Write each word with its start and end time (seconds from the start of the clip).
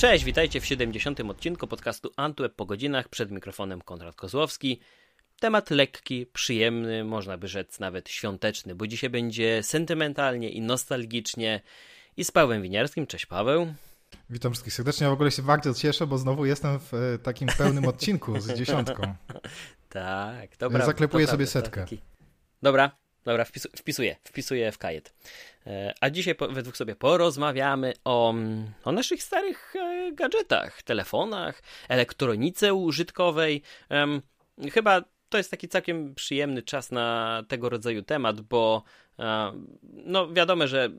Cześć, 0.00 0.24
witajcie 0.24 0.60
w 0.60 0.66
70. 0.66 1.20
odcinku 1.20 1.66
podcastu 1.66 2.10
Antweb 2.16 2.54
po 2.54 2.66
godzinach. 2.66 3.08
Przed 3.08 3.30
mikrofonem 3.30 3.82
Konrad 3.82 4.16
Kozłowski. 4.16 4.80
Temat 5.40 5.70
lekki, 5.70 6.26
przyjemny, 6.26 7.04
można 7.04 7.38
by 7.38 7.48
rzec 7.48 7.80
nawet 7.80 8.08
świąteczny, 8.08 8.74
bo 8.74 8.86
dzisiaj 8.86 9.10
będzie 9.10 9.62
sentymentalnie 9.62 10.50
i 10.50 10.60
nostalgicznie 10.60 11.60
i 12.16 12.24
z 12.24 12.30
Pawłem 12.30 12.62
Winiarskim. 12.62 13.06
Cześć 13.06 13.26
Paweł. 13.26 13.74
Witam 14.30 14.52
wszystkich 14.52 14.74
serdecznie. 14.74 15.04
Ja 15.04 15.10
w 15.10 15.14
ogóle 15.14 15.30
się 15.30 15.42
bardzo 15.42 15.74
cieszę, 15.74 16.06
bo 16.06 16.18
znowu 16.18 16.46
jestem 16.46 16.78
w 16.78 16.94
e, 16.94 17.18
takim 17.18 17.48
pełnym 17.58 17.84
odcinku 17.84 18.40
z 18.40 18.52
dziesiątką. 18.52 19.14
tak, 19.88 20.56
dobra. 20.56 20.86
Zaklepuję 20.86 21.26
sobie 21.26 21.46
setkę. 21.46 21.80
Taki... 21.80 22.00
Dobra, 22.62 22.90
dobra, 23.24 23.44
wpisuję, 23.76 24.16
wpisuję 24.24 24.72
w 24.72 24.78
kajet. 24.78 25.14
E, 25.66 25.94
a 26.00 26.10
dzisiaj 26.10 26.34
we 26.50 26.62
dwóch 26.62 26.76
sobie 26.76 26.96
porozmawiamy 26.96 27.94
o, 28.04 28.34
o 28.84 28.92
naszych 28.92 29.22
starych 29.22 29.76
e, 29.76 30.12
gadżetach, 30.12 30.82
telefonach, 30.82 31.62
elektronice 31.88 32.74
użytkowej. 32.74 33.62
Chyba 34.72 35.02
to 35.28 35.38
jest 35.38 35.50
taki 35.50 35.68
całkiem 35.68 36.14
przyjemny 36.14 36.62
czas 36.62 36.90
na 36.90 37.42
tego 37.48 37.68
rodzaju 37.68 38.02
temat, 38.02 38.40
bo 38.40 38.82
no 39.92 40.32
wiadomo, 40.32 40.66
że 40.66 40.90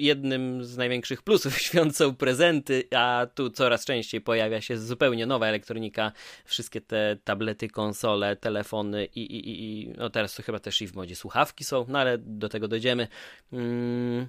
jednym 0.00 0.64
z 0.64 0.76
największych 0.76 1.22
plusów 1.22 1.58
świąt 1.66 1.96
są 1.96 2.16
prezenty, 2.16 2.84
a 2.96 3.26
tu 3.34 3.50
coraz 3.50 3.84
częściej 3.84 4.20
pojawia 4.20 4.60
się 4.60 4.78
zupełnie 4.78 5.26
nowa 5.26 5.46
elektronika, 5.46 6.12
wszystkie 6.44 6.80
te 6.80 7.16
tablety, 7.24 7.68
konsole, 7.68 8.36
telefony 8.36 9.04
i, 9.04 9.20
i, 9.20 9.62
i 9.64 9.88
no 9.98 10.10
teraz 10.10 10.34
to 10.34 10.42
chyba 10.42 10.58
też 10.58 10.82
i 10.82 10.86
w 10.86 10.94
modzie 10.94 11.16
słuchawki 11.16 11.64
są, 11.64 11.86
no 11.88 11.98
ale 11.98 12.18
do 12.18 12.48
tego 12.48 12.68
dojdziemy. 12.68 13.08
Mm. 13.52 14.26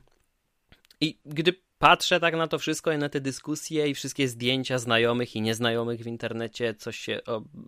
I 1.01 1.17
gdy 1.25 1.53
patrzę 1.81 2.19
tak 2.19 2.35
na 2.35 2.47
to 2.47 2.59
wszystko 2.59 2.91
i 2.91 2.97
na 2.97 3.09
te 3.09 3.21
dyskusje 3.21 3.89
i 3.89 3.93
wszystkie 3.93 4.27
zdjęcia 4.27 4.79
znajomych 4.79 5.35
i 5.35 5.41
nieznajomych 5.41 6.03
w 6.03 6.07
internecie, 6.07 6.73
coś 6.73 6.97
się 6.97 7.19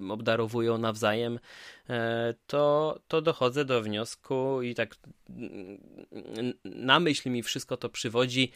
obdarowują 0.10 0.78
nawzajem, 0.78 1.40
e, 1.90 2.34
to, 2.48 3.00
to 3.08 3.22
dochodzę 3.22 3.66
do 3.66 3.82
wniosku 3.82 4.62
i 4.62 4.76
tak 4.76 4.96
na 6.66 7.00
myśl 7.00 7.30
mi 7.30 7.44
wszystko 7.44 7.78
to 7.78 7.90
przywodzi, 7.90 8.52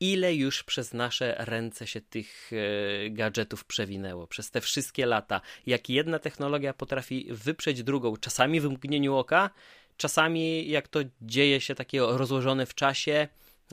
ile 0.00 0.34
już 0.34 0.62
przez 0.62 0.94
nasze 0.94 1.34
ręce 1.38 1.86
się 1.86 2.00
tych 2.00 2.50
e, 2.52 3.10
gadżetów 3.10 3.64
przewinęło, 3.64 4.26
przez 4.26 4.50
te 4.50 4.60
wszystkie 4.60 5.06
lata. 5.06 5.40
Jak 5.66 5.88
jedna 5.88 6.18
technologia 6.18 6.74
potrafi 6.74 7.26
wyprzeć 7.30 7.82
drugą, 7.82 8.16
czasami 8.16 8.60
w 8.60 8.64
mgnieniu 8.64 9.16
oka, 9.16 9.50
czasami 9.96 10.68
jak 10.68 10.88
to 10.88 11.00
dzieje 11.22 11.60
się 11.60 11.74
takie 11.74 12.00
rozłożone 12.00 12.66
w 12.66 12.74
czasie, 12.74 13.28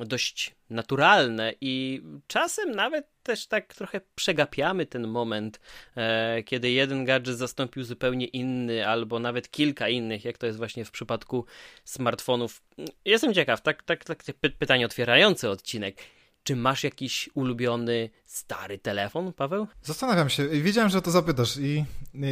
dość 0.06 0.56
naturalne 0.70 1.54
i 1.62 2.02
czasem 2.28 2.72
nawet 2.72 3.08
też 3.24 3.48
tak 3.48 3.74
trochę 3.74 4.02
przegapiamy 4.16 4.86
ten 4.86 5.08
moment, 5.08 5.60
e, 5.96 6.44
kiedy 6.44 6.72
jeden 6.72 7.06
gadżet 7.06 7.38
zastąpił 7.38 7.84
zupełnie 7.84 8.26
inny, 8.26 8.88
albo 8.88 9.20
nawet 9.20 9.52
kilka 9.52 9.90
innych, 9.90 10.26
jak 10.26 10.38
to 10.38 10.46
jest 10.46 10.58
właśnie 10.58 10.86
w 10.86 10.92
przypadku 10.92 11.46
smartfonów. 11.86 12.62
Jestem 13.06 13.34
ciekaw, 13.34 13.62
tak, 13.62 13.84
tak, 13.84 14.04
tak 14.04 14.24
pytanie 14.60 14.86
otwierające 14.86 15.50
odcinek. 15.50 15.98
Czy 16.44 16.56
masz 16.56 16.84
jakiś 16.84 17.30
ulubiony 17.34 18.10
stary 18.26 18.78
telefon, 18.80 19.34
Paweł? 19.34 19.68
Zastanawiam 19.82 20.30
się. 20.30 20.48
Wiedziałem, 20.48 20.90
że 20.90 21.02
to 21.02 21.12
zapytasz 21.12 21.58
i 21.58 21.86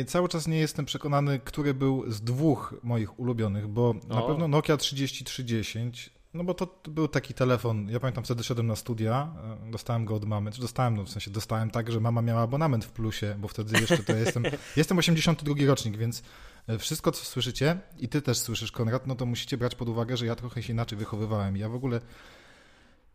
cały 0.08 0.30
czas 0.30 0.48
nie 0.48 0.60
jestem 0.60 0.86
przekonany, 0.86 1.40
który 1.40 1.74
był 1.74 2.12
z 2.12 2.22
dwóch 2.22 2.76
moich 2.84 3.20
ulubionych, 3.20 3.68
bo 3.68 3.90
o. 3.90 4.14
na 4.16 4.22
pewno 4.22 4.48
Nokia 4.48 4.78
3310 4.78 6.10
no 6.36 6.44
bo 6.44 6.54
to 6.54 6.68
był 6.88 7.08
taki 7.08 7.34
telefon, 7.34 7.90
ja 7.90 8.00
pamiętam 8.00 8.24
wtedy 8.24 8.44
szedłem 8.44 8.68
na 8.68 8.76
studia, 8.76 9.34
e, 9.68 9.72
dostałem 9.72 10.06
go 10.06 10.16
od 10.16 10.26
mamy, 10.26 10.52
czy 10.52 10.62
dostałem, 10.62 10.98
no 10.98 11.04
w 11.04 11.10
sensie 11.10 11.32
dostałem 11.32 11.72
tak, 11.72 11.92
że 11.92 12.00
mama 12.00 12.22
miała 12.22 12.42
abonament 12.42 12.86
w 12.86 12.92
plusie, 12.92 13.36
bo 13.40 13.48
wtedy 13.48 13.80
jeszcze 13.80 13.98
to 13.98 14.16
jestem, 14.16 14.44
jestem 14.78 14.98
82 14.98 15.56
rocznik, 15.68 15.98
więc 15.98 16.24
e, 16.68 16.78
wszystko 16.78 17.12
co 17.12 17.26
słyszycie 17.26 17.78
i 18.00 18.08
ty 18.08 18.22
też 18.22 18.38
słyszysz 18.38 18.72
Konrad, 18.72 19.08
no 19.08 19.16
to 19.16 19.26
musicie 19.26 19.58
brać 19.58 19.76
pod 19.76 19.90
uwagę, 19.90 20.18
że 20.18 20.26
ja 20.26 20.36
trochę 20.36 20.64
się 20.64 20.74
inaczej 20.74 20.98
wychowywałem. 20.98 21.58
Ja 21.58 21.70
w 21.70 21.76
ogóle 21.76 22.02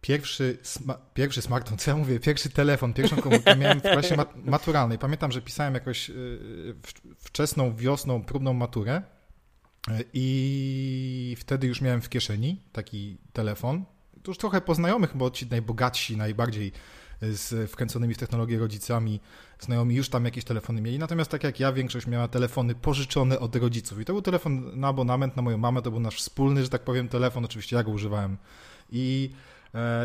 pierwszy, 0.01 0.59
sma 0.63 0.99
pierwszy 1.15 1.43
smartfon, 1.43 1.79
co 1.79 1.91
ja 1.91 1.97
mówię, 1.97 2.21
pierwszy 2.21 2.51
telefon, 2.51 2.93
pierwszą 2.93 3.17
komórkę 3.17 3.57
miałem 3.61 3.81
w 3.81 3.83
klasie 3.83 4.17
mat 4.17 4.47
maturalnej. 4.47 4.99
Pamiętam, 4.99 5.33
że 5.33 5.43
pisałem 5.43 5.75
jakoś 5.75 6.09
yy, 6.09 6.75
wczesną 7.19 7.77
wiosną 7.77 8.23
próbną 8.23 8.53
maturę 8.53 9.03
i 10.13 11.37
wtedy 11.39 11.67
już 11.67 11.81
miałem 11.81 12.01
w 12.01 12.09
kieszeni 12.09 12.61
taki 12.73 13.19
telefon. 13.33 13.85
To 14.23 14.31
już 14.31 14.39
trochę 14.39 14.61
po 14.61 14.75
znajomych, 14.75 15.17
bo 15.17 15.31
ci 15.31 15.47
najbogatsi, 15.47 16.17
najbardziej 16.17 16.73
z 17.23 17.71
wkręconymi 17.71 18.15
w 18.15 18.19
technologię 18.19 18.59
rodzicami, 18.59 19.21
znajomi 19.61 19.95
już 19.95 20.09
tam 20.09 20.25
jakieś 20.25 20.45
telefony 20.45 20.81
mieli. 20.81 20.99
Natomiast 20.99 21.31
tak 21.31 21.45
jak 21.45 21.61
ja, 21.61 21.73
większość 21.73 22.07
miała 22.07 22.29
telefony 22.29 22.75
pożyczone 22.75 23.41
od 23.41 23.57
rodziców. 23.57 24.01
I 24.01 24.05
to 24.05 24.13
był 24.13 24.23
telefon 24.23 24.81
na 24.81 24.89
abonament 24.89 25.37
na 25.37 25.43
moją 25.43 25.59
mamę, 25.59 25.83
to 25.83 25.91
był 25.91 26.01
nasz 26.01 26.17
wspólny, 26.17 26.63
że 26.63 26.69
tak 26.69 26.83
powiem, 26.83 27.09
telefon. 27.09 27.45
Oczywiście 27.45 27.77
ja 27.77 27.83
go 27.83 27.91
używałem. 27.91 28.37
I 28.91 29.31
E, 29.31 29.60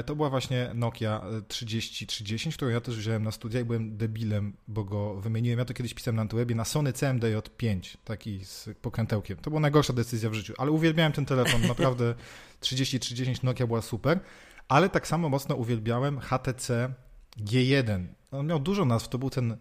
to 0.06 0.16
była 0.16 0.30
właśnie 0.30 0.72
Nokia 0.74 1.22
3030, 1.48 2.52
którą 2.52 2.72
ja 2.72 2.82
też 2.82 2.98
wziąłem 2.98 3.24
na 3.24 3.32
studia 3.32 3.60
i 3.60 3.66
byłem 3.66 3.98
debilem, 3.98 4.54
bo 4.68 4.84
go 4.84 5.16
wymieniłem. 5.16 5.60
Ja 5.60 5.66
to 5.66 5.74
kiedyś 5.74 5.94
pisałem 5.94 6.16
na 6.16 6.22
Antwebie 6.22 6.56
na 6.56 6.66
Sony 6.66 6.92
CMDJ5, 6.92 7.98
taki 8.04 8.46
z 8.46 8.70
pokrętełkiem. 8.82 9.38
To 9.38 9.50
była 9.50 9.60
najgorsza 9.60 9.94
decyzja 9.94 10.30
w 10.30 10.34
życiu, 10.34 10.54
ale 10.58 10.72
uwielbiałem 10.72 11.12
ten 11.12 11.26
telefon, 11.26 11.62
naprawdę 11.68 12.16
3030 12.60 13.46
Nokia 13.46 13.68
była 13.68 13.82
super, 13.82 14.20
ale 14.68 14.90
tak 14.90 15.08
samo 15.08 15.30
mocno 15.30 15.56
uwielbiałem 15.56 16.20
HTC 16.20 16.94
G1. 17.38 18.06
On 18.32 18.48
miał 18.48 18.60
dużo 18.60 18.86
nazw, 18.86 19.10
to 19.10 19.18
był 19.18 19.30
ten. 19.30 19.58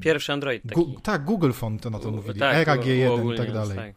Pierwszy 0.00 0.32
Android 0.32 0.62
taki. 0.62 0.74
Gu 0.74 1.00
tak, 1.00 1.24
Google 1.24 1.52
Phone 1.52 1.78
to 1.78 1.90
na 1.90 1.98
to 1.98 2.10
mówili, 2.10 2.40
tak, 2.40 2.56
Era 2.56 2.76
G1 2.76 3.34
i 3.34 3.36
tak 3.36 3.52
dalej. 3.52 3.76
Tak, 3.76 3.94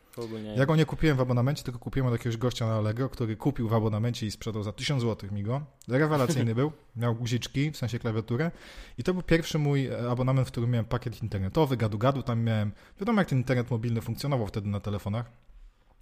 ja 0.56 0.66
go 0.66 0.76
nie 0.76 0.86
kupiłem 0.86 1.18
w 1.18 1.22
abonamencie, 1.22 1.64
tylko 1.64 1.80
kupiłem 1.80 2.08
od 2.08 2.14
jakiegoś 2.14 2.38
gościa 2.38 2.68
na 2.68 2.74
Allegro, 2.74 3.10
który 3.10 3.36
kupił 3.36 3.70
w 3.70 3.74
abonamencie 3.74 4.26
i 4.26 4.32
sprzedał 4.32 4.64
za 4.64 4.72
1000 4.72 5.02
zł 5.02 5.32
mi 5.32 5.44
go. 5.44 5.62
Rewelacyjny 5.88 6.56
był, 6.62 6.72
miał 6.96 7.16
guziczki, 7.16 7.72
w 7.72 7.78
sensie 7.78 8.00
klawiaturę 8.00 8.52
i 8.98 9.04
to 9.04 9.14
był 9.14 9.24
pierwszy 9.24 9.60
mój 9.60 9.86
e, 9.86 10.10
abonament, 10.10 10.48
w 10.48 10.52
którym 10.52 10.72
miałem 10.72 10.86
pakiet 10.86 11.24
internetowy, 11.24 11.78
gadu-gadu, 11.78 12.24
tam 12.24 12.44
miałem, 12.44 12.72
wiadomo 13.00 13.22
jak 13.22 13.30
ten 13.30 13.38
internet 13.38 13.72
mobilny 13.72 14.02
funkcjonował 14.02 14.48
wtedy 14.48 14.70
na 14.70 14.80
telefonach, 14.80 15.32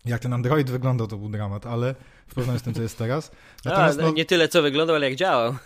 jak 0.06 0.22
ten 0.22 0.34
Android 0.34 0.70
wyglądał, 0.70 1.08
to 1.08 1.18
był 1.18 1.30
dramat, 1.30 1.66
ale 1.66 1.96
w 2.28 2.34
porównaniu 2.34 2.60
z 2.60 2.64
tym, 2.64 2.74
co 2.74 2.82
jest 2.82 2.98
teraz. 2.98 3.32
Natomiast, 3.66 4.00
A, 4.00 4.02
no, 4.02 4.12
nie 4.12 4.26
tyle, 4.26 4.48
co 4.48 4.62
wyglądał, 4.62 4.96
ale 4.96 5.10
jak 5.10 5.16
działał. 5.16 5.56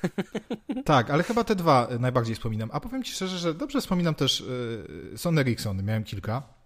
Tak, 0.85 1.09
ale 1.09 1.23
chyba 1.23 1.44
te 1.44 1.55
dwa 1.55 1.88
najbardziej 2.00 2.35
wspominam. 2.35 2.69
A 2.73 2.79
powiem 2.79 3.03
Ci 3.03 3.13
szczerze, 3.13 3.38
że 3.38 3.53
dobrze 3.53 3.81
wspominam 3.81 4.16
też 4.16 4.41
y, 4.41 5.17
Sony 5.17 5.41
Ericsson, 5.41 5.83
miałem 5.83 6.03
kilka. 6.03 6.58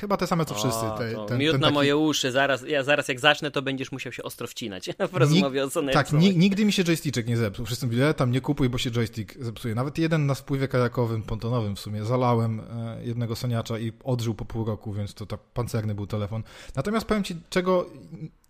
Chyba 0.00 0.16
te 0.16 0.26
same 0.26 0.44
co 0.44 0.54
wszyscy. 0.54 0.84
Te, 0.98 1.26
ten, 1.26 1.38
miód 1.38 1.52
ten 1.52 1.60
na 1.60 1.66
taki... 1.66 1.74
moje 1.74 1.96
uszy, 1.96 2.32
zaraz, 2.32 2.64
ja 2.68 2.82
zaraz 2.82 3.08
jak 3.08 3.20
zacznę, 3.20 3.50
to 3.50 3.62
będziesz 3.62 3.92
musiał 3.92 4.12
się 4.12 4.22
ostro 4.22 4.46
wcinać 4.46 4.90
w 5.12 5.16
rozmowie 5.16 5.64
o 5.64 5.70
Sony 5.70 5.92
Tak, 5.92 6.12
nigdy 6.12 6.64
mi 6.64 6.72
się 6.72 6.84
joystickek 6.84 7.26
nie 7.26 7.36
zepsuł. 7.36 7.66
Wszyscy 7.66 7.86
mówili, 7.86 8.02
e, 8.02 8.14
tam 8.14 8.32
nie 8.32 8.40
kupuj, 8.40 8.68
bo 8.68 8.78
się 8.78 8.90
joystick 8.90 9.34
zepsuje. 9.40 9.74
Nawet 9.74 9.98
jeden 9.98 10.26
na 10.26 10.34
wpływie 10.34 10.68
kajakowym, 10.68 11.22
pontonowym 11.22 11.76
w 11.76 11.80
sumie, 11.80 12.04
zalałem 12.04 12.60
e, 12.60 13.04
jednego 13.04 13.36
soniacza 13.36 13.78
i 13.78 13.92
odżył 14.04 14.34
po 14.34 14.44
pół 14.44 14.64
roku, 14.64 14.92
więc 14.92 15.14
to 15.14 15.26
tak 15.26 15.40
pancerny 15.40 15.94
był 15.94 16.06
telefon. 16.06 16.42
Natomiast 16.76 17.06
powiem 17.06 17.24
Ci, 17.24 17.36
czego 17.50 17.86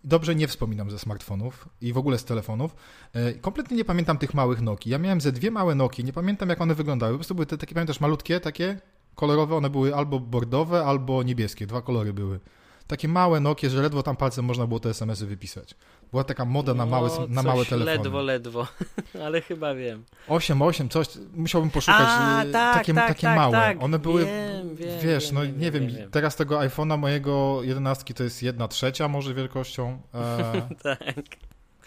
dobrze 0.03 0.35
nie 0.35 0.47
wspominam 0.47 0.91
ze 0.91 0.99
smartfonów 0.99 1.69
i 1.81 1.93
w 1.93 1.97
ogóle 1.97 2.17
z 2.17 2.25
telefonów. 2.25 2.75
E, 3.13 3.33
kompletnie 3.33 3.77
nie 3.77 3.85
pamiętam 3.85 4.17
tych 4.17 4.33
małych 4.33 4.61
Noki. 4.61 4.89
Ja 4.89 4.97
miałem 4.97 5.21
ze 5.21 5.31
dwie 5.31 5.51
małe 5.51 5.75
Noki, 5.75 6.03
nie 6.03 6.13
pamiętam 6.13 6.49
jak 6.49 6.61
one 6.61 6.75
wyglądały. 6.75 7.13
Po 7.13 7.17
prostu 7.17 7.35
były 7.35 7.45
te 7.45 7.57
takie, 7.57 7.73
pamiętasz, 7.73 7.99
malutkie 7.99 8.39
takie 8.39 8.79
kolorowe, 9.19 9.55
one 9.55 9.69
były 9.69 9.95
albo 9.95 10.19
bordowe, 10.19 10.85
albo 10.85 11.23
niebieskie. 11.23 11.67
Dwa 11.67 11.81
kolory 11.81 12.13
były. 12.13 12.39
Takie 12.87 13.07
małe 13.07 13.39
Nokie, 13.39 13.69
że 13.69 13.81
ledwo 13.81 14.03
tam 14.03 14.15
palcem 14.15 14.45
można 14.45 14.67
było 14.67 14.79
te 14.79 14.89
SMS-y 14.89 15.25
wypisać. 15.25 15.75
Była 16.11 16.23
taka 16.23 16.45
moda 16.45 16.73
na 16.73 16.85
małe, 16.85 17.09
no, 17.19 17.27
na 17.27 17.43
małe 17.43 17.65
telefony. 17.65 17.97
ledwo, 17.97 18.21
ledwo, 18.21 18.67
ale 19.25 19.41
chyba 19.41 19.75
wiem. 19.75 20.03
8-8, 20.27 20.89
coś, 20.89 21.07
musiałbym 21.33 21.71
poszukać. 21.71 22.07
A, 22.09 22.43
y, 22.43 22.51
tak, 22.51 22.77
takie 22.77 22.93
tak, 22.93 23.07
takie 23.07 23.21
tak, 23.21 23.37
małe. 23.37 23.51
Tak. 23.51 23.83
One 23.83 23.99
były, 23.99 24.25
wiem, 24.25 24.75
wiem, 24.75 24.99
wiesz, 25.03 25.25
wiem, 25.25 25.35
no 25.35 25.45
nie 25.45 25.71
wiem, 25.71 25.87
teraz 26.11 26.35
tego 26.35 26.59
iPhone'a 26.59 26.97
mojego 26.97 27.59
11 27.63 28.13
to 28.13 28.23
jest 28.23 28.43
jedna 28.43 28.67
trzecia 28.67 29.07
może 29.07 29.33
wielkością. 29.33 30.01
E, 30.13 30.61
tak. 30.83 31.13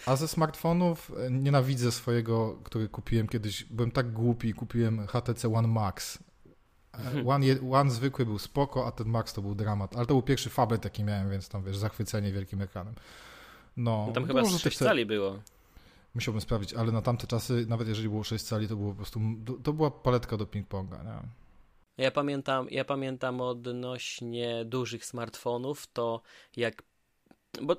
A 0.07 0.17
ze 0.17 0.29
smartfonów 0.29 1.13
e, 1.27 1.31
nienawidzę 1.31 1.93
swojego, 1.93 2.59
który 2.65 2.89
kupiłem 2.89 3.29
kiedyś. 3.29 3.65
Byłem 3.65 3.91
tak 3.91 4.13
głupi, 4.13 4.55
kupiłem 4.55 5.07
HTC 5.07 5.55
One 5.55 5.69
Max. 5.69 6.19
Mhm. 6.93 7.29
One, 7.29 7.47
One 7.73 7.91
zwykły 7.91 8.27
był 8.27 8.39
spoko, 8.39 8.87
a 8.87 8.93
ten 8.93 9.09
Max 9.09 9.33
to 9.33 9.43
był 9.43 9.55
dramat. 9.55 9.97
Ale 9.97 10.07
to 10.07 10.15
był 10.15 10.23
pierwszy 10.23 10.51
fablet, 10.51 10.85
jaki 10.85 11.05
miałem, 11.05 11.31
więc 11.31 11.49
tam 11.49 11.65
wiesz, 11.65 11.77
zachwycenie 11.77 12.33
wielkim 12.33 12.63
ekranem. 12.63 12.95
No, 13.77 14.05
no 14.07 14.13
tam 14.13 14.27
chyba 14.27 14.45
6 14.45 14.79
cali 14.79 15.07
było. 15.07 15.39
Musiałbym 16.15 16.41
sprawdzić, 16.41 16.75
ale 16.75 16.93
na 16.93 17.03
tamte 17.03 17.27
czasy, 17.27 17.67
nawet 17.69 17.89
jeżeli 17.89 18.09
było 18.09 18.25
6 18.25 18.45
cali, 18.45 18.69
to 18.69 18.77
było 18.77 18.91
po 18.91 18.97
prostu, 18.97 19.21
to 19.63 19.73
była 19.73 19.91
paletka 19.91 20.37
do 20.37 20.45
ping-ponga, 20.45 21.05
nie? 21.05 21.29
Ja 21.97 22.11
pamiętam, 22.11 22.67
ja 22.71 22.85
pamiętam 22.85 23.41
odnośnie 23.41 24.65
dużych 24.65 25.05
smartfonów, 25.05 25.87
to 25.93 26.23
jak, 26.57 26.83
bo 27.63 27.77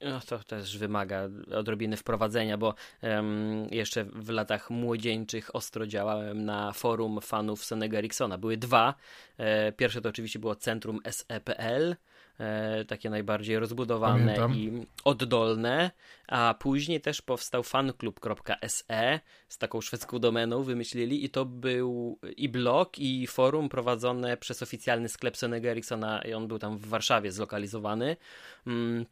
No, 0.00 0.20
to 0.20 0.38
też 0.38 0.78
wymaga 0.78 1.28
odrobiny 1.54 1.96
wprowadzenia, 1.96 2.58
bo 2.58 2.74
um, 3.02 3.66
jeszcze 3.70 4.04
w 4.04 4.28
latach 4.28 4.70
młodzieńczych 4.70 5.54
ostro 5.54 5.86
działałem 5.86 6.44
na 6.44 6.72
forum 6.72 7.20
fanów 7.20 7.64
Sonego 7.64 7.96
Ericssona. 7.96 8.38
Były 8.38 8.56
dwa. 8.56 8.94
E, 9.38 9.72
pierwsze 9.72 10.00
to 10.00 10.08
oczywiście 10.08 10.38
było 10.38 10.54
Centrum 10.54 11.00
SEPL, 11.10 11.96
e, 12.38 12.84
takie 12.84 13.10
najbardziej 13.10 13.58
rozbudowane 13.58 14.34
Pamiętam. 14.34 14.54
i 14.54 14.86
oddolne, 15.04 15.90
a 16.28 16.54
później 16.58 17.00
też 17.00 17.22
powstał 17.22 17.62
fanklub.se 17.62 19.20
z 19.48 19.58
taką 19.58 19.80
szwedzką 19.80 20.18
domeną 20.18 20.62
wymyślili 20.62 21.24
i 21.24 21.30
to 21.30 21.44
był 21.44 22.18
i 22.36 22.48
blog, 22.48 22.98
i 22.98 23.26
forum 23.26 23.68
prowadzone 23.68 24.36
przez 24.36 24.62
oficjalny 24.62 25.08
sklep 25.08 25.36
Sonego 25.36 25.68
Ericssona 25.68 26.22
i 26.22 26.32
on 26.32 26.48
był 26.48 26.58
tam 26.58 26.78
w 26.78 26.86
Warszawie 26.86 27.32
zlokalizowany. 27.32 28.16
Mm, 28.66 29.06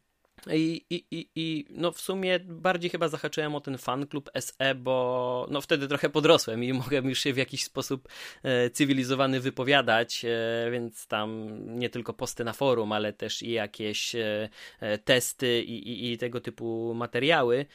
i, 0.47 0.85
i, 0.89 1.05
i, 1.11 1.29
I 1.35 1.65
no 1.69 1.91
w 1.91 2.01
sumie 2.01 2.39
bardziej 2.39 2.89
chyba 2.89 3.07
zahaczyłem 3.07 3.55
o 3.55 3.61
ten 3.61 3.77
fan 3.77 4.07
klub 4.07 4.31
SE, 4.39 4.75
bo 4.75 5.47
no 5.51 5.61
wtedy 5.61 5.87
trochę 5.87 6.09
podrosłem 6.09 6.63
i 6.63 6.73
mogłem 6.73 7.09
już 7.09 7.19
się 7.19 7.33
w 7.33 7.37
jakiś 7.37 7.63
sposób 7.63 8.07
e, 8.43 8.69
cywilizowany 8.69 9.39
wypowiadać, 9.39 10.25
e, 10.25 10.71
więc 10.71 11.07
tam 11.07 11.49
nie 11.79 11.89
tylko 11.89 12.13
posty 12.13 12.43
na 12.43 12.53
forum, 12.53 12.91
ale 12.91 13.13
też 13.13 13.41
i 13.41 13.51
jakieś 13.51 14.15
e, 14.15 14.49
e 14.79 14.97
testy 14.97 15.63
i, 15.63 15.89
i, 15.89 16.11
i, 16.11 16.17
tego 16.17 16.41
typu 16.41 16.93
materiały, 16.93 17.65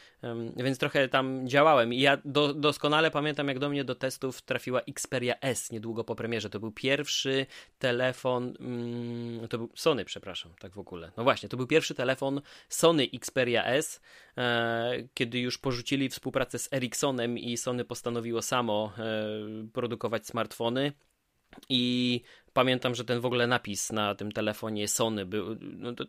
więc 0.56 0.78
trochę 0.78 1.08
tam 1.08 1.48
działałem. 1.48 1.92
I 1.92 2.00
ja 2.00 2.18
do, 2.24 2.54
doskonale 2.54 3.10
pamiętam, 3.10 3.48
jak 3.48 3.58
do 3.58 3.68
mnie 3.68 3.84
do 3.84 3.94
testów 3.94 4.42
trafiła 4.42 4.80
Xperia 4.80 5.34
S 5.40 5.70
niedługo 5.70 6.04
po 6.04 6.14
premierze. 6.14 6.50
To 6.50 6.60
był 6.60 6.72
pierwszy 6.72 7.46
telefon, 7.78 8.54
mm, 8.60 9.48
to 9.48 9.58
był 9.58 9.70
Sony, 9.74 10.04
przepraszam, 10.04 10.52
tak 10.58 10.72
w 10.72 10.78
ogóle. 10.78 11.12
No 11.16 11.24
właśnie, 11.24 11.48
to 11.48 11.56
był 11.56 11.66
pierwszy 11.66 11.94
telefon 11.94 12.40
Sony 12.68 13.08
Xperia 13.14 13.64
S, 13.64 14.00
e, 14.36 15.08
kiedy 15.14 15.38
już 15.38 15.58
porzucili 15.58 16.08
współpracę 16.08 16.58
z 16.58 16.72
Ericssonem 16.72 17.38
i 17.38 17.56
Sony 17.56 17.84
postanowiło 17.84 18.42
samo 18.42 18.92
e, 18.98 19.04
produkować 19.72 20.26
smartfony. 20.26 20.92
I 21.68 22.20
pamiętam, 22.52 22.94
że 22.94 23.04
ten 23.04 23.20
w 23.20 23.26
ogóle 23.26 23.46
napis 23.46 23.92
na 23.92 24.14
tym 24.14 24.32
telefonie 24.32 24.88
Sony 24.88 25.26
był 25.26 25.56
no, 25.60 25.92
to, 25.92 26.04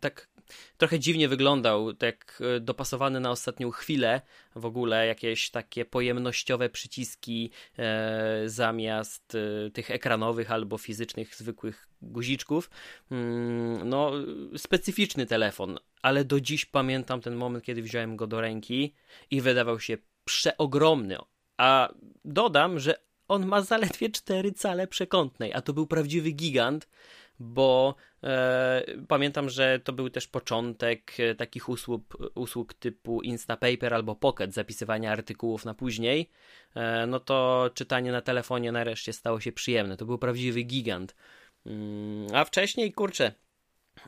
tak 0.00 0.28
trochę 0.76 0.98
dziwnie 0.98 1.28
wyglądał, 1.28 1.94
tak 1.94 2.42
e, 2.56 2.60
dopasowany 2.60 3.20
na 3.20 3.30
ostatnią 3.30 3.70
chwilę 3.70 4.20
w 4.56 4.66
ogóle, 4.66 5.06
jakieś 5.06 5.50
takie 5.50 5.84
pojemnościowe 5.84 6.68
przyciski 6.68 7.50
e, 7.78 8.42
zamiast 8.46 9.34
e, 9.34 9.70
tych 9.70 9.90
ekranowych 9.90 10.50
albo 10.50 10.78
fizycznych 10.78 11.34
zwykłych 11.34 11.88
guziczków. 12.02 12.70
Mm, 13.10 13.88
no, 13.88 14.12
specyficzny 14.56 15.26
telefon, 15.26 15.78
ale 16.02 16.24
do 16.24 16.40
dziś 16.40 16.64
pamiętam 16.64 17.20
ten 17.20 17.34
moment, 17.34 17.64
kiedy 17.64 17.82
wziąłem 17.82 18.16
go 18.16 18.26
do 18.26 18.40
ręki 18.40 18.94
i 19.30 19.40
wydawał 19.40 19.80
się 19.80 19.98
przeogromny. 20.24 21.16
A 21.56 21.92
dodam, 22.24 22.78
że 22.78 22.94
on 23.28 23.46
ma 23.46 23.62
zaledwie 23.62 24.10
4 24.10 24.52
cale 24.52 24.86
przekątnej, 24.86 25.52
a 25.54 25.60
to 25.60 25.72
był 25.72 25.86
prawdziwy 25.86 26.30
gigant, 26.30 26.88
bo 27.38 27.94
e, 28.22 28.84
pamiętam, 29.08 29.50
że 29.50 29.80
to 29.84 29.92
był 29.92 30.10
też 30.10 30.26
początek 30.28 31.12
e, 31.18 31.34
takich 31.34 31.68
usług, 31.68 32.16
usług 32.34 32.74
typu 32.74 33.22
Instapaper 33.22 33.94
albo 33.94 34.16
Pocket, 34.16 34.54
zapisywania 34.54 35.12
artykułów 35.12 35.64
na 35.64 35.74
później, 35.74 36.30
e, 36.74 37.06
no 37.06 37.20
to 37.20 37.70
czytanie 37.74 38.12
na 38.12 38.20
telefonie 38.20 38.72
nareszcie 38.72 39.12
stało 39.12 39.40
się 39.40 39.52
przyjemne. 39.52 39.96
To 39.96 40.06
był 40.06 40.18
prawdziwy 40.18 40.62
gigant. 40.62 41.14
Mm, 41.66 42.26
a 42.34 42.44
wcześniej, 42.44 42.92
kurczę, 42.92 43.32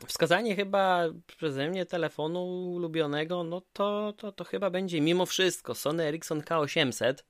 wskazanie 0.07 0.55
chyba 0.55 1.03
przeze 1.27 1.69
mnie 1.69 1.85
telefonu 1.85 2.71
ulubionego, 2.71 3.43
no 3.43 3.61
to, 3.73 4.13
to, 4.17 4.31
to 4.31 4.43
chyba 4.43 4.69
będzie 4.69 5.01
mimo 5.01 5.25
wszystko 5.25 5.75
Sony 5.75 6.03
Ericsson 6.03 6.41
K800, 6.41 7.13
E, 7.13 7.23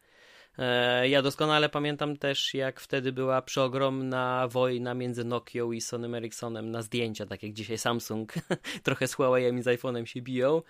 ja 1.03 1.21
doskonale 1.21 1.69
pamiętam 1.69 2.17
też, 2.17 2.53
jak 2.53 2.79
wtedy 2.79 3.11
była 3.11 3.41
przeogromna 3.41 4.47
wojna 4.47 4.93
między 4.93 5.23
Nokią 5.23 5.71
i 5.71 5.81
Sony 5.81 6.17
Ericssonem 6.17 6.71
na 6.71 6.81
zdjęcia, 6.81 7.25
tak 7.25 7.43
jak 7.43 7.53
dzisiaj 7.53 7.77
Samsung 7.77 8.33
trochę 8.83 9.07
z 9.07 9.15
Huawei'em 9.15 9.59
i 9.59 9.63
z 9.63 9.65
iPhone'em 9.65 10.05
się 10.05 10.21
biją. 10.21 10.61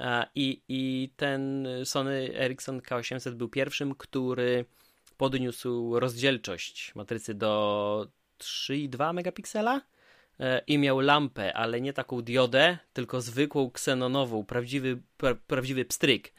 E, 0.00 0.26
I, 0.34 0.62
I 0.68 1.10
ten 1.16 1.68
Sony 1.84 2.30
Ericsson 2.34 2.80
K800 2.80 3.30
był 3.30 3.48
pierwszym, 3.48 3.94
który 3.94 4.64
podniósł 5.16 6.00
rozdzielczość 6.00 6.94
matrycy 6.94 7.34
do 7.34 8.08
3,2 8.38 9.14
megapiksela 9.14 9.80
e, 10.40 10.62
i 10.66 10.78
miał 10.78 11.00
lampę, 11.00 11.54
ale 11.54 11.80
nie 11.80 11.92
taką 11.92 12.22
diodę, 12.22 12.78
tylko 12.92 13.20
zwykłą 13.20 13.70
ksenonową, 13.70 14.44
prawdziwy, 14.44 15.02
pra, 15.16 15.34
prawdziwy 15.34 15.84
pstryk. 15.84 16.32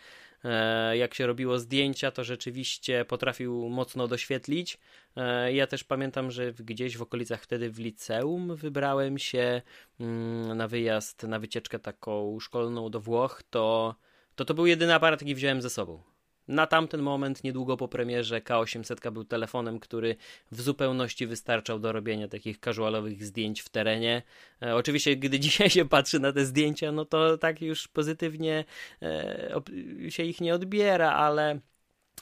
E, 0.43 0.97
jak 0.97 1.13
się 1.13 1.27
robiło 1.27 1.59
zdjęcia, 1.59 2.11
to 2.11 2.23
rzeczywiście 2.23 3.05
potrafił 3.05 3.69
mocno 3.69 4.07
doświetlić. 4.07 4.77
E, 5.15 5.53
ja 5.53 5.67
też 5.67 5.83
pamiętam, 5.83 6.31
że 6.31 6.53
gdzieś 6.53 6.97
w 6.97 7.01
okolicach 7.01 7.41
wtedy 7.41 7.69
w 7.69 7.79
liceum 7.79 8.55
wybrałem 8.55 9.17
się 9.17 9.61
mm, 9.99 10.57
na 10.57 10.67
wyjazd, 10.67 11.23
na 11.23 11.39
wycieczkę 11.39 11.79
taką 11.79 12.39
szkolną 12.39 12.89
do 12.89 12.99
Włoch, 12.99 13.43
to 13.49 13.95
to, 14.39 14.45
to 14.45 14.53
był 14.53 14.65
jedyny 14.65 14.93
aparat, 14.93 15.21
jaki 15.21 15.35
wziąłem 15.35 15.61
ze 15.61 15.69
sobą. 15.69 16.01
Na 16.49 16.67
tamten 16.67 17.01
moment, 17.01 17.43
niedługo 17.43 17.77
po 17.77 17.87
premierze, 17.87 18.39
K800 18.41 19.11
był 19.11 19.23
telefonem, 19.23 19.79
który 19.79 20.15
w 20.51 20.61
zupełności 20.61 21.27
wystarczał 21.27 21.79
do 21.79 21.91
robienia 21.91 22.27
takich 22.27 22.59
casualowych 22.59 23.25
zdjęć 23.25 23.61
w 23.61 23.69
terenie. 23.69 24.21
E, 24.61 24.75
oczywiście, 24.75 25.15
gdy 25.15 25.39
dzisiaj 25.49 25.69
się 25.69 25.89
patrzy 25.89 26.19
na 26.19 26.33
te 26.33 26.45
zdjęcia, 26.45 26.91
no 26.91 27.05
to 27.05 27.37
tak 27.37 27.61
już 27.61 27.87
pozytywnie 27.87 28.65
e, 29.01 29.61
się 30.09 30.23
ich 30.23 30.41
nie 30.41 30.53
odbiera, 30.53 31.11
ale 31.11 31.59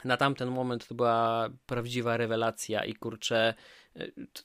na 0.05 0.17
tamten 0.17 0.49
moment 0.49 0.87
to 0.87 0.95
była 0.95 1.49
prawdziwa 1.65 2.17
rewelacja 2.17 2.85
i 2.85 2.93
kurczę, 2.93 3.53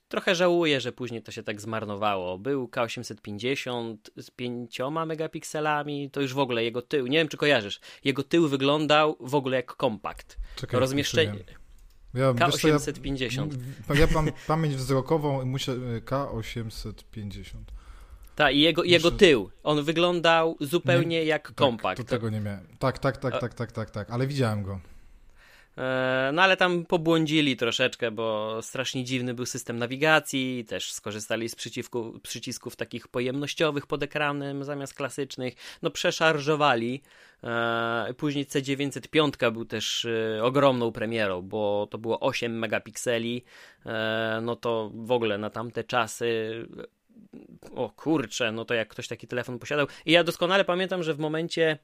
trochę 0.08 0.34
żałuję, 0.34 0.80
że 0.80 0.92
później 0.92 1.22
to 1.22 1.32
się 1.32 1.42
tak 1.42 1.60
zmarnowało. 1.60 2.38
Był 2.38 2.66
K850 2.66 3.96
z 4.16 4.30
5 4.30 4.78
megapikselami, 5.06 6.10
to 6.10 6.20
już 6.20 6.34
w 6.34 6.38
ogóle 6.38 6.64
jego 6.64 6.82
tył, 6.82 7.06
nie 7.06 7.18
wiem 7.18 7.28
czy 7.28 7.36
kojarzysz, 7.36 7.80
jego 8.04 8.22
tył 8.22 8.48
wyglądał 8.48 9.16
w 9.20 9.34
ogóle 9.34 9.56
jak 9.56 9.76
kompakt. 9.76 10.38
Czekaj, 10.56 10.80
rozmieszczenie. 10.80 11.44
Ja, 12.14 12.32
K850. 12.32 13.48
Ja, 13.88 14.00
ja 14.00 14.06
mam 14.14 14.30
pamięć 14.46 14.74
wzrokową 14.74 15.42
i 15.42 15.44
muszę 15.44 15.76
K850. 16.00 17.42
Tak, 18.36 18.54
i 18.54 18.60
jego, 18.60 18.84
jego 18.84 19.10
tył. 19.10 19.50
On 19.62 19.84
wyglądał 19.84 20.56
zupełnie 20.60 21.06
nie, 21.06 21.24
jak 21.24 21.54
kompakt. 21.54 21.96
Tak, 21.96 22.06
to 22.06 22.10
tego 22.10 22.30
nie 22.30 22.40
miałem. 22.40 22.66
Tak, 22.78 22.98
tak, 22.98 23.16
tak, 23.16 23.40
tak, 23.40 23.54
tak, 23.54 23.72
tak, 23.72 23.90
tak, 23.90 24.10
ale 24.10 24.26
widziałem 24.26 24.62
go. 24.62 24.80
E, 25.78 26.30
no 26.34 26.42
ale 26.42 26.56
tam 26.56 26.86
pobłądzili 26.86 27.56
troszeczkę, 27.56 28.10
bo 28.10 28.58
strasznie 28.62 29.04
dziwny 29.04 29.34
był 29.34 29.46
system 29.46 29.78
nawigacji, 29.78 30.64
też 30.68 30.92
skorzystali 30.92 31.48
z 31.48 31.54
przycisku, 31.54 32.20
przycisków 32.22 32.76
takich 32.76 33.08
pojemnościowych 33.08 33.86
pod 33.86 34.02
ekranem 34.02 34.64
zamiast 34.64 34.94
klasycznych, 34.94 35.54
no 35.82 35.90
przeszarżowali. 35.90 37.02
E, 37.44 38.14
później 38.16 38.46
C905 38.46 39.52
był 39.52 39.64
też 39.64 40.04
e, 40.04 40.44
ogromną 40.44 40.92
premierą, 40.92 41.42
bo 41.42 41.88
to 41.90 41.98
było 41.98 42.20
8 42.20 42.58
megapikseli, 42.58 43.44
no 44.42 44.56
to 44.56 44.90
w 44.94 45.10
ogóle 45.10 45.38
na 45.38 45.50
tamte 45.50 45.84
czasy 45.84 46.52
o 47.74 47.90
kurczę, 47.90 48.52
no 48.52 48.64
to 48.64 48.74
jak 48.74 48.88
ktoś 48.88 49.08
taki 49.08 49.26
telefon 49.26 49.58
posiadał. 49.58 49.86
I 50.06 50.12
ja 50.12 50.24
doskonale 50.24 50.64
pamiętam, 50.64 51.02
że 51.02 51.14
w 51.14 51.18
momencie 51.18 51.78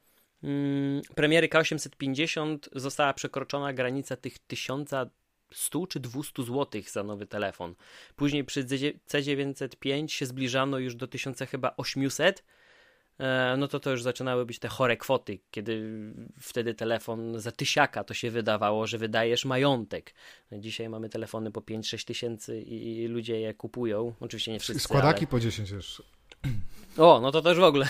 premiery 1.14 1.49
K850 1.49 2.59
została 2.73 3.14
przekroczona 3.14 3.73
granica 3.73 4.16
tych 4.16 4.38
1100 4.38 5.87
czy 5.87 6.00
200 6.00 6.42
zł 6.42 6.83
za 6.90 7.02
nowy 7.02 7.26
telefon. 7.26 7.75
Później 8.16 8.45
przy 8.45 8.64
C905 8.64 10.09
się 10.09 10.26
zbliżano 10.26 10.78
już 10.78 10.95
do 10.95 11.07
1000 11.07 11.38
chyba 11.50 11.75
800 11.76 12.45
e, 13.18 13.57
no 13.59 13.68
to 13.68 13.80
to 13.80 13.90
już 13.90 14.02
zaczynały 14.02 14.47
być 14.47 14.59
te 14.59 14.68
chore 14.68 14.97
kwoty, 14.97 15.38
kiedy 15.50 16.02
wtedy 16.40 16.75
telefon 16.75 17.40
za 17.40 17.52
tysiaka 17.52 18.04
to 18.04 18.14
się 18.14 18.30
wydawało, 18.30 18.87
że 18.87 18.99
wydajesz 18.99 19.45
majątek. 19.45 20.14
Dzisiaj 20.52 20.88
mamy 20.88 21.09
telefony 21.09 21.50
po 21.50 21.61
5-6 21.61 22.04
tysięcy 22.07 22.61
i 22.61 23.07
ludzie 23.07 23.40
je 23.40 23.54
kupują. 23.54 24.14
Oczywiście 24.21 24.52
nie 24.52 24.61
wszyscy. 24.61 24.83
Składaki 24.83 25.21
ale... 25.21 25.26
po 25.26 25.40
10 25.40 25.71
już. 25.71 26.02
O, 26.99 27.21
no 27.21 27.33
to 27.33 27.42
też 27.42 27.59
w 27.59 27.62
ogle. 27.62 27.88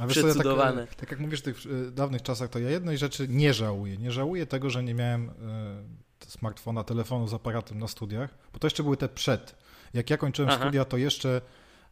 A 0.00 0.06
wiesz, 0.06 0.22
tak, 0.22 0.46
e, 0.46 0.86
tak, 0.96 1.10
jak 1.10 1.20
mówisz 1.20 1.40
w 1.40 1.42
tych 1.42 1.56
e, 1.66 1.90
dawnych 1.90 2.22
czasach, 2.22 2.50
to 2.50 2.58
ja 2.58 2.70
jednej 2.70 2.98
rzeczy 2.98 3.28
nie 3.28 3.54
żałuję. 3.54 3.96
Nie 3.96 4.12
żałuję 4.12 4.46
tego, 4.46 4.70
że 4.70 4.82
nie 4.82 4.94
miałem 4.94 5.28
y, 5.28 5.32
smartfona, 6.26 6.84
telefonu 6.84 7.28
z 7.28 7.34
aparatem 7.34 7.78
na 7.78 7.88
studiach, 7.88 8.30
bo 8.52 8.58
to 8.58 8.66
jeszcze 8.66 8.82
były 8.82 8.96
te 8.96 9.08
przed. 9.08 9.54
Jak 9.94 10.10
ja 10.10 10.16
kończyłem 10.16 10.50
Aha. 10.50 10.60
studia, 10.60 10.84
to 10.84 10.96
jeszcze 10.96 11.40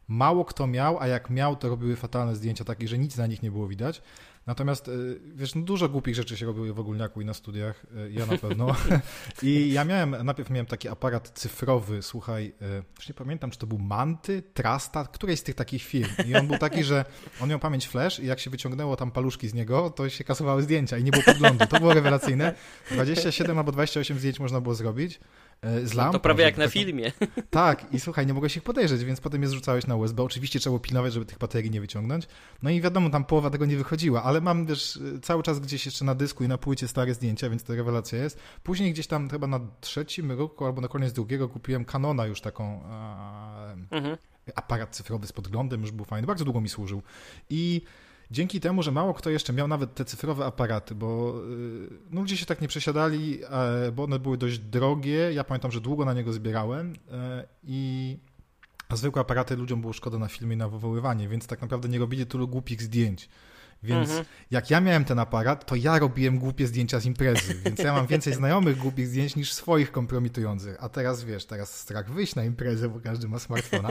mało 0.07 0.45
kto 0.45 0.67
miał, 0.67 0.99
a 0.99 1.07
jak 1.07 1.29
miał, 1.29 1.55
to 1.55 1.69
robiły 1.69 1.95
fatalne 1.95 2.35
zdjęcia 2.35 2.65
takie, 2.65 2.87
że 2.87 2.97
nic 2.97 3.17
na 3.17 3.27
nich 3.27 3.43
nie 3.43 3.51
było 3.51 3.67
widać. 3.67 4.01
Natomiast, 4.49 4.87
y, 4.87 5.19
wiesz, 5.35 5.55
no 5.55 5.61
dużo 5.61 5.89
głupich 5.89 6.15
rzeczy 6.15 6.37
się 6.37 6.45
robiły 6.45 6.73
w 6.73 6.79
ogólniaku 6.79 7.21
i 7.21 7.25
na 7.25 7.33
studiach, 7.33 7.85
y, 8.07 8.11
ja 8.11 8.25
na 8.25 8.37
pewno. 8.37 8.75
I 9.43 9.73
ja 9.73 9.85
miałem, 9.85 10.15
najpierw 10.23 10.49
miałem 10.49 10.65
taki 10.65 10.87
aparat 10.87 11.29
cyfrowy, 11.29 12.01
słuchaj, 12.01 12.53
y, 12.61 12.83
już 12.97 13.07
nie 13.07 13.13
pamiętam, 13.13 13.51
czy 13.51 13.59
to 13.59 13.67
był 13.67 13.79
Manty, 13.79 14.43
Trasta, 14.53 15.05
którejś 15.05 15.39
z 15.39 15.43
tych 15.43 15.55
takich 15.55 15.83
firm. 15.83 16.09
I 16.27 16.35
on 16.35 16.47
był 16.47 16.57
taki, 16.57 16.83
że 16.83 17.05
on 17.41 17.49
miał 17.49 17.59
pamięć 17.59 17.87
flash 17.87 18.19
i 18.19 18.25
jak 18.25 18.39
się 18.39 18.49
wyciągnęło 18.49 18.95
tam 18.95 19.11
paluszki 19.11 19.47
z 19.47 19.53
niego, 19.53 19.89
to 19.89 20.09
się 20.09 20.23
kasowały 20.23 20.63
zdjęcia 20.63 20.97
i 20.97 21.03
nie 21.03 21.11
było 21.11 21.23
podglądu. 21.23 21.65
To 21.65 21.79
było 21.79 21.93
rewelacyjne. 21.93 22.53
27 22.91 23.57
albo 23.57 23.71
28 23.71 24.19
zdjęć 24.19 24.39
można 24.39 24.61
było 24.61 24.75
zrobić. 24.75 25.19
E, 25.61 25.87
z 25.87 25.93
lampą. 25.93 26.13
To 26.13 26.19
prawie 26.19 26.43
jak 26.43 26.57
na 26.57 26.67
filmie. 26.67 27.11
Tak, 27.49 27.93
i 27.93 27.99
słuchaj, 27.99 28.27
nie 28.27 28.33
mogłeś 28.33 28.57
ich 28.57 28.63
podejrzeć, 28.63 29.03
więc 29.03 29.21
potem 29.21 29.41
je 29.41 29.47
zrzucałeś 29.47 29.87
na 29.87 29.95
USB. 29.95 30.23
Oczywiście 30.23 30.59
trzeba 30.59 30.71
było 30.71 30.79
pilnować, 30.79 31.13
żeby 31.13 31.25
tych 31.25 31.37
baterii 31.37 31.71
nie 31.71 31.81
wyciągnąć. 31.81 32.27
No 32.63 32.69
i 32.69 32.81
wiadomo, 32.81 33.09
tam 33.09 33.25
połowa 33.25 33.49
tego 33.49 33.65
nie 33.65 33.77
wychodziła, 33.77 34.23
ale 34.23 34.41
mam 34.41 34.65
też 34.65 34.99
cały 35.21 35.43
czas 35.43 35.59
gdzieś 35.59 35.85
jeszcze 35.85 36.05
na 36.05 36.15
dysku 36.15 36.43
i 36.43 36.47
na 36.47 36.57
płycie 36.57 36.87
stare 36.87 37.13
zdjęcia, 37.13 37.49
więc 37.49 37.63
to 37.63 37.75
rewelacja 37.75 38.23
jest. 38.23 38.39
Później 38.63 38.93
gdzieś 38.93 39.07
tam 39.07 39.29
chyba 39.29 39.47
na 39.47 39.59
trzecim 39.81 40.31
roku 40.31 40.65
albo 40.65 40.81
na 40.81 40.87
koniec 40.87 41.13
drugiego 41.13 41.49
kupiłem 41.49 41.85
Canona 41.85 42.25
już 42.25 42.41
taką 42.41 42.83
mhm. 43.91 44.17
aparat 44.55 44.95
cyfrowy 44.95 45.27
z 45.27 45.31
podglądem, 45.31 45.81
już 45.81 45.91
był 45.91 46.05
fajny, 46.05 46.27
bardzo 46.27 46.45
długo 46.45 46.61
mi 46.61 46.69
służył. 46.69 47.01
I 47.49 47.81
Dzięki 48.31 48.59
temu, 48.59 48.83
że 48.83 48.91
mało 48.91 49.13
kto 49.13 49.29
jeszcze 49.29 49.53
miał 49.53 49.67
nawet 49.67 49.93
te 49.93 50.05
cyfrowe 50.05 50.45
aparaty, 50.45 50.95
bo 50.95 51.33
y, 51.45 51.89
no, 52.11 52.21
ludzie 52.21 52.37
się 52.37 52.45
tak 52.45 52.61
nie 52.61 52.67
przesiadali, 52.67 53.39
e, 53.43 53.91
bo 53.91 54.03
one 54.03 54.19
były 54.19 54.37
dość 54.37 54.59
drogie. 54.59 55.33
Ja 55.33 55.43
pamiętam, 55.43 55.71
że 55.71 55.81
długo 55.81 56.05
na 56.05 56.13
niego 56.13 56.33
zbierałem 56.33 56.93
e, 57.11 57.47
i 57.63 58.17
zwykłe 58.93 59.21
aparaty 59.21 59.55
ludziom 59.55 59.81
było 59.81 59.93
szkoda 59.93 60.17
na 60.17 60.27
filmy 60.27 60.53
i 60.53 60.57
na 60.57 60.69
wywoływanie, 60.69 61.27
więc 61.27 61.47
tak 61.47 61.61
naprawdę 61.61 61.89
nie 61.89 61.99
robili 61.99 62.25
tylu 62.25 62.47
głupich 62.47 62.81
zdjęć. 62.81 63.29
Więc 63.83 64.09
mhm. 64.09 64.25
jak 64.51 64.69
ja 64.69 64.81
miałem 64.81 65.05
ten 65.05 65.19
aparat, 65.19 65.65
to 65.65 65.75
ja 65.75 65.99
robiłem 65.99 66.39
głupie 66.39 66.67
zdjęcia 66.67 66.99
z 66.99 67.05
imprezy, 67.05 67.55
więc 67.65 67.79
ja 67.79 67.93
mam 67.93 68.07
więcej 68.07 68.33
znajomych 68.33 68.77
głupich 68.77 69.07
zdjęć 69.07 69.35
niż 69.35 69.53
swoich 69.53 69.91
kompromitujących. 69.91 70.77
A 70.79 70.89
teraz 70.89 71.23
wiesz, 71.23 71.45
teraz 71.45 71.79
strach 71.79 72.11
wyjść 72.11 72.35
na 72.35 72.43
imprezę, 72.43 72.89
bo 72.89 72.99
każdy 72.99 73.27
ma 73.27 73.39
smartfona 73.39 73.89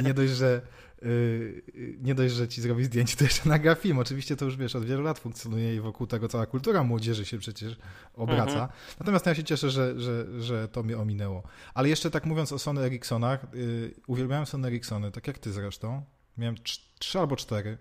i 0.00 0.04
nie 0.04 0.14
dość, 0.14 0.32
że 0.32 0.60
yy, 1.02 1.62
nie 2.02 2.14
dość, 2.14 2.34
że 2.34 2.48
ci 2.48 2.60
zrobi 2.60 2.84
zdjęcie, 2.84 3.16
to 3.16 3.24
jeszcze 3.24 3.48
nagra 3.48 3.74
film. 3.74 3.98
Oczywiście 3.98 4.36
to 4.36 4.44
już 4.44 4.56
wiesz, 4.56 4.76
od 4.76 4.84
wielu 4.84 5.02
lat 5.02 5.18
funkcjonuje 5.18 5.76
i 5.76 5.80
wokół 5.80 6.06
tego 6.06 6.28
cała 6.28 6.46
kultura 6.46 6.84
młodzieży 6.84 7.24
się 7.24 7.38
przecież 7.38 7.76
obraca. 8.14 8.52
Mhm. 8.52 8.68
Natomiast 9.00 9.26
ja 9.26 9.34
się 9.34 9.44
cieszę, 9.44 9.70
że, 9.70 10.00
że, 10.00 10.40
że 10.40 10.68
to 10.68 10.82
mnie 10.82 10.98
ominęło. 10.98 11.42
Ale 11.74 11.88
jeszcze 11.88 12.10
tak 12.10 12.26
mówiąc 12.26 12.52
o 12.52 12.58
Sony 12.58 12.80
Ericssonach, 12.80 13.46
yy, 13.54 13.94
uwielbiałem 14.06 14.46
Sony 14.46 14.68
Ericssony, 14.68 15.10
tak 15.10 15.26
jak 15.26 15.38
ty 15.38 15.52
zresztą. 15.52 16.02
Miałem 16.38 16.54
trzy 16.98 17.18
albo 17.18 17.36
cztery. 17.36 17.78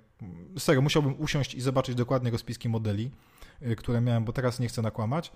Serio, 0.57 0.81
musiałbym 0.81 1.15
usiąść 1.19 1.55
i 1.55 1.61
zobaczyć 1.61 1.95
dokładnie 1.95 2.31
rozpiski 2.31 2.69
modeli, 2.69 3.11
y, 3.61 3.75
które 3.75 4.01
miałem, 4.01 4.25
bo 4.25 4.33
teraz 4.33 4.59
nie 4.59 4.67
chcę 4.67 4.81
nakłamać. 4.81 5.31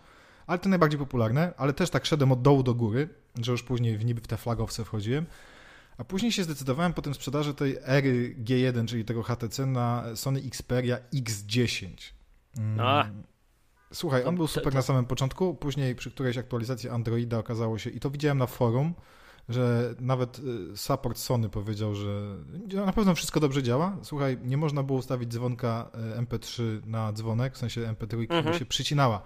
Ale 0.47 0.59
te 0.59 0.69
najbardziej 0.69 0.99
popularne, 0.99 1.53
ale 1.57 1.73
też 1.73 1.89
tak 1.89 2.05
szedłem 2.05 2.31
od 2.31 2.41
dołu 2.41 2.63
do 2.63 2.75
góry, 2.75 3.09
że 3.41 3.51
już 3.51 3.63
później 3.63 3.97
w 3.97 4.05
niby 4.05 4.21
w 4.21 4.27
te 4.27 4.37
flagowce 4.37 4.85
wchodziłem. 4.85 5.25
A 5.97 6.03
później 6.03 6.31
się 6.31 6.43
zdecydowałem 6.43 6.93
po 6.93 7.01
tym 7.01 7.13
sprzedaży 7.13 7.53
tej 7.53 7.77
ery 7.81 8.35
G1, 8.43 8.85
czyli 8.85 9.05
tego 9.05 9.23
HTC, 9.23 9.65
na 9.65 10.03
Sony 10.15 10.39
Xperia 10.39 10.97
X10. 11.13 11.89
Mm. 12.57 12.79
A. 12.79 13.09
Słuchaj, 13.93 14.23
on 14.23 14.35
był 14.35 14.47
super 14.47 14.73
na 14.73 14.81
samym 14.81 15.05
początku, 15.05 15.55
później 15.55 15.95
przy 15.95 16.11
którejś 16.11 16.37
aktualizacji 16.37 16.89
Androida 16.89 17.37
okazało 17.37 17.77
się, 17.77 17.89
i 17.89 17.99
to 17.99 18.09
widziałem 18.09 18.37
na 18.37 18.47
forum, 18.47 18.93
że 19.49 19.95
nawet 19.99 20.39
y, 20.39 20.77
support 20.77 21.17
Sony 21.17 21.49
powiedział, 21.49 21.95
że 21.95 22.35
na 22.85 22.93
pewno 22.93 23.15
wszystko 23.15 23.39
dobrze 23.39 23.63
działa. 23.63 23.97
Słuchaj, 24.03 24.37
nie 24.43 24.57
można 24.57 24.83
było 24.83 24.99
ustawić 24.99 25.29
dzwonka 25.29 25.91
y, 26.17 26.21
MP3 26.21 26.63
na 26.85 27.13
dzwonek, 27.13 27.55
w 27.55 27.57
sensie 27.57 27.81
MP3, 27.81 28.31
mhm. 28.31 28.59
się 28.59 28.65
przycinała. 28.65 29.21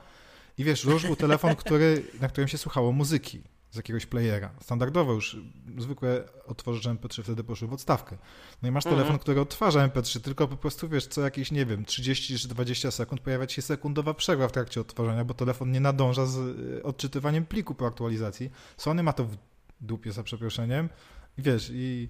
I 0.57 0.63
wiesz, 0.63 0.83
róż 0.83 1.05
był 1.05 1.15
telefon, 1.15 1.55
który, 1.55 2.03
na 2.21 2.27
którym 2.27 2.47
się 2.47 2.57
słuchało 2.57 2.91
muzyki 2.91 3.41
z 3.71 3.75
jakiegoś 3.75 4.05
playera. 4.05 4.51
Standardowo 4.61 5.13
już 5.13 5.37
zwykłe 5.77 6.23
odtworzycze 6.47 6.89
MP3 6.89 7.23
wtedy 7.23 7.43
poszły 7.43 7.67
w 7.67 7.73
odstawkę. 7.73 8.17
No 8.61 8.69
i 8.69 8.71
masz 8.71 8.83
telefon, 8.83 9.01
mhm. 9.01 9.19
który 9.19 9.41
odtwarza 9.41 9.87
MP3, 9.87 10.19
tylko 10.21 10.47
po 10.47 10.57
prostu 10.57 10.89
wiesz, 10.89 11.07
co 11.07 11.21
jakieś, 11.21 11.51
nie 11.51 11.65
wiem, 11.65 11.85
30 11.85 12.39
czy 12.39 12.47
20 12.47 12.91
sekund 12.91 13.21
pojawia 13.21 13.49
się 13.49 13.61
sekundowa 13.61 14.13
przerwa 14.13 14.47
w 14.47 14.51
trakcie 14.51 14.81
odtwarzania, 14.81 15.25
bo 15.25 15.33
telefon 15.33 15.71
nie 15.71 15.79
nadąża 15.79 16.25
z 16.25 16.37
y, 16.37 16.83
odczytywaniem 16.83 17.45
pliku 17.45 17.75
po 17.75 17.87
aktualizacji. 17.87 18.51
Sony 18.77 19.03
ma 19.03 19.13
to 19.13 19.23
w 19.23 19.37
dupie 19.81 20.11
za 20.11 20.23
przeproszeniem. 20.23 20.89
I 21.37 21.41
wiesz, 21.41 21.69
i, 21.73 22.07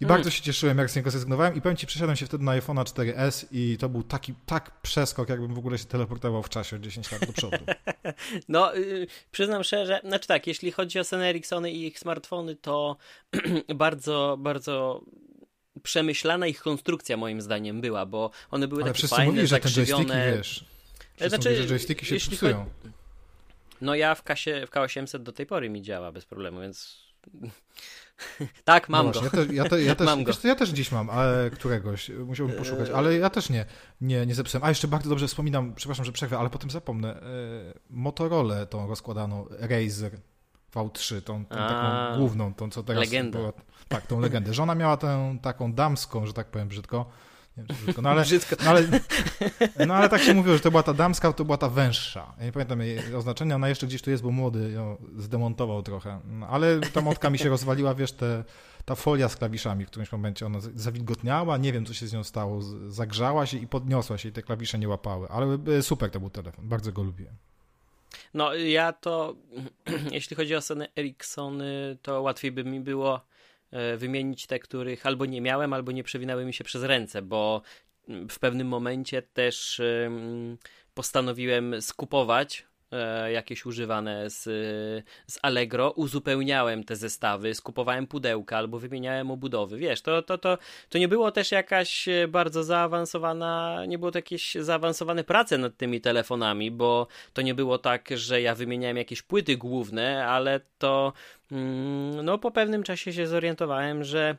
i 0.00 0.06
bardzo 0.06 0.30
się 0.30 0.42
cieszyłem, 0.42 0.78
jak 0.78 0.90
z 0.90 0.96
niego 0.96 1.10
zrezygnowałem 1.10 1.54
i 1.54 1.60
powiem 1.60 1.76
ci, 1.76 1.86
przesiadłem 1.86 2.16
się 2.16 2.26
wtedy 2.26 2.44
na 2.44 2.52
iPhone'a 2.52 2.84
4S 2.84 3.46
i 3.50 3.76
to 3.80 3.88
był 3.88 4.02
taki 4.02 4.34
tak 4.46 4.80
przeskok, 4.80 5.28
jakbym 5.28 5.54
w 5.54 5.58
ogóle 5.58 5.78
się 5.78 5.84
teleportował 5.84 6.42
w 6.42 6.48
czasie 6.48 6.80
10 6.80 7.12
lat 7.12 7.26
do 7.26 7.32
przodu. 7.32 7.56
No, 8.48 8.74
yy, 8.74 9.06
przyznam 9.30 9.64
szczerze, 9.64 10.00
znaczy 10.04 10.28
tak, 10.28 10.46
jeśli 10.46 10.72
chodzi 10.72 10.98
o 10.98 11.04
Sony 11.04 11.24
Ericssony 11.24 11.70
i 11.70 11.86
ich 11.86 11.98
smartfony, 11.98 12.56
to 12.56 12.96
bardzo, 13.74 14.36
bardzo 14.40 15.04
przemyślana 15.82 16.46
ich 16.46 16.60
konstrukcja 16.60 17.16
moim 17.16 17.42
zdaniem 17.42 17.80
była, 17.80 18.06
bo 18.06 18.30
one 18.50 18.68
były 18.68 18.82
Ale 18.82 18.92
takie 18.92 19.08
fajne, 19.08 19.26
mówili, 19.26 19.46
że 19.46 19.60
te 19.60 19.70
joysticki, 19.70 20.12
wiesz, 20.36 20.64
znaczy, 21.16 21.48
mówili, 21.48 21.68
że 21.68 21.74
joysticki 21.74 22.06
się 22.06 22.30
psują. 22.30 22.66
No 23.82 23.94
ja 23.94 24.14
w 24.14 24.22
kasie, 24.22 24.66
w 24.66 24.70
K800 24.70 25.18
do 25.18 25.32
tej 25.32 25.46
pory 25.46 25.70
mi 25.70 25.82
działa 25.82 26.12
bez 26.12 26.24
problemu, 26.24 26.60
więc 26.60 27.02
tak, 28.64 28.88
mam 28.88 29.06
no 29.06 29.12
właśnie, 29.12 29.30
go. 29.30 29.38
Ja, 29.38 29.46
te, 29.46 29.54
ja, 29.54 29.64
te, 29.64 29.82
ja, 29.82 29.94
też, 30.00 30.06
mam 30.06 30.24
go. 30.24 30.32
ja 30.44 30.54
też 30.54 30.72
gdzieś 30.72 30.92
mam, 30.92 31.10
ale 31.10 31.50
któregoś, 31.50 32.08
musiałbym 32.08 32.56
poszukać, 32.56 32.90
ale 32.90 33.18
ja 33.18 33.30
też 33.30 33.50
nie, 33.50 33.64
nie, 34.00 34.26
nie 34.26 34.34
zepsułem. 34.34 34.64
A 34.64 34.68
jeszcze 34.68 34.88
bardzo 34.88 35.10
dobrze 35.10 35.28
wspominam, 35.28 35.74
przepraszam, 35.74 36.04
że 36.04 36.12
przerwę, 36.12 36.38
ale 36.38 36.50
potem 36.50 36.70
zapomnę, 36.70 37.16
e, 37.16 37.22
Motorola 37.90 38.66
tą 38.66 38.86
rozkładaną, 38.86 39.46
Razer 39.50 40.18
V3, 40.74 41.22
tą, 41.22 41.46
tą 41.46 41.56
taką 41.56 42.18
główną, 42.18 42.54
tą 42.54 42.70
co 42.70 42.82
teraz 42.82 43.04
Legenda. 43.04 43.38
Była, 43.38 43.52
tak, 43.88 44.06
tą 44.06 44.20
legendę. 44.20 44.54
Żona 44.54 44.74
miała 44.74 44.96
tę 44.96 45.38
taką 45.42 45.72
damską, 45.72 46.26
że 46.26 46.32
tak 46.32 46.46
powiem 46.46 46.68
brzydko, 46.68 47.10
nie 47.56 47.64
wiem, 47.64 47.76
brzydko, 47.76 48.02
no 48.02 48.10
ale, 48.10 48.24
no, 48.62 48.66
ale, 48.66 49.86
no 49.86 49.94
ale 49.94 50.08
tak 50.08 50.22
się 50.22 50.34
mówiło, 50.34 50.56
że 50.56 50.62
to 50.62 50.70
była 50.70 50.82
ta 50.82 50.94
damska, 50.94 51.32
to 51.32 51.44
była 51.44 51.56
ta 51.56 51.68
węższa. 51.68 52.34
Ja 52.38 52.44
nie 52.44 52.52
pamiętam 52.52 52.80
jej 52.80 53.14
oznaczenia, 53.14 53.54
ona 53.54 53.68
jeszcze 53.68 53.86
gdzieś 53.86 54.02
tu 54.02 54.10
jest, 54.10 54.22
bo 54.22 54.30
młody 54.30 54.70
ją 54.70 54.96
zdemontował 55.16 55.82
trochę. 55.82 56.20
No, 56.24 56.46
ale 56.46 56.80
ta 56.80 57.00
motka 57.00 57.30
mi 57.30 57.38
się 57.38 57.48
rozwaliła, 57.48 57.94
wiesz, 57.94 58.12
te, 58.12 58.44
ta 58.84 58.94
folia 58.94 59.28
z 59.28 59.36
klawiszami 59.36 59.84
w 59.84 59.88
którymś 59.88 60.12
momencie, 60.12 60.46
ona 60.46 60.60
zawilgotniała, 60.60 61.56
nie 61.56 61.72
wiem, 61.72 61.86
co 61.86 61.94
się 61.94 62.06
z 62.06 62.12
nią 62.12 62.24
stało, 62.24 62.62
zagrzała 62.88 63.46
się 63.46 63.58
i 63.58 63.66
podniosła 63.66 64.18
się 64.18 64.28
i 64.28 64.32
te 64.32 64.42
klawisze 64.42 64.78
nie 64.78 64.88
łapały. 64.88 65.28
Ale 65.28 65.58
e, 65.78 65.82
super 65.82 66.10
to 66.10 66.20
był 66.20 66.30
telefon, 66.30 66.68
bardzo 66.68 66.92
go 66.92 67.02
lubię. 67.02 67.26
No 68.34 68.54
ja 68.54 68.92
to, 68.92 69.34
jeśli 70.10 70.36
chodzi 70.36 70.54
o 70.54 70.60
Sony 70.60 70.88
Ericssony, 70.98 71.98
to 72.02 72.22
łatwiej 72.22 72.52
by 72.52 72.64
mi 72.64 72.80
było 72.80 73.20
wymienić 73.96 74.46
te, 74.46 74.58
których 74.58 75.06
albo 75.06 75.26
nie 75.26 75.40
miałem, 75.40 75.72
albo 75.72 75.92
nie 75.92 76.04
przewinęły 76.04 76.44
mi 76.44 76.54
się 76.54 76.64
przez 76.64 76.82
ręce, 76.82 77.22
bo 77.22 77.62
w 78.08 78.38
pewnym 78.38 78.68
momencie 78.68 79.22
też 79.22 79.80
postanowiłem 80.94 81.82
skupować 81.82 82.66
E, 82.66 82.71
jakieś 83.32 83.66
używane 83.66 84.30
z, 84.30 84.42
z 85.26 85.38
Allegro, 85.42 85.90
uzupełniałem 85.90 86.84
te 86.84 86.96
zestawy, 86.96 87.54
skupowałem 87.54 88.06
pudełka 88.06 88.56
albo 88.58 88.78
wymieniałem 88.78 89.30
obudowy. 89.30 89.78
Wiesz, 89.78 90.02
to, 90.02 90.22
to, 90.22 90.38
to, 90.38 90.58
to 90.88 90.98
nie 90.98 91.08
było 91.08 91.30
też 91.30 91.50
jakaś 91.52 92.08
bardzo 92.28 92.64
zaawansowana, 92.64 93.82
nie 93.88 93.98
było 93.98 94.10
to 94.10 94.18
jakieś 94.18 94.54
zaawansowane 94.54 95.24
prace 95.24 95.58
nad 95.58 95.76
tymi 95.76 96.00
telefonami, 96.00 96.70
bo 96.70 97.06
to 97.32 97.42
nie 97.42 97.54
było 97.54 97.78
tak, 97.78 98.08
że 98.14 98.42
ja 98.42 98.54
wymieniałem 98.54 98.96
jakieś 98.96 99.22
płyty 99.22 99.56
główne, 99.56 100.26
ale 100.26 100.60
to 100.78 101.12
mm, 101.52 102.24
no 102.24 102.38
po 102.38 102.50
pewnym 102.50 102.82
czasie 102.82 103.12
się 103.12 103.26
zorientowałem, 103.26 104.04
że 104.04 104.36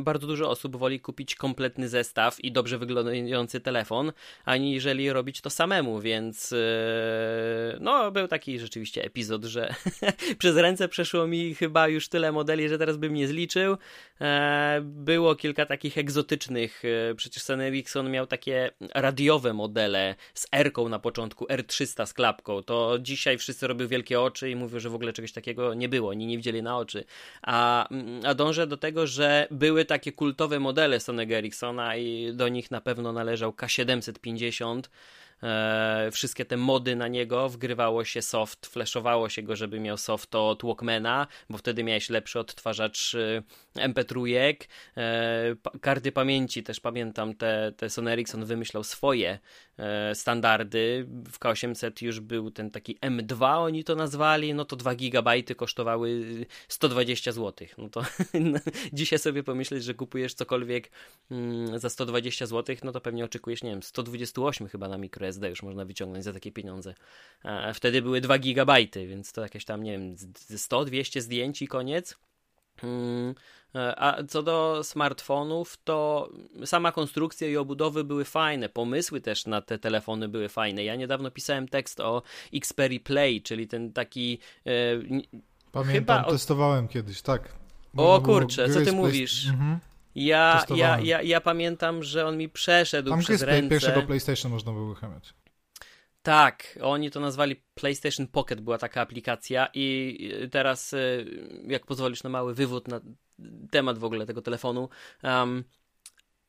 bardzo 0.00 0.26
dużo 0.26 0.50
osób 0.50 0.76
woli 0.76 1.00
kupić 1.00 1.34
kompletny 1.34 1.88
zestaw 1.88 2.40
i 2.40 2.52
dobrze 2.52 2.78
wyglądający 2.78 3.60
telefon, 3.60 4.12
aniżeli 4.44 5.12
robić 5.12 5.40
to 5.40 5.50
samemu, 5.50 6.00
więc 6.00 6.52
e, 6.52 6.56
no 7.80 8.10
był 8.10 8.28
taki 8.28 8.58
rzeczywiście 8.58 9.04
epizod, 9.04 9.44
że 9.44 9.74
przez 10.38 10.56
ręce 10.56 10.88
przeszło 10.88 11.26
mi 11.26 11.54
chyba 11.54 11.88
już 11.88 12.08
tyle 12.08 12.32
modeli, 12.32 12.68
że 12.68 12.78
teraz 12.78 12.96
bym 12.96 13.14
nie 13.14 13.28
zliczył. 13.28 13.76
E, 14.20 14.80
było 14.82 15.34
kilka 15.34 15.66
takich 15.66 15.98
egzotycznych, 15.98 16.82
e, 17.10 17.14
przecież 17.14 17.42
Sony 17.42 17.64
Ericsson 17.64 18.10
miał 18.10 18.26
takie 18.26 18.70
radiowe 18.94 19.52
modele 19.52 20.14
z 20.34 20.46
R-ką 20.52 20.88
na 20.88 20.98
początku, 20.98 21.44
R300 21.44 22.06
z 22.06 22.14
klapką, 22.14 22.62
to 22.62 22.98
dzisiaj 23.00 23.38
wszyscy 23.38 23.66
robią 23.66 23.86
wielkie 23.86 24.20
oczy 24.20 24.50
i 24.50 24.56
mówią, 24.56 24.78
że 24.78 24.90
w 24.90 24.94
ogóle 24.94 25.12
czegoś 25.12 25.32
takiego 25.32 25.74
nie 25.74 25.88
było, 25.88 26.10
oni 26.10 26.26
nie 26.26 26.36
widzieli 26.36 26.62
na 26.62 26.78
oczy, 26.78 27.04
a, 27.42 27.88
mm, 27.88 28.20
a 28.26 28.34
dążę 28.34 28.66
do 28.66 28.76
tego, 28.76 29.06
że 29.06 29.46
były 29.62 29.84
takie 29.84 30.12
kultowe 30.12 30.60
modele 30.60 31.00
Sonego 31.00 31.34
Ericssona 31.34 31.96
i 31.96 32.32
do 32.34 32.48
nich 32.48 32.70
na 32.70 32.80
pewno 32.80 33.12
należał 33.12 33.50
K750, 33.50 34.82
e, 35.42 36.10
wszystkie 36.12 36.44
te 36.44 36.56
mody 36.56 36.96
na 36.96 37.08
niego, 37.08 37.48
wgrywało 37.48 38.04
się 38.04 38.22
soft, 38.22 38.66
flashowało 38.66 39.28
się 39.28 39.42
go, 39.42 39.56
żeby 39.56 39.80
miał 39.80 39.96
soft 39.96 40.34
od 40.34 40.62
Walkmana, 40.62 41.26
bo 41.50 41.58
wtedy 41.58 41.84
miałeś 41.84 42.10
lepszy 42.10 42.40
odtwarzacz 42.40 43.14
e, 43.14 43.42
MP3, 43.88 44.54
e, 44.96 45.56
karty 45.80 46.12
pamięci 46.12 46.62
też 46.62 46.80
pamiętam, 46.80 47.34
te, 47.34 47.72
te 47.76 47.90
Sony 47.90 48.10
Ericsson 48.10 48.44
wymyślał 48.44 48.84
swoje 48.84 49.38
e, 49.76 50.14
standardy, 50.14 51.06
w 51.32 51.38
K800 51.38 52.04
już 52.04 52.20
był 52.20 52.50
ten 52.50 52.70
taki 52.70 52.98
M2 52.98 53.58
oni 53.58 53.84
to 53.84 53.94
nazwali, 53.94 54.54
no 54.54 54.64
to 54.64 54.76
2 54.76 54.94
GB 54.94 55.42
kosztowały 55.56 56.22
120 56.68 57.32
zł, 57.32 57.68
no 57.78 57.88
to 57.88 58.02
dzisiaj 58.92 59.18
sobie 59.18 59.42
pomyśleć, 59.42 59.84
że 59.84 59.94
kupujesz 59.94 60.34
cokolwiek 60.34 60.90
mm, 61.30 61.78
za 61.78 61.90
120 61.90 62.46
zł, 62.46 62.76
no 62.84 62.92
to 62.92 63.00
pewnie 63.00 63.24
oczekujesz, 63.24 63.62
nie 63.62 63.70
wiem, 63.70 63.82
128 63.82 64.68
chyba 64.68 64.88
na 64.88 64.98
microSD 65.32 65.48
już 65.50 65.62
można 65.62 65.84
wyciągnąć 65.84 66.24
za 66.24 66.32
takie 66.32 66.52
pieniądze. 66.52 66.94
A 67.42 67.72
wtedy 67.72 68.02
były 68.02 68.20
2 68.20 68.38
GB, 68.38 68.76
więc 68.94 69.32
to 69.32 69.42
jakieś 69.42 69.64
tam, 69.64 69.82
nie 69.82 69.92
wiem, 69.92 70.16
100-200 70.50 71.20
zdjęć 71.20 71.62
i 71.62 71.68
koniec. 71.68 72.16
Mm, 72.82 73.34
a 73.74 74.16
co 74.28 74.42
do 74.42 74.80
smartfonów, 74.84 75.78
to 75.84 76.30
sama 76.64 76.92
konstrukcja 76.92 77.48
i 77.48 77.56
obudowy 77.56 78.04
były 78.04 78.24
fajne, 78.24 78.68
pomysły 78.68 79.20
też 79.20 79.46
na 79.46 79.62
te 79.62 79.78
telefony 79.78 80.28
były 80.28 80.48
fajne. 80.48 80.84
Ja 80.84 80.96
niedawno 80.96 81.30
pisałem 81.30 81.68
tekst 81.68 82.00
o 82.00 82.22
Xperia 82.54 83.00
Play, 83.04 83.42
czyli 83.42 83.68
ten 83.68 83.92
taki. 83.92 84.38
E, 84.66 84.70
Pamiętam, 85.72 86.18
chyba 86.18 86.30
testowałem 86.30 86.88
kiedyś, 86.88 87.22
tak. 87.22 87.52
o 87.96 88.20
kurczę, 88.20 88.68
co 88.68 88.80
ty 88.80 88.92
mówisz? 88.92 89.48
Mhm. 89.48 89.78
Ja, 90.14 90.64
ja, 90.76 91.00
ja, 91.00 91.22
ja 91.22 91.40
pamiętam, 91.40 92.02
że 92.02 92.26
on 92.26 92.36
mi 92.36 92.48
przeszedł 92.48 93.10
Tam 93.10 93.20
przez 93.20 93.42
ręce. 93.42 93.70
pierwszego 93.70 94.02
PlayStation 94.02 94.52
można 94.52 94.72
było 94.72 94.84
uruchamiać. 94.84 95.34
Tak, 96.22 96.78
oni 96.82 97.10
to 97.10 97.20
nazwali 97.20 97.62
PlayStation 97.74 98.26
Pocket, 98.26 98.60
była 98.60 98.78
taka 98.78 99.00
aplikacja 99.00 99.68
i 99.74 100.18
teraz, 100.50 100.92
y, 100.92 101.26
jak 101.66 101.86
pozwolisz 101.86 102.22
na 102.22 102.30
mały 102.30 102.54
wywód 102.54 102.88
na 102.88 103.00
temat 103.70 103.98
w 103.98 104.04
ogóle 104.04 104.26
tego 104.26 104.42
telefonu, 104.42 104.88
um, 105.22 105.64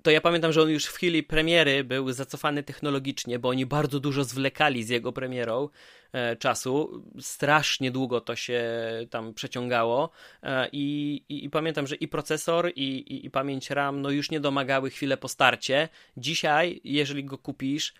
to 0.03 0.11
ja 0.11 0.21
pamiętam, 0.21 0.53
że 0.53 0.61
on 0.61 0.69
już 0.69 0.85
w 0.85 0.93
chwili 0.93 1.23
premiery 1.23 1.83
był 1.83 2.11
zacofany 2.11 2.63
technologicznie, 2.63 3.39
bo 3.39 3.49
oni 3.49 3.65
bardzo 3.65 3.99
dużo 3.99 4.23
zwlekali 4.23 4.83
z 4.83 4.89
jego 4.89 5.13
premierą 5.13 5.69
e, 6.11 6.35
czasu. 6.35 7.03
Strasznie 7.19 7.91
długo 7.91 8.21
to 8.21 8.35
się 8.35 8.63
tam 9.09 9.33
przeciągało 9.33 10.09
e, 10.43 10.69
i, 10.71 11.23
i, 11.29 11.49
pamiętam, 11.49 11.87
że 11.87 11.95
i 11.95 12.07
procesor, 12.07 12.71
i, 12.75 12.81
i, 12.81 13.25
i 13.25 13.29
pamięć 13.29 13.69
RAM 13.69 14.01
no 14.01 14.09
już 14.09 14.31
nie 14.31 14.39
domagały 14.39 14.89
chwilę 14.89 15.17
po 15.17 15.27
starcie. 15.27 15.89
Dzisiaj, 16.17 16.81
jeżeli 16.83 17.25
go 17.25 17.37
kupisz, 17.37 17.93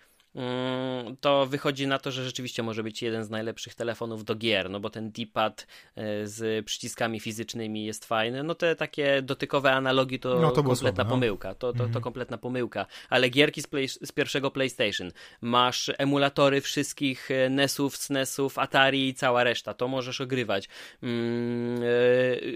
to 1.20 1.46
wychodzi 1.46 1.86
na 1.86 1.98
to, 1.98 2.10
że 2.10 2.24
rzeczywiście 2.24 2.62
może 2.62 2.82
być 2.82 3.02
jeden 3.02 3.24
z 3.24 3.30
najlepszych 3.30 3.74
telefonów 3.74 4.24
do 4.24 4.34
gier, 4.34 4.70
no 4.70 4.80
bo 4.80 4.90
ten 4.90 5.10
D-pad 5.10 5.66
e, 5.96 6.26
z 6.26 6.66
przyciskami 6.66 7.20
fizycznymi 7.20 7.84
jest 7.84 8.04
fajny. 8.04 8.42
No 8.42 8.54
te 8.54 8.76
takie 8.76 9.22
dotykowe 9.22 9.72
analogi 9.72 10.18
to, 10.18 10.40
no, 10.40 10.50
to 10.50 10.62
kompletna 10.62 10.76
słabe, 10.76 11.04
no. 11.04 11.10
pomyłka. 11.10 11.54
To, 11.54 11.72
to, 11.72 11.78
to 11.78 11.84
mhm. 11.84 12.02
kompletna 12.02 12.38
pomyłka. 12.38 12.86
Ale 13.10 13.28
gierki 13.28 13.62
z, 13.62 13.66
play, 13.66 13.88
z 13.88 14.12
pierwszego 14.12 14.50
PlayStation, 14.50 15.12
masz 15.40 15.90
emulatory 15.98 16.60
wszystkich 16.60 17.30
e, 17.30 17.50
NESów, 17.50 17.96
SNESów, 17.96 18.58
Atari 18.58 19.08
i 19.08 19.14
cała 19.14 19.44
reszta. 19.44 19.74
To 19.74 19.88
możesz 19.88 20.20
ogrywać. 20.20 20.68
Mm, 21.02 21.82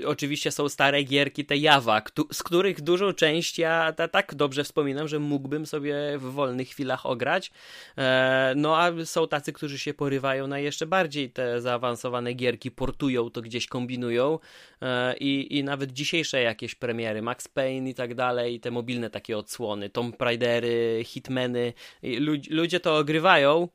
e, 0.02 0.08
oczywiście 0.08 0.50
są 0.50 0.68
stare 0.68 1.02
gierki, 1.02 1.44
te 1.44 1.56
Java, 1.56 2.02
z 2.32 2.42
których 2.42 2.80
dużą 2.80 3.12
część 3.12 3.58
ja 3.58 3.92
tak 4.12 4.34
dobrze 4.34 4.64
wspominam, 4.64 5.08
że 5.08 5.18
mógłbym 5.18 5.66
sobie 5.66 5.94
w 6.18 6.22
wolnych 6.22 6.68
chwilach 6.68 7.06
ograć. 7.06 7.50
E, 7.98 8.52
no 8.56 8.78
a 8.78 8.92
są 9.04 9.28
tacy, 9.28 9.52
którzy 9.52 9.78
się 9.78 9.94
porywają 9.94 10.46
na 10.46 10.58
jeszcze 10.58 10.86
bardziej 10.86 11.30
te 11.30 11.60
zaawansowane 11.60 12.32
gierki, 12.32 12.70
portują 12.70 13.30
to 13.30 13.42
gdzieś, 13.42 13.66
kombinują 13.66 14.38
e, 14.82 15.16
i, 15.16 15.58
i 15.58 15.64
nawet 15.64 15.92
dzisiejsze 15.92 16.42
jakieś 16.42 16.74
premiery, 16.74 17.22
Max 17.22 17.48
Payne 17.48 17.90
i 17.90 17.94
tak 17.94 18.14
dalej, 18.14 18.60
te 18.60 18.70
mobilne 18.70 19.10
takie 19.10 19.38
odsłony, 19.38 19.90
Tomb 19.90 20.22
Raidery, 20.22 21.02
Hitmeny, 21.04 21.72
ludzie 22.50 22.80
to 22.80 22.96
ogrywają, 22.96 23.68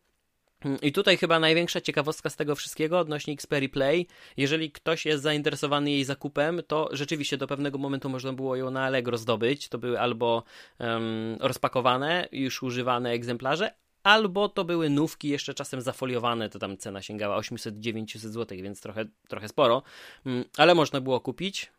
i 0.81 0.91
tutaj 0.91 1.17
chyba 1.17 1.39
największa 1.39 1.81
ciekawostka 1.81 2.29
z 2.29 2.35
tego 2.35 2.55
wszystkiego 2.55 2.99
odnośnie 2.99 3.33
Xperia 3.33 3.69
Play. 3.69 4.07
Jeżeli 4.37 4.71
ktoś 4.71 5.05
jest 5.05 5.23
zainteresowany 5.23 5.91
jej 5.91 6.03
zakupem, 6.03 6.61
to 6.67 6.89
rzeczywiście 6.91 7.37
do 7.37 7.47
pewnego 7.47 7.77
momentu 7.77 8.09
można 8.09 8.33
było 8.33 8.55
ją 8.55 8.71
na 8.71 8.83
Allegro 8.83 9.17
zdobyć. 9.17 9.69
To 9.69 9.77
były 9.77 9.99
albo 9.99 10.43
um, 10.79 11.37
rozpakowane, 11.39 12.27
już 12.31 12.63
używane 12.63 13.11
egzemplarze, 13.11 13.71
albo 14.03 14.49
to 14.49 14.65
były 14.65 14.89
nówki 14.89 15.29
jeszcze 15.29 15.53
czasem 15.53 15.81
zafoliowane, 15.81 16.49
to 16.49 16.59
tam 16.59 16.77
cena 16.77 17.01
sięgała 17.01 17.39
800-900 17.39 18.17
zł, 18.17 18.57
więc 18.61 18.81
trochę, 18.81 19.05
trochę 19.27 19.47
sporo, 19.47 19.83
mm, 20.25 20.45
ale 20.57 20.75
można 20.75 21.01
było 21.01 21.19
kupić. 21.19 21.71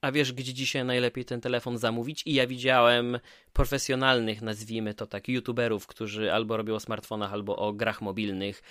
A 0.00 0.12
wiesz, 0.12 0.32
gdzie 0.32 0.54
dzisiaj 0.54 0.84
najlepiej 0.84 1.24
ten 1.24 1.40
telefon 1.40 1.78
zamówić? 1.78 2.22
I 2.26 2.34
ja 2.34 2.46
widziałem 2.46 3.18
profesjonalnych, 3.52 4.42
nazwijmy 4.42 4.94
to 4.94 5.06
tak, 5.06 5.28
youtuberów, 5.28 5.86
którzy 5.86 6.32
albo 6.32 6.56
robią 6.56 6.74
o 6.74 6.80
smartfonach, 6.80 7.32
albo 7.32 7.56
o 7.56 7.72
grach 7.72 8.00
mobilnych, 8.02 8.62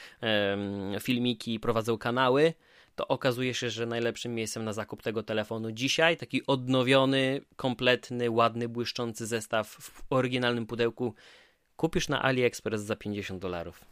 filmiki, 1.00 1.60
prowadzą 1.60 1.98
kanały. 1.98 2.54
To 2.96 3.08
okazuje 3.08 3.54
się, 3.54 3.70
że 3.70 3.86
najlepszym 3.86 4.36
miejscem 4.36 4.66
na 4.66 4.74
zakup 4.74 5.02
tego 5.02 5.24
telefonu 5.24 5.72
dzisiaj, 5.72 6.18
taki 6.18 6.46
odnowiony, 6.48 7.42
kompletny, 7.56 8.32
ładny, 8.32 8.70
błyszczący 8.70 9.28
zestaw 9.28 9.68
w 9.68 10.04
oryginalnym 10.10 10.66
pudełku 10.66 11.14
kupisz 11.80 12.10
na 12.10 12.22
AliExpress 12.22 12.82
za 12.82 12.96
50 12.96 13.42
dolarów. 13.42 13.86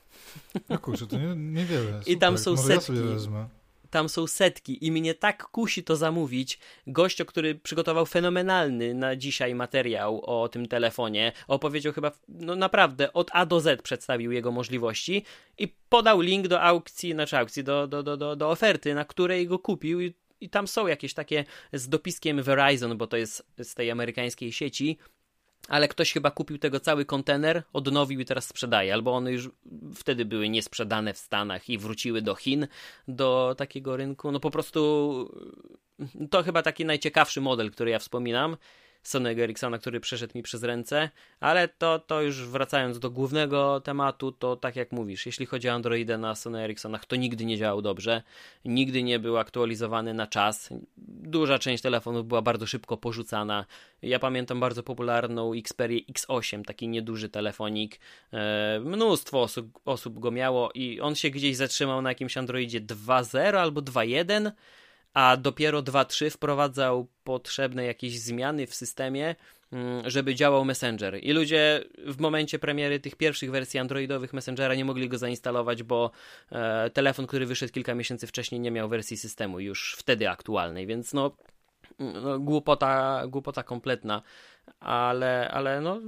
No 0.69 0.80
kurczę, 0.80 1.08
to 1.08 1.17
nie, 1.17 1.36
niewiele. 1.36 2.00
Super. 2.00 2.13
I 2.13 2.17
tam 2.17 2.38
są 2.38 2.52
Może 2.52 2.63
setki. 2.63 2.93
Ja 2.93 3.47
tam 3.89 4.10
są 4.10 4.28
setki 4.28 4.86
i 4.86 4.91
mnie 4.91 5.13
tak 5.13 5.43
kusi 5.43 5.84
to 5.84 5.95
zamówić. 5.95 6.60
Gościo, 6.88 7.26
który 7.26 7.56
przygotował 7.56 8.06
fenomenalny 8.06 8.93
na 8.93 9.15
dzisiaj 9.15 9.56
materiał 9.56 10.21
o 10.26 10.50
tym 10.50 10.67
telefonie, 10.67 11.32
opowiedział 11.47 11.93
chyba, 11.93 12.12
no 12.28 12.56
naprawdę, 12.56 13.13
od 13.13 13.30
A 13.34 13.45
do 13.45 13.60
Z 13.60 13.82
przedstawił 13.82 14.32
jego 14.32 14.52
możliwości 14.52 15.23
i 15.58 15.67
podał 15.89 16.21
link 16.21 16.47
do 16.47 16.62
aukcji, 16.62 17.13
znaczy 17.13 17.38
aukcji, 17.38 17.63
do, 17.63 17.88
do, 17.88 18.04
do, 18.04 18.17
do, 18.17 18.36
do 18.36 18.50
oferty, 18.50 18.95
na 18.95 19.06
której 19.06 19.47
go 19.47 19.60
kupił 19.60 20.02
i, 20.02 20.13
i 20.41 20.50
tam 20.50 20.67
są 20.67 20.88
jakieś 20.88 21.13
takie 21.13 21.45
z 21.73 21.89
dopiskiem 21.89 22.43
Verizon, 22.43 22.97
bo 22.97 23.08
to 23.08 23.17
jest 23.17 23.47
z 23.63 23.76
tej 23.76 23.91
amerykańskiej 23.91 24.52
sieci, 24.52 24.97
ale 25.67 25.88
ktoś 25.88 26.13
chyba 26.13 26.32
kupił 26.32 26.58
tego 26.58 26.80
cały 26.80 27.06
kontener, 27.06 27.63
odnowił 27.73 28.19
i 28.19 28.25
teraz 28.25 28.47
sprzedaje, 28.47 28.93
albo 28.93 29.15
one 29.15 29.32
już 29.32 29.49
wtedy 29.95 30.25
były 30.25 30.49
niesprzedane 30.49 31.13
w 31.13 31.17
Stanach 31.17 31.69
i 31.69 31.77
wróciły 31.77 32.21
do 32.21 32.36
Chin, 32.36 32.67
do 33.08 33.56
takiego 33.58 33.97
rynku. 33.97 34.32
No 34.32 34.39
po 34.39 34.51
prostu 34.51 35.32
to 36.30 36.43
chyba 36.43 36.62
taki 36.62 36.86
najciekawszy 36.86 37.41
model, 37.41 37.71
który 37.71 37.91
ja 37.91 37.99
wspominam. 37.99 38.58
Sonego 39.08 39.41
Ericssona, 39.41 39.78
który 39.78 40.00
przeszedł 40.00 40.32
mi 40.36 40.43
przez 40.43 40.63
ręce, 40.63 41.10
ale 41.39 41.67
to, 41.67 42.00
to 42.00 42.22
już 42.22 42.46
wracając 42.46 43.00
do 43.00 43.12
głównego 43.12 43.82
tematu, 43.82 44.32
to 44.32 44.56
tak 44.56 44.76
jak 44.76 44.91
mówisz, 44.91 45.26
jeśli 45.26 45.46
chodzi 45.46 45.70
o 45.70 45.74
Androidę 45.74 46.17
na 46.17 46.36
Sony 46.36 46.63
Ericssonach, 46.63 47.06
to 47.06 47.15
nigdy 47.15 47.46
nie 47.46 47.58
działał 47.58 47.82
dobrze, 47.82 48.24
nigdy 48.65 49.04
nie 49.04 49.20
był 49.20 49.38
aktualizowany 49.38 50.13
na 50.13 50.28
czas, 50.28 50.70
duża 51.08 51.60
część 51.60 51.84
telefonów 51.84 52.28
była 52.28 52.41
bardzo 52.41 52.65
szybko 52.65 52.98
porzucana. 52.98 53.65
Ja 54.02 54.20
pamiętam 54.20 54.60
bardzo 54.60 54.84
popularną 54.84 55.54
Xperia 55.54 56.00
X8, 56.12 56.63
taki 56.63 56.88
nieduży 56.88 57.30
telefonik, 57.30 58.00
e, 58.34 58.80
mnóstwo 58.80 59.41
osób, 59.41 59.80
osób 59.86 60.20
go 60.20 60.32
miało 60.32 60.72
i 60.74 61.02
on 61.02 61.15
się 61.15 61.30
gdzieś 61.30 61.56
zatrzymał 61.56 62.02
na 62.02 62.10
jakimś 62.10 62.38
Androidzie 62.38 62.82
2.0 62.82 63.58
albo 63.58 63.82
2.1, 63.82 64.52
a 65.17 65.38
dopiero 65.38 65.82
2.3 65.84 66.30
wprowadzał 66.30 67.08
potrzebne 67.23 67.86
jakieś 67.86 68.19
zmiany 68.19 68.67
w 68.67 68.75
systemie, 68.75 69.36
mm, 69.71 70.10
żeby 70.10 70.36
działał 70.36 70.65
Messenger. 70.65 71.19
I 71.23 71.32
ludzie 71.34 71.84
w 72.06 72.19
momencie 72.19 72.60
premiery 72.60 72.99
tych 72.99 73.15
pierwszych 73.15 73.51
wersji 73.51 73.80
Androidowych 73.80 74.34
Messengera 74.34 74.75
nie 74.75 74.86
mogli 74.86 75.10
go 75.10 75.17
zainstalować, 75.17 75.84
bo 75.84 76.12
e, 76.51 76.89
telefon, 76.89 77.27
który 77.27 77.45
wyszedł 77.45 77.73
kilka 77.73 77.95
miesięcy 77.95 78.27
wcześniej, 78.27 78.62
nie 78.62 78.71
miał 78.71 78.89
wersji 78.89 79.17
systemu 79.17 79.60
już 79.60 79.95
wtedy 79.99 80.30
aktualnej, 80.30 80.88
więc 80.88 81.13
no, 81.13 81.38
no 81.99 82.39
głupota, 82.39 83.23
głupota 83.27 83.63
kompletna, 83.63 84.21
ale, 84.80 85.51
ale 85.51 85.82
no, 85.82 86.01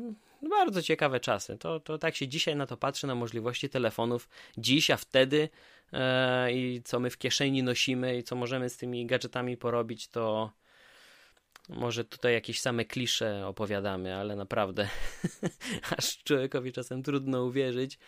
bardzo 0.49 0.81
ciekawe 0.81 1.19
czasy. 1.19 1.57
To, 1.57 1.79
to 1.79 1.97
tak 1.97 2.15
się 2.15 2.27
dzisiaj 2.27 2.55
na 2.55 2.65
to 2.65 2.77
patrzy, 2.77 3.07
na 3.07 3.15
możliwości 3.15 3.69
telefonów 3.69 4.29
dziś, 4.57 4.91
a 4.91 4.97
wtedy 4.97 5.49
i 6.51 6.81
co 6.85 6.99
my 6.99 7.09
w 7.09 7.17
kieszeni 7.17 7.63
nosimy 7.63 8.17
i 8.17 8.23
co 8.23 8.35
możemy 8.35 8.69
z 8.69 8.77
tymi 8.77 9.05
gadżetami 9.05 9.57
porobić, 9.57 10.07
to 10.07 10.51
może 11.69 12.05
tutaj 12.05 12.33
jakieś 12.33 12.61
same 12.61 12.85
klisze 12.85 13.47
opowiadamy, 13.47 14.15
ale 14.15 14.35
naprawdę 14.35 14.89
aż 15.97 16.17
człowiekowi 16.23 16.71
czasem 16.71 17.03
trudno 17.03 17.43
uwierzyć. 17.43 17.99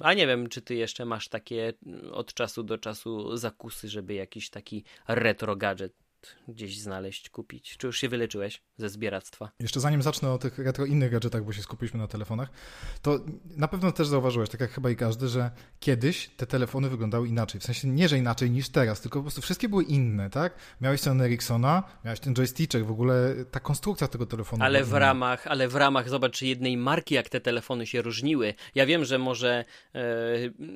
A 0.00 0.14
nie 0.14 0.26
wiem, 0.26 0.48
czy 0.48 0.62
ty 0.62 0.74
jeszcze 0.74 1.04
masz 1.04 1.28
takie 1.28 1.72
od 2.12 2.34
czasu 2.34 2.62
do 2.62 2.78
czasu 2.78 3.36
zakusy, 3.36 3.88
żeby 3.88 4.14
jakiś 4.14 4.50
taki 4.50 4.84
retro 5.08 5.56
gadżet 5.56 5.92
gdzieś 6.48 6.80
znaleźć, 6.80 7.30
kupić? 7.30 7.76
Czy 7.76 7.86
już 7.86 7.98
się 7.98 8.08
wyleczyłeś 8.08 8.62
ze 8.76 8.88
zbieractwa? 8.88 9.50
Jeszcze 9.60 9.80
zanim 9.80 10.02
zacznę 10.02 10.30
o 10.30 10.38
tych 10.38 10.58
retro 10.58 10.86
innych 10.86 11.10
gadżetach, 11.10 11.44
bo 11.44 11.52
się 11.52 11.62
skupiliśmy 11.62 12.00
na 12.00 12.06
telefonach, 12.06 12.50
to 13.02 13.20
na 13.56 13.68
pewno 13.68 13.92
też 13.92 14.08
zauważyłeś, 14.08 14.48
tak 14.48 14.60
jak 14.60 14.70
chyba 14.70 14.90
i 14.90 14.96
każdy, 14.96 15.28
że 15.28 15.50
kiedyś 15.80 16.30
te 16.36 16.46
telefony 16.46 16.88
wyglądały 16.88 17.28
inaczej. 17.28 17.60
W 17.60 17.64
sensie 17.64 17.88
nie, 17.88 18.08
że 18.08 18.18
inaczej 18.18 18.50
niż 18.50 18.68
teraz, 18.68 19.00
tylko 19.00 19.18
po 19.18 19.22
prostu 19.22 19.40
wszystkie 19.40 19.68
były 19.68 19.84
inne, 19.84 20.30
tak? 20.30 20.54
Miałeś 20.80 21.00
ten 21.00 21.20
Ericssona, 21.20 21.82
miałeś 22.04 22.20
ten 22.20 22.34
joystick, 22.34 22.76
w 22.76 22.90
ogóle 22.90 23.34
ta 23.50 23.60
konstrukcja 23.60 24.08
tego 24.08 24.26
telefonu. 24.26 24.64
Ale 24.64 24.84
w 24.84 24.92
ramach, 24.92 25.46
ale 25.46 25.68
w 25.68 25.74
ramach, 25.74 26.08
zobacz, 26.08 26.42
jednej 26.42 26.76
marki, 26.76 27.14
jak 27.14 27.28
te 27.28 27.40
telefony 27.40 27.86
się 27.86 28.02
różniły. 28.02 28.54
Ja 28.74 28.86
wiem, 28.86 29.04
że 29.04 29.18
może 29.18 29.50
e, 29.58 29.64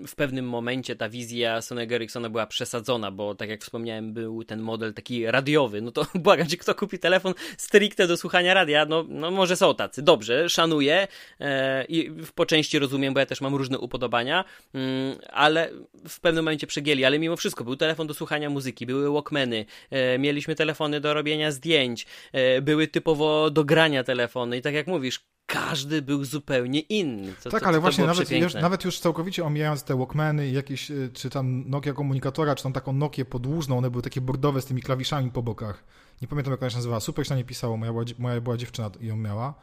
w 0.06 0.14
pewnym 0.16 0.48
momencie 0.48 0.96
ta 0.96 1.08
wizja 1.08 1.62
Sonego 1.62 1.94
Ericssona 1.94 2.30
była 2.30 2.46
przesadzona, 2.46 3.10
bo 3.10 3.34
tak 3.34 3.48
jak 3.48 3.62
wspomniałem, 3.62 4.12
był 4.12 4.44
ten 4.44 4.60
model 4.60 4.94
taki 4.94 5.26
radiowy. 5.42 5.82
No 5.82 5.92
to 5.92 6.06
błagam 6.26 6.46
cię, 6.46 6.56
kto 6.56 6.74
kupi 6.74 6.98
telefon 6.98 7.34
stricte 7.56 8.06
do 8.06 8.16
słuchania 8.16 8.54
radia? 8.54 8.86
No, 8.86 9.04
no 9.08 9.30
może 9.30 9.56
są 9.56 9.74
tacy. 9.74 10.02
Dobrze, 10.02 10.48
szanuję 10.48 11.08
e, 11.40 11.84
i 11.84 12.10
po 12.34 12.46
części 12.46 12.78
rozumiem, 12.78 13.14
bo 13.14 13.20
ja 13.20 13.26
też 13.26 13.40
mam 13.40 13.54
różne 13.54 13.78
upodobania, 13.78 14.44
mm, 14.74 15.18
ale 15.32 15.70
w 16.08 16.20
pewnym 16.20 16.44
momencie 16.44 16.66
przegięli. 16.66 17.04
Ale 17.04 17.18
mimo 17.18 17.36
wszystko 17.36 17.64
był 17.64 17.76
telefon 17.76 18.06
do 18.06 18.14
słuchania 18.14 18.50
muzyki, 18.50 18.86
były 18.86 19.12
Walkmany, 19.12 19.64
e, 19.90 20.18
mieliśmy 20.18 20.54
telefony 20.54 21.00
do 21.00 21.14
robienia 21.14 21.52
zdjęć, 21.52 22.06
e, 22.32 22.62
były 22.62 22.88
typowo 22.88 23.50
do 23.50 23.64
grania 23.64 24.04
telefony 24.04 24.56
i 24.56 24.62
tak 24.62 24.74
jak 24.74 24.86
mówisz, 24.86 25.20
każdy 25.52 26.02
był 26.02 26.24
zupełnie 26.24 26.80
inny. 26.80 27.34
To, 27.42 27.50
tak, 27.50 27.60
to, 27.60 27.66
ale 27.66 27.76
to 27.76 27.80
właśnie 27.80 28.06
nawet 28.06 28.30
już, 28.30 28.54
nawet 28.54 28.84
już 28.84 29.00
całkowicie 29.00 29.44
omijając 29.44 29.82
te 29.82 29.96
Walkmany, 29.96 30.50
jakieś, 30.50 30.90
y, 30.90 31.10
czy 31.14 31.30
tam 31.30 31.70
Nokia 31.70 31.92
komunikatora, 31.92 32.54
czy 32.54 32.62
tam 32.62 32.72
taką 32.72 32.92
Nokię 32.92 33.24
podłużną, 33.24 33.78
one 33.78 33.90
były 33.90 34.02
takie 34.02 34.20
bordowe 34.20 34.62
z 34.62 34.64
tymi 34.64 34.82
klawiszami 34.82 35.30
po 35.30 35.42
bokach. 35.42 35.84
Nie 36.22 36.28
pamiętam 36.28 36.50
jak 36.50 36.62
ona 36.62 36.70
się 36.70 36.76
nazywała, 36.76 37.00
super 37.00 37.26
się 37.26 37.34
na 37.34 37.38
nie 37.38 37.44
pisało, 37.44 37.76
moja, 37.76 37.92
moja 38.18 38.40
była 38.40 38.56
dziewczyna 38.56 38.90
ją 39.00 39.16
miała. 39.16 39.54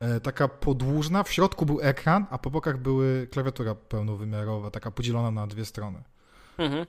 E, 0.00 0.20
taka 0.20 0.48
podłużna, 0.48 1.22
w 1.22 1.32
środku 1.32 1.66
był 1.66 1.80
ekran, 1.80 2.26
a 2.30 2.38
po 2.38 2.50
bokach 2.50 2.78
były 2.78 3.28
klawiatura 3.30 3.74
pełnowymiarowa, 3.74 4.70
taka 4.70 4.90
podzielona 4.90 5.30
na 5.30 5.46
dwie 5.46 5.64
strony. 5.64 6.02
Mhm. 6.58 6.86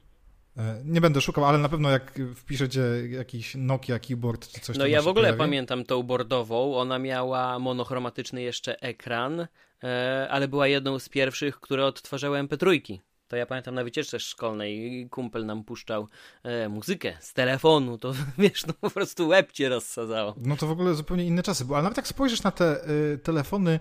E, 0.58 0.82
nie 0.86 1.02
będę 1.02 1.22
szukał, 1.22 1.46
ale 1.46 1.58
na 1.58 1.70
pewno 1.70 1.90
jak 1.90 2.20
wpiszecie 2.36 2.82
jakiś 3.10 3.56
Nokia 3.56 4.00
keyboard 4.00 4.48
czy 4.48 4.60
coś 4.60 4.78
No 4.78 4.86
ja 4.86 5.02
w 5.02 5.08
ogóle 5.08 5.24
pojawi. 5.24 5.40
pamiętam 5.40 5.84
tą 5.86 6.04
boardową. 6.04 6.76
Ona 6.78 7.00
miała 7.00 7.60
monochromatyczny 7.60 8.42
jeszcze 8.42 8.82
ekran, 8.82 9.48
e, 9.84 10.28
ale 10.32 10.48
była 10.48 10.68
jedną 10.68 11.00
z 11.00 11.10
pierwszych, 11.10 11.60
które 11.60 11.86
odtwarzały 11.86 12.40
MP3. 12.40 12.98
To 13.28 13.36
ja 13.36 13.46
pamiętam 13.46 13.76
na 13.76 13.84
wycieczce 13.84 14.20
szkolnej 14.20 15.08
kumpel 15.12 15.46
nam 15.46 15.64
puszczał 15.64 16.08
e, 16.44 16.70
muzykę 16.70 17.18
z 17.20 17.34
telefonu, 17.34 17.98
to 17.98 18.14
wiesz, 18.38 18.66
no 18.68 18.74
po 18.82 18.90
prostu 18.90 19.28
łeb 19.28 19.52
cię 19.52 19.70
rozsadzało. 19.70 20.36
No 20.38 20.56
to 20.56 20.68
w 20.68 20.72
ogóle 20.72 20.94
zupełnie 20.94 21.26
inne 21.26 21.44
czasy 21.44 21.66
były, 21.66 21.78
ale 21.78 21.84
nawet 21.84 21.98
jak 21.98 22.08
spojrzysz 22.08 22.44
na 22.44 22.52
te 22.52 22.90
y, 22.90 23.18
telefony 23.18 23.80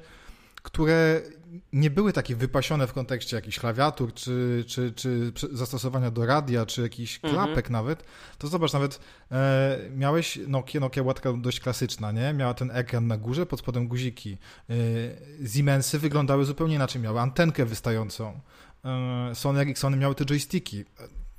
które 0.69 1.23
nie 1.73 1.91
były 1.91 2.13
takie 2.13 2.37
wypasione 2.37 2.87
w 2.87 2.93
kontekście 2.93 3.37
jakichś 3.37 3.59
klawiatur, 3.59 4.15
czy, 4.15 4.65
czy, 4.67 4.93
czy 4.93 5.33
zastosowania 5.53 6.11
do 6.11 6.27
radia, 6.27 6.67
czy 6.67 6.83
jakiś 6.83 7.21
mhm. 7.25 7.35
klapek 7.35 7.71
nawet, 7.71 8.05
to 8.39 8.49
zobacz, 8.49 8.73
nawet 8.73 9.01
e, 9.33 9.79
miałeś 9.97 10.39
Nokia, 10.47 10.81
Nokia 10.81 11.03
była 11.03 11.15
taka 11.15 11.33
dość 11.33 11.61
klasyczna, 11.61 12.13
nie? 12.13 12.33
Miała 12.33 12.55
ten 12.55 12.71
ekran 12.71 13.07
na 13.07 13.17
górze, 13.17 13.47
pod 13.47 13.61
spodem 13.61 13.89
guziki. 13.89 14.39
E, 14.71 15.49
Siemensy 15.49 15.99
wyglądały 15.99 16.45
zupełnie 16.45 16.75
inaczej, 16.75 17.03
miały 17.03 17.21
antenkę 17.21 17.65
wystającą. 17.65 18.41
E, 18.85 19.35
Sony 19.35 19.61
Ericssony 19.61 19.97
miały 19.97 20.15
te 20.15 20.25
joysticki. 20.25 20.85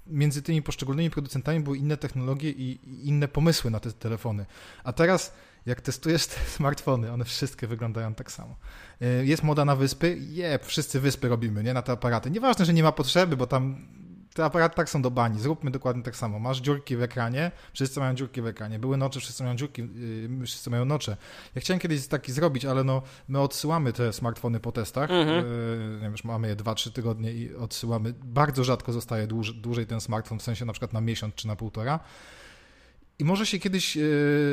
Między 0.08 0.42
tymi 0.42 0.62
poszczególnymi 0.62 1.10
producentami 1.10 1.60
były 1.60 1.78
inne 1.78 1.98
technologie 1.98 2.50
i, 2.50 2.80
i 2.88 3.08
inne 3.08 3.28
pomysły 3.28 3.72
na 3.72 3.80
te 3.80 3.92
telefony. 3.92 4.46
A 4.84 4.94
teraz 4.94 5.34
jak 5.70 5.82
testujesz 5.82 6.28
te 6.28 6.36
smartfony, 6.58 7.12
one 7.12 7.26
wszystkie 7.26 7.68
wyglądają 7.68 8.14
tak 8.14 8.32
samo. 8.32 8.56
Y, 9.02 9.26
jest 9.26 9.44
moda 9.44 9.66
na 9.66 9.76
wyspy? 9.76 10.18
Je, 10.20 10.60
wszyscy 10.64 11.00
wyspy 11.00 11.30
robimy, 11.30 11.64
nie? 11.64 11.74
Na 11.74 11.82
te 11.82 11.92
aparaty. 11.92 12.32
Nieważne, 12.32 12.66
że 12.66 12.74
nie 12.74 12.84
ma 12.84 12.92
potrzeby, 12.92 13.38
bo 13.38 13.48
tam 13.48 13.88
te 14.34 14.46
aparaty 14.46 14.76
tak 14.76 14.90
są 14.90 15.02
do 15.02 15.12
bani. 15.12 15.40
Zróbmy 15.40 15.72
dokładnie 15.72 16.04
tak 16.04 16.16
samo. 16.16 16.40
Masz 16.40 16.62
dziurki 16.62 16.96
w 16.96 17.02
ekranie, 17.02 17.52
wszyscy 17.74 18.00
mają 18.00 18.16
dziurki 18.16 18.42
w 18.42 18.48
ekranie. 18.48 18.80
Były 18.80 18.98
nocze, 18.98 19.20
wszyscy 19.20 19.44
mają 19.44 19.56
dziurki, 19.56 19.82
yy, 19.82 20.46
wszyscy 20.46 20.70
mają 20.70 20.86
nocze. 20.86 21.18
Ja 21.56 21.62
chciałem 21.62 21.80
kiedyś 21.80 22.08
taki 22.08 22.32
zrobić, 22.32 22.66
ale 22.66 22.84
no, 22.84 23.02
my 23.28 23.40
odsyłamy 23.40 23.94
te 23.94 24.14
smartfony 24.14 24.60
po 24.60 24.72
testach. 24.72 25.12
Mhm. 25.12 25.46
Yy, 25.46 25.96
nie 25.96 26.02
wiem, 26.02 26.16
mamy 26.24 26.48
je 26.48 26.56
2-3 26.56 26.92
tygodnie 26.92 27.34
i 27.34 27.56
odsyłamy. 27.56 28.14
Bardzo 28.24 28.64
rzadko 28.64 28.92
zostaje 28.92 29.28
dłuż, 29.28 29.54
dłużej 29.54 29.86
ten 29.88 30.02
smartfon, 30.02 30.40
w 30.40 30.44
sensie 30.44 30.66
na 30.66 30.74
przykład 30.74 30.94
na 30.94 31.02
miesiąc 31.02 31.36
czy 31.36 31.48
na 31.48 31.56
półtora. 31.56 32.00
I 33.20 33.26
może 33.26 33.46
się 33.46 33.60
kiedyś 33.60 33.98
e, 33.98 34.02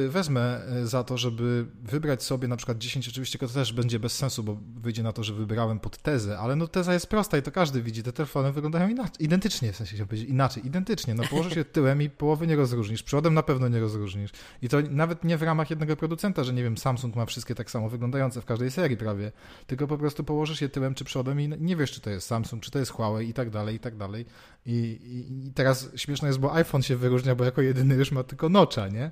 wezmę 0.08 0.40
e, 0.40 0.86
za 0.86 1.04
to, 1.04 1.18
żeby 1.18 1.66
wybrać 1.82 2.22
sobie 2.22 2.48
na 2.48 2.56
przykład 2.56 2.78
10, 2.78 3.08
oczywiście 3.08 3.38
to 3.38 3.48
też 3.48 3.72
będzie 3.72 3.98
bez 3.98 4.12
sensu, 4.12 4.42
bo 4.42 4.58
wyjdzie 4.76 5.02
na 5.02 5.12
to, 5.12 5.24
że 5.24 5.34
wybrałem 5.34 5.80
pod 5.80 5.98
tezę, 5.98 6.38
ale 6.38 6.56
no 6.56 6.68
teza 6.68 6.92
jest 6.92 7.06
prosta 7.06 7.38
i 7.38 7.42
to 7.42 7.52
każdy 7.52 7.82
widzi, 7.82 8.02
te 8.02 8.12
telefony 8.12 8.52
wyglądają 8.52 8.88
inaczej, 8.88 9.24
identycznie, 9.24 9.72
w 9.72 9.76
sensie 9.76 9.96
się 9.96 10.06
powiedzieć, 10.06 10.28
inaczej, 10.28 10.66
identycznie, 10.66 11.14
no 11.14 11.22
położysz 11.30 11.54
się 11.54 11.64
tyłem 11.64 12.02
i 12.02 12.10
połowy 12.10 12.46
nie 12.46 12.56
rozróżnisz, 12.56 13.02
przodem 13.02 13.34
na 13.34 13.42
pewno 13.42 13.68
nie 13.68 13.80
rozróżnisz. 13.80 14.30
I 14.62 14.68
to 14.68 14.78
nawet 14.90 15.24
nie 15.24 15.36
w 15.36 15.42
ramach 15.42 15.70
jednego 15.70 15.96
producenta, 15.96 16.44
że 16.44 16.52
nie 16.52 16.62
wiem, 16.62 16.78
Samsung 16.78 17.16
ma 17.16 17.26
wszystkie 17.26 17.54
tak 17.54 17.70
samo 17.70 17.88
wyglądające 17.88 18.40
w 18.40 18.44
każdej 18.44 18.70
serii 18.70 18.96
prawie, 18.96 19.32
tylko 19.66 19.86
po 19.86 19.98
prostu 19.98 20.24
położysz 20.24 20.60
je 20.60 20.68
tyłem 20.68 20.94
czy 20.94 21.04
przodem 21.04 21.40
i 21.40 21.48
nie 21.48 21.76
wiesz, 21.76 21.92
czy 21.92 22.00
to 22.00 22.10
jest 22.10 22.26
Samsung, 22.26 22.62
czy 22.62 22.70
to 22.70 22.78
jest 22.78 22.90
Huawei 22.90 23.28
i 23.28 23.34
tak 23.34 23.50
dalej, 23.50 23.76
i 23.76 23.78
tak 23.78 23.96
dalej. 23.96 24.26
I, 24.66 24.72
i, 24.72 25.46
i 25.46 25.52
teraz 25.52 25.88
śmieszne 25.96 26.28
jest, 26.28 26.40
bo 26.40 26.54
iPhone 26.54 26.82
się 26.82 26.96
wyróżnia, 26.96 27.34
bo 27.34 27.44
jako 27.44 27.62
jedyny 27.62 27.94
już 27.94 28.12
ma 28.12 28.22
tylko 28.22 28.48
nocza, 28.56 28.88
nie? 28.88 29.10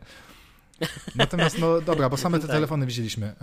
Natomiast, 1.15 1.59
no 1.59 1.81
dobra, 1.81 2.09
bo 2.09 2.17
same 2.17 2.39
te 2.39 2.47
tak. 2.47 2.57
telefony 2.57 2.87
widzieliśmy. 2.87 3.35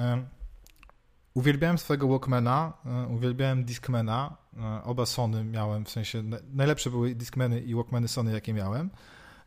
Uwielbiałem 1.34 1.78
swojego 1.78 2.08
Walkmana, 2.08 2.74
e, 2.86 3.08
uwielbiałem 3.08 3.64
Discmana, 3.64 4.38
e, 4.58 4.84
oba 4.84 5.06
Sony 5.06 5.44
miałem, 5.44 5.86
w 5.86 5.90
sensie 5.90 6.24
najlepsze 6.54 6.90
były 6.90 7.16
Discmany 7.16 7.62
i 7.62 7.76
Walkmany 7.76 8.08
Sony, 8.08 8.32
jakie 8.32 8.54
miałem. 8.54 8.90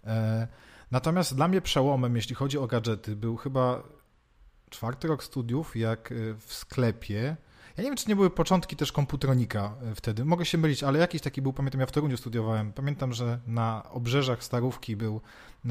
E, 0.04 0.48
natomiast 0.90 1.34
dla 1.36 1.48
mnie 1.48 1.60
przełomem, 1.60 2.16
jeśli 2.16 2.34
chodzi 2.34 2.58
o 2.58 2.66
gadżety, 2.66 3.16
był 3.16 3.36
chyba 3.36 3.82
czwarty 4.70 5.08
rok 5.08 5.24
studiów, 5.24 5.76
jak 5.76 6.14
w 6.38 6.54
sklepie 6.54 7.36
ja 7.76 7.82
nie 7.82 7.90
wiem, 7.90 7.96
czy 7.96 8.08
nie 8.08 8.16
były 8.16 8.30
początki 8.30 8.76
też 8.76 8.92
komputronika 8.92 9.74
e, 9.82 9.94
wtedy. 9.94 10.24
Mogę 10.24 10.44
się 10.44 10.58
mylić, 10.58 10.82
ale 10.82 10.98
jakiś 10.98 11.20
taki 11.20 11.42
był, 11.42 11.52
pamiętam, 11.52 11.80
ja 11.80 11.86
w 11.86 11.92
Toruniu 11.92 12.16
studiowałem. 12.16 12.72
Pamiętam, 12.72 13.12
że 13.12 13.40
na 13.46 13.82
obrzeżach 13.90 14.44
Starówki 14.44 14.96
był 14.96 15.20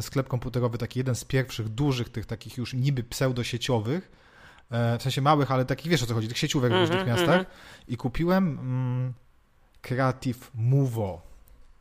sklep 0.02 0.28
komputerowy, 0.28 0.78
taki 0.78 1.00
jeden 1.00 1.16
z 1.16 1.26
pierwszych 1.26 1.70
dużych, 1.70 2.10
tych 2.10 2.26
takich 2.26 2.58
już 2.58 2.74
niby 2.74 3.04
pseudosieciowych, 3.04 4.12
e, 4.72 4.98
w 5.00 5.04
sensie 5.04 5.22
małych, 5.22 5.52
ale 5.52 5.66
takich, 5.66 5.92
wiesz 5.92 6.04
o 6.04 6.06
co 6.06 6.14
chodzi, 6.14 6.28
tych 6.28 6.38
sieciówek 6.38 6.72
w 6.72 6.76
różnych 6.76 7.00
mm 7.00 7.06
-hmm, 7.06 7.18
miastach. 7.18 7.36
Mm 7.36 7.46
-hmm. 7.46 7.84
I 7.88 7.98
kupiłem 7.98 8.60
mm, 8.60 9.14
Creative 9.82 10.52
Movo 10.56 11.34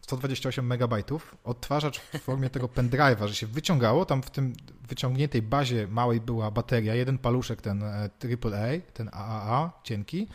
128 0.03 0.67
megabajtów, 0.67 1.37
odtwarzacz 1.45 2.01
w 2.01 2.19
formie 2.19 2.51
tego 2.51 2.67
pendrive'a, 2.67 3.27
że 3.27 3.35
się 3.35 3.47
wyciągało, 3.47 4.05
tam 4.05 4.23
w 4.23 4.31
tym 4.31 4.53
wyciągniętej 4.89 5.43
bazie 5.43 5.89
małej 5.89 6.21
była 6.21 6.51
bateria, 6.51 6.95
jeden 6.95 7.19
paluszek 7.19 7.63
ten 7.63 7.83
AAA, 7.83 8.59
e, 8.59 8.81
ten 8.81 9.11
AAA, 9.13 9.71
cienki, 9.85 10.29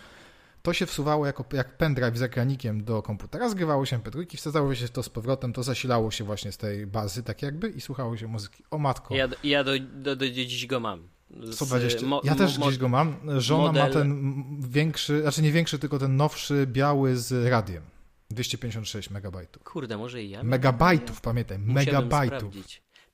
to 0.68 0.74
się 0.74 0.86
wsuwało 0.86 1.26
jako, 1.26 1.46
jak 1.54 1.78
pendrive 1.78 2.18
z 2.18 2.22
ekranikiem 2.22 2.84
do 2.84 3.02
komputera, 3.02 3.50
zgrywało 3.50 3.86
się 3.86 3.96
mp 3.96 4.12
wsadzało 4.38 4.76
się 4.76 4.88
to 4.88 5.04
z 5.04 5.10
powrotem, 5.10 5.54
to 5.54 5.64
zasilało 5.64 6.12
się 6.12 6.24
właśnie 6.24 6.52
z 6.52 6.58
tej 6.58 6.88
bazy, 6.88 7.24
tak 7.24 7.42
jakby, 7.42 7.70
i 7.70 7.82
słuchało 7.82 8.18
się 8.18 8.28
muzyki. 8.28 8.64
O 8.72 8.78
matko. 8.78 9.16
Ja, 9.16 9.28
ja 9.44 9.64
do, 9.64 9.72
do, 9.80 10.16
do 10.16 10.30
dziś 10.30 10.66
go 10.66 10.80
mam. 10.80 11.10
Z, 11.44 11.56
120. 11.56 12.06
ja 12.24 12.36
też 12.36 12.60
gdzieś 12.60 12.78
go 12.78 12.90
mam. 12.90 13.16
Żona 13.38 13.68
model... 13.68 13.84
ma 13.84 13.90
ten 13.90 14.46
większy, 14.70 15.22
znaczy 15.22 15.42
nie 15.42 15.52
większy, 15.52 15.80
tylko 15.80 16.00
ten 16.00 16.16
nowszy, 16.16 16.68
biały 16.68 17.18
z 17.18 17.50
radiem. 17.50 17.84
256 18.30 19.10
megabajtów. 19.10 19.64
Kurde, 19.64 19.98
może 19.98 20.24
i 20.24 20.30
ja. 20.30 20.44
Megabajtów, 20.44 21.22
pamiętaj, 21.22 21.60
megabajtów. 21.60 22.54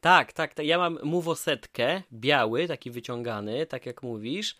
Tak, 0.01 0.33
tak, 0.33 0.53
tak, 0.53 0.65
ja 0.65 0.77
mam 0.77 0.99
Movosetkę, 1.03 2.01
biały, 2.13 2.67
taki 2.67 2.91
wyciągany, 2.91 3.65
tak 3.65 3.85
jak 3.85 4.03
mówisz, 4.03 4.57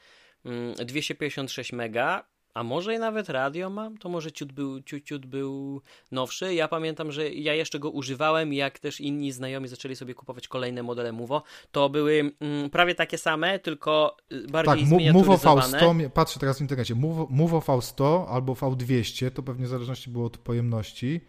256 0.86 1.73
mm, 1.73 1.86
mega, 1.86 2.33
a 2.54 2.63
może 2.63 2.96
i 2.96 3.00
nawet 3.00 3.30
radio 3.30 3.70
mam, 3.70 3.98
to 3.98 4.10
może 4.10 4.32
ciut 4.32 4.52
był, 4.52 4.82
ciut, 4.82 5.04
ciut 5.04 5.26
był 5.26 5.82
nowszy. 6.12 6.54
Ja 6.54 6.68
pamiętam, 6.68 7.12
że 7.12 7.30
ja 7.30 7.54
jeszcze 7.54 7.80
go 7.80 7.89
używałem, 7.89 8.54
jak 8.54 8.80
też 8.80 9.02
inni 9.02 9.32
znajomi 9.32 9.68
zaczęli 9.68 9.96
sobie 9.96 10.13
kupować 10.13 10.48
kolejne 10.48 10.84
modele 10.84 11.12
Movo. 11.12 11.44
To 11.72 11.89
były 11.89 12.32
mm, 12.39 12.70
prawie 12.70 12.96
takie 12.96 13.18
same, 13.18 13.60
tylko 13.60 14.18
y, 14.32 14.48
bardziej 14.48 14.89
tak. 14.89 15.13
Movo 15.13 15.34
V100, 15.34 16.10
patrzę 16.10 16.39
teraz 16.39 16.58
w 16.58 16.62
internecie, 16.62 16.96
Movo, 16.96 17.28
Movo 17.30 17.60
V100 17.60 18.26
albo 18.30 18.54
V200, 18.54 19.32
to 19.32 19.44
pewnie 19.44 19.66
w 19.66 19.70
zależności 19.70 20.10
było 20.10 20.26
od 20.26 20.38
pojemności, 20.38 21.22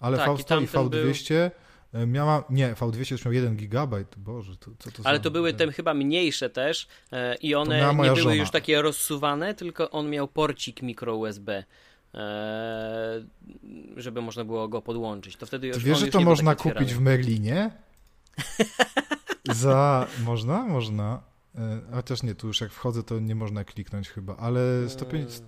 ale 0.00 0.16
tak, 0.16 0.28
V100 0.28 0.60
i, 0.60 0.64
i 0.64 0.68
V200... 0.68 1.34
Był 1.34 1.65
miała, 2.06 2.44
nie, 2.50 2.74
V200 2.74 3.12
już 3.12 3.24
miał 3.24 3.34
1 3.34 3.56
gigabajt, 3.56 4.14
boże, 4.16 4.56
to, 4.56 4.70
co 4.78 4.90
to 4.90 5.02
Ale 5.04 5.20
to 5.20 5.30
były 5.30 5.54
te 5.54 5.72
chyba 5.72 5.94
mniejsze 5.94 6.50
też 6.50 6.88
e, 7.12 7.34
i 7.34 7.54
one 7.54 7.94
nie 7.94 8.02
były 8.02 8.16
żona. 8.16 8.34
już 8.34 8.50
takie 8.50 8.82
rozsuwane, 8.82 9.54
tylko 9.54 9.90
on 9.90 10.10
miał 10.10 10.28
porcik 10.28 10.82
mikro 10.82 11.16
USB. 11.16 11.64
E, 12.14 13.24
żeby 13.96 14.22
można 14.22 14.44
było 14.44 14.68
go 14.68 14.82
podłączyć. 14.82 15.36
To 15.36 15.46
wtedy 15.46 15.66
już 15.66 15.76
Ty 15.76 15.82
wiesz, 15.82 15.98
że 15.98 16.06
to 16.06 16.20
można 16.20 16.54
kupić 16.54 16.94
w 16.94 17.00
Merlinie? 17.00 17.70
Za... 19.52 20.06
Można? 20.24 20.64
Można. 20.64 21.22
E, 21.54 21.80
chociaż 21.92 22.22
nie, 22.22 22.34
tu 22.34 22.46
już 22.46 22.60
jak 22.60 22.72
wchodzę, 22.72 23.02
to 23.02 23.20
nie 23.20 23.34
można 23.34 23.64
kliknąć 23.64 24.08
chyba, 24.08 24.36
ale 24.36 24.88
105, 24.88 25.42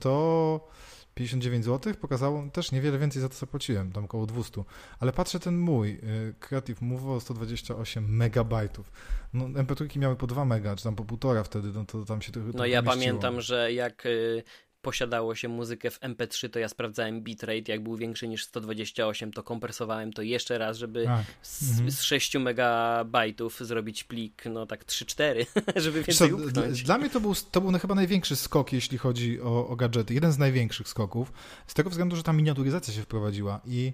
159 1.18 1.64
zł 1.64 1.94
pokazało, 2.00 2.48
też 2.52 2.72
niewiele 2.72 2.98
więcej 2.98 3.22
za 3.22 3.28
to 3.28 3.34
zapłaciłem, 3.34 3.92
tam 3.92 4.04
około 4.04 4.26
200, 4.26 4.64
ale 5.00 5.12
patrzę 5.12 5.40
ten 5.40 5.58
mój, 5.58 5.90
e, 5.90 5.98
Creative 6.40 6.82
Move 6.82 7.22
128 7.22 8.16
megabajtów. 8.16 8.92
No, 9.34 9.44
MP3 9.44 9.98
miały 9.98 10.16
po 10.16 10.26
2 10.26 10.44
mega, 10.44 10.76
czy 10.76 10.84
tam 10.84 10.96
po 10.96 11.04
półtora 11.04 11.44
wtedy, 11.44 11.68
no 11.68 11.84
to 11.84 12.04
tam 12.04 12.22
się 12.22 12.32
trochę 12.32 12.48
No 12.54 12.66
ja 12.66 12.82
pamiętam, 12.82 13.40
że 13.40 13.72
jak 13.72 14.06
y, 14.06 14.42
posiadało 14.82 15.34
się 15.34 15.48
muzykę 15.48 15.90
w 15.90 16.00
MP3, 16.00 16.50
to 16.50 16.58
ja 16.58 16.68
sprawdzałem 16.68 17.20
bitrate, 17.20 17.72
jak 17.72 17.82
był 17.82 17.96
większy 17.96 18.28
niż 18.28 18.44
128, 18.44 19.32
to 19.32 19.42
kompresowałem 19.42 20.12
to 20.12 20.22
jeszcze 20.22 20.58
raz, 20.58 20.78
żeby 20.78 21.04
tak. 21.04 21.24
z, 21.42 21.70
mhm. 21.70 21.90
z 21.90 22.02
6 22.02 22.36
megabajtów 22.36 23.60
zrobić 23.60 24.04
plik, 24.04 24.44
no 24.50 24.66
tak 24.66 24.84
3-4, 24.84 25.46
żeby 25.76 26.02
więcej 26.02 26.30
Dla, 26.52 26.62
dla 26.84 26.98
mnie 26.98 27.10
to 27.10 27.20
był, 27.20 27.34
to 27.50 27.60
był 27.60 27.78
chyba 27.78 27.94
największy 27.94 28.36
skok, 28.36 28.72
jeśli 28.72 28.98
chodzi 28.98 29.40
o, 29.40 29.68
o 29.68 29.76
gadżety, 29.76 30.14
jeden 30.14 30.32
z 30.32 30.38
największych 30.38 30.88
skoków, 30.88 31.32
z 31.66 31.74
tego 31.74 31.90
względu, 31.90 32.16
że 32.16 32.22
ta 32.22 32.32
miniaturyzacja 32.32 32.94
się 32.94 33.02
wprowadziła 33.02 33.60
i 33.66 33.92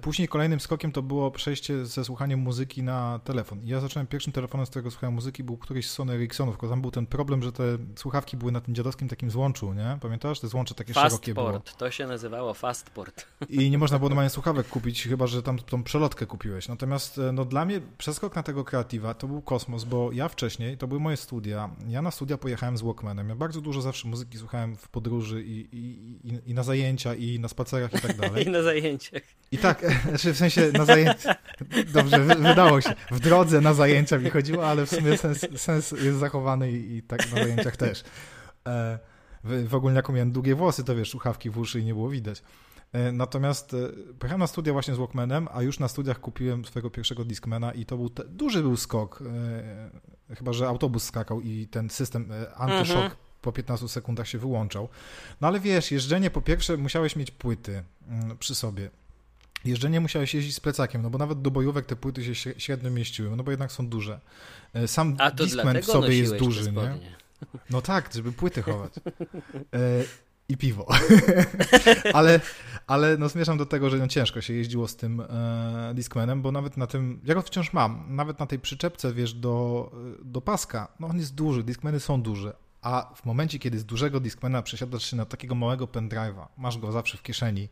później 0.00 0.28
kolejnym 0.28 0.60
skokiem 0.60 0.92
to 0.92 1.02
było 1.02 1.30
przejście 1.30 1.86
ze 1.86 2.04
słuchaniem 2.04 2.40
muzyki 2.40 2.82
na 2.82 3.20
telefon. 3.24 3.60
Ja 3.64 3.80
zacząłem 3.80 4.06
pierwszym 4.06 4.32
telefonem, 4.32 4.66
z 4.66 4.70
którego 4.70 4.90
słuchałem 4.90 5.14
muzyki, 5.14 5.44
był 5.44 5.56
któryś 5.56 5.90
z 5.90 5.92
Sony 5.92 6.12
Ericssonów, 6.12 6.54
tylko 6.54 6.68
tam 6.68 6.80
był 6.80 6.90
ten 6.90 7.06
problem, 7.06 7.42
że 7.42 7.52
te 7.52 7.64
słuchawki 7.96 8.36
były 8.36 8.52
na 8.52 8.60
tym 8.60 8.74
dziadowskim 8.74 9.08
takim 9.08 9.30
złączu, 9.30 9.72
nie? 9.72 9.98
Pamiętasz? 10.00 10.40
Te 10.40 10.48
złącze 10.48 10.74
takie 10.74 10.92
Fastport. 10.94 11.12
szerokie 11.12 11.34
było. 11.34 11.62
to 11.78 11.90
się 11.90 12.06
nazywało 12.06 12.54
Fastport. 12.54 13.26
I 13.48 13.70
nie 13.70 13.78
można 13.78 13.98
było 13.98 14.08
normalnie 14.08 14.30
słuchawek 14.30 14.68
kupić, 14.68 15.02
chyba, 15.02 15.26
że 15.26 15.42
tam 15.42 15.58
tą 15.58 15.82
przelotkę 15.82 16.26
kupiłeś. 16.26 16.68
Natomiast 16.68 17.18
e, 17.18 17.32
no, 17.32 17.44
dla 17.44 17.64
mnie 17.64 17.80
przeskok 17.98 18.36
na 18.36 18.42
tego 18.42 18.64
kreatywa 18.64 19.14
to 19.14 19.26
był 19.26 19.42
kosmos, 19.42 19.84
bo 19.84 20.12
ja 20.12 20.28
wcześniej, 20.28 20.78
to 20.78 20.88
były 20.88 21.00
moje 21.00 21.16
studia, 21.16 21.70
ja 21.88 22.02
na 22.02 22.10
studia 22.10 22.38
pojechałem 22.38 22.76
z 22.76 22.82
Walkmanem, 22.82 23.28
ja 23.28 23.34
bardzo 23.34 23.60
dużo 23.60 23.80
zawsze 23.80 24.08
muzyki 24.08 24.38
słuchałem 24.38 24.76
w 24.76 24.88
podróży 24.88 25.42
i, 25.42 25.68
i, 25.72 26.18
i, 26.28 26.50
i 26.50 26.54
na 26.54 26.62
zajęcia, 26.62 27.14
i 27.14 27.40
na 27.40 27.48
spacerach 27.48 27.94
i 27.94 28.00
tak 28.00 28.16
dalej. 28.20 28.46
I 28.46 28.50
na 28.50 28.62
zajęciach. 28.62 29.22
I 29.52 29.58
tak, 29.58 29.69
znaczy 30.08 30.32
w 30.32 30.36
sensie 30.36 30.70
na 30.72 30.84
zajęcia. 30.84 31.34
Dobrze, 31.92 32.18
wydało 32.18 32.80
się. 32.80 32.94
W 33.10 33.20
drodze 33.20 33.60
na 33.60 33.74
zajęcia 33.74 34.18
mi 34.18 34.30
chodziło, 34.30 34.68
ale 34.68 34.86
w 34.86 34.90
sumie 34.90 35.18
sens, 35.18 35.46
sens 35.56 35.90
jest 35.90 36.18
zachowany 36.18 36.72
i, 36.72 36.96
i, 36.96 37.02
tak 37.02 37.32
na 37.32 37.42
zajęciach 37.42 37.76
też. 37.76 38.04
E, 38.66 38.98
w, 39.44 39.68
w 39.68 39.74
ogólniaku 39.74 40.12
miałem 40.12 40.32
długie 40.32 40.54
włosy, 40.54 40.84
to 40.84 40.96
wiesz, 40.96 41.10
słuchawki 41.10 41.50
w 41.50 41.58
uszy 41.58 41.80
i 41.80 41.84
nie 41.84 41.94
było 41.94 42.08
widać. 42.08 42.42
E, 42.92 43.12
natomiast 43.12 43.74
e, 43.74 43.76
pojechałem 44.18 44.40
na 44.40 44.46
studia 44.46 44.72
właśnie 44.72 44.94
z 44.94 44.98
Walkmanem, 44.98 45.48
a 45.52 45.62
już 45.62 45.78
na 45.78 45.88
studiach 45.88 46.20
kupiłem 46.20 46.64
swojego 46.64 46.90
pierwszego 46.90 47.24
Discmana 47.24 47.72
i 47.72 47.86
to 47.86 47.96
był 47.96 48.10
te, 48.10 48.24
duży 48.24 48.62
był 48.62 48.76
skok. 48.76 49.22
E, 50.30 50.34
chyba, 50.34 50.52
że 50.52 50.68
autobus 50.68 51.02
skakał 51.02 51.40
i 51.40 51.66
ten 51.66 51.90
system 51.90 52.32
e, 52.32 52.54
antyszok 52.54 52.96
mhm. 52.96 53.12
po 53.42 53.52
15 53.52 53.88
sekundach 53.88 54.28
się 54.28 54.38
wyłączał. 54.38 54.88
No 55.40 55.48
ale 55.48 55.60
wiesz, 55.60 55.90
jeżdżenie 55.90 56.30
po 56.30 56.42
pierwsze 56.42 56.76
musiałeś 56.76 57.16
mieć 57.16 57.30
płyty 57.30 57.82
mm, 58.08 58.38
przy 58.38 58.54
sobie. 58.54 58.90
Jeżdżenie 59.64 60.00
musiałeś 60.00 60.34
jeździć 60.34 60.54
z 60.54 60.60
plecakiem, 60.60 61.02
no 61.02 61.10
bo 61.10 61.18
nawet 61.18 61.42
do 61.42 61.50
bojówek 61.50 61.86
te 61.86 61.96
płyty 61.96 62.34
się 62.34 62.54
średnio 62.58 62.90
mieściły, 62.90 63.36
no 63.36 63.42
bo 63.42 63.50
jednak 63.50 63.72
są 63.72 63.88
duże. 63.88 64.20
E, 64.72 64.88
sam 64.88 65.16
Discman 65.34 65.82
w 65.82 65.84
sobie 65.84 66.18
jest 66.18 66.36
duży, 66.36 66.72
nie? 66.72 66.98
No 67.70 67.82
tak, 67.82 68.10
żeby 68.14 68.32
płyty 68.32 68.62
chować. 68.62 68.92
E, 69.74 70.04
I 70.48 70.56
piwo. 70.56 70.86
ale, 72.12 72.40
ale 72.86 73.16
no 73.16 73.28
zmierzam 73.28 73.58
do 73.58 73.66
tego, 73.66 73.90
że 73.90 73.98
no 73.98 74.08
ciężko 74.08 74.40
się 74.40 74.54
jeździło 74.54 74.88
z 74.88 74.96
tym 74.96 75.20
e, 75.20 75.92
Discmanem, 75.94 76.42
bo 76.42 76.52
nawet 76.52 76.76
na 76.76 76.86
tym, 76.86 77.20
ja 77.24 77.34
go 77.34 77.42
wciąż 77.42 77.72
mam, 77.72 78.16
nawet 78.16 78.38
na 78.38 78.46
tej 78.46 78.58
przyczepce, 78.58 79.12
wiesz, 79.12 79.34
do, 79.34 79.92
do 80.24 80.40
paska, 80.40 80.88
no 81.00 81.06
on 81.06 81.18
jest 81.18 81.34
duży, 81.34 81.62
Discmany 81.62 82.00
są 82.00 82.22
duże, 82.22 82.56
a 82.82 83.12
w 83.14 83.24
momencie, 83.24 83.58
kiedy 83.58 83.78
z 83.78 83.84
dużego 83.84 84.20
Discmana 84.20 84.62
przesiadasz 84.62 85.10
się 85.10 85.16
na 85.16 85.24
takiego 85.24 85.54
małego 85.54 85.86
pendrive'a, 85.86 86.46
masz 86.58 86.78
go 86.78 86.92
zawsze 86.92 87.18
w 87.18 87.22
kieszeni, 87.22 87.68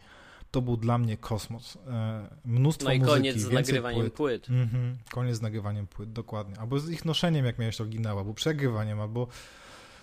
to 0.51 0.63
był 0.63 0.77
dla 0.77 0.99
mnie 0.99 1.17
kosmos. 1.17 1.79
E, 1.87 2.29
mnóstwo 2.45 2.85
No 2.89 2.93
i 2.93 2.99
muzyki, 2.99 3.17
koniec 3.17 3.37
z 3.37 3.51
nagrywaniem 3.51 4.01
płyt. 4.01 4.15
płyt. 4.15 4.51
Mhm, 4.51 4.97
koniec 5.11 5.37
z 5.37 5.43
nagrywaniem 5.43 5.87
płyt, 5.87 6.13
dokładnie. 6.13 6.59
Albo 6.59 6.79
z 6.79 6.91
ich 6.91 7.05
noszeniem, 7.05 7.47
jak 7.47 7.59
miałeś 7.59 7.81
oryginał, 7.81 8.19
albo 8.19 8.35
przegrywaniem, 8.35 9.01
albo... 9.01 9.29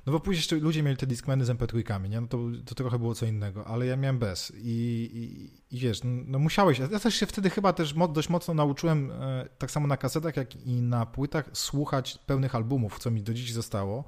No 0.05 0.11
bo 0.13 0.19
później 0.19 0.39
jeszcze 0.39 0.55
ludzie 0.55 0.83
mieli 0.83 0.97
te 0.97 1.07
Discmany 1.07 1.45
z 1.45 1.49
MP3, 1.49 2.09
nie? 2.09 2.21
No 2.21 2.27
to, 2.27 2.39
to 2.65 2.75
trochę 2.75 2.99
było 2.99 3.15
co 3.15 3.25
innego, 3.25 3.67
ale 3.67 3.85
ja 3.85 3.95
miałem 3.97 4.19
bez 4.19 4.53
i, 4.55 5.09
i, 5.13 5.75
i 5.75 5.79
wiesz, 5.79 6.03
no, 6.03 6.09
no 6.25 6.39
musiałeś, 6.39 6.79
ja 6.79 6.99
też 6.99 7.15
się 7.15 7.25
wtedy 7.25 7.49
chyba 7.49 7.73
też 7.73 7.93
dość 7.93 8.29
mocno 8.29 8.53
nauczyłem, 8.53 9.11
e, 9.11 9.47
tak 9.57 9.71
samo 9.71 9.87
na 9.87 9.97
kasetach, 9.97 10.37
jak 10.37 10.55
i 10.55 10.81
na 10.81 11.05
płytach, 11.05 11.49
słuchać 11.53 12.19
pełnych 12.25 12.55
albumów, 12.55 12.99
co 12.99 13.11
mi 13.11 13.23
do 13.23 13.33
dziś 13.33 13.53
zostało, 13.53 14.03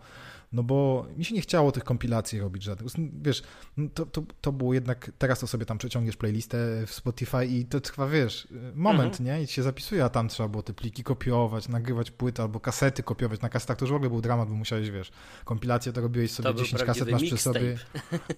no 0.52 0.64
bo 0.64 1.06
mi 1.18 1.26
się 1.26 1.36
nie 1.36 1.42
chciało 1.42 1.72
tych 1.72 1.84
kompilacji 1.84 2.40
robić 2.40 2.64
żadnych. 2.64 2.94
Wiesz, 3.22 3.44
no 3.78 3.90
to, 3.94 4.06
to, 4.06 4.24
to 4.42 4.52
było 4.52 4.74
jednak, 4.74 5.12
teraz 5.18 5.40
to 5.40 5.48
sobie 5.48 5.66
tam 5.66 5.78
przeciągniesz 5.78 6.18
playlistę 6.18 6.58
w 6.88 6.94
Spotify 6.94 7.46
i 7.46 7.66
to 7.66 7.82
trwa, 7.82 8.08
wiesz, 8.08 8.48
moment, 8.76 9.20
mhm. 9.20 9.40
nie? 9.40 9.44
I 9.44 9.48
się 9.48 9.64
zapisuje, 9.64 10.04
a 10.06 10.10
tam 10.10 10.28
trzeba 10.28 10.50
było 10.50 10.64
te 10.64 10.74
pliki 10.74 11.04
kopiować, 11.04 11.68
nagrywać 11.68 12.12
płyty 12.12 12.42
albo 12.42 12.60
kasety 12.60 13.04
kopiować. 13.04 13.42
Na 13.42 13.50
kasetach 13.50 13.78
to 13.78 13.86
już 13.86 13.92
w 13.92 13.96
ogóle 13.96 14.10
był 14.10 14.22
dramat, 14.22 14.50
bo 14.50 14.56
musiałeś, 14.56 14.90
wiesz, 14.90 15.12
kompilację 15.46 15.94
to 15.94 16.02
robiłeś 16.02 16.32
sobie 16.32 16.54
to 16.54 16.60
10 16.64 16.84
kaset, 16.84 17.12
masz 17.12 17.24
przy 17.24 17.38
sobie. 17.38 17.78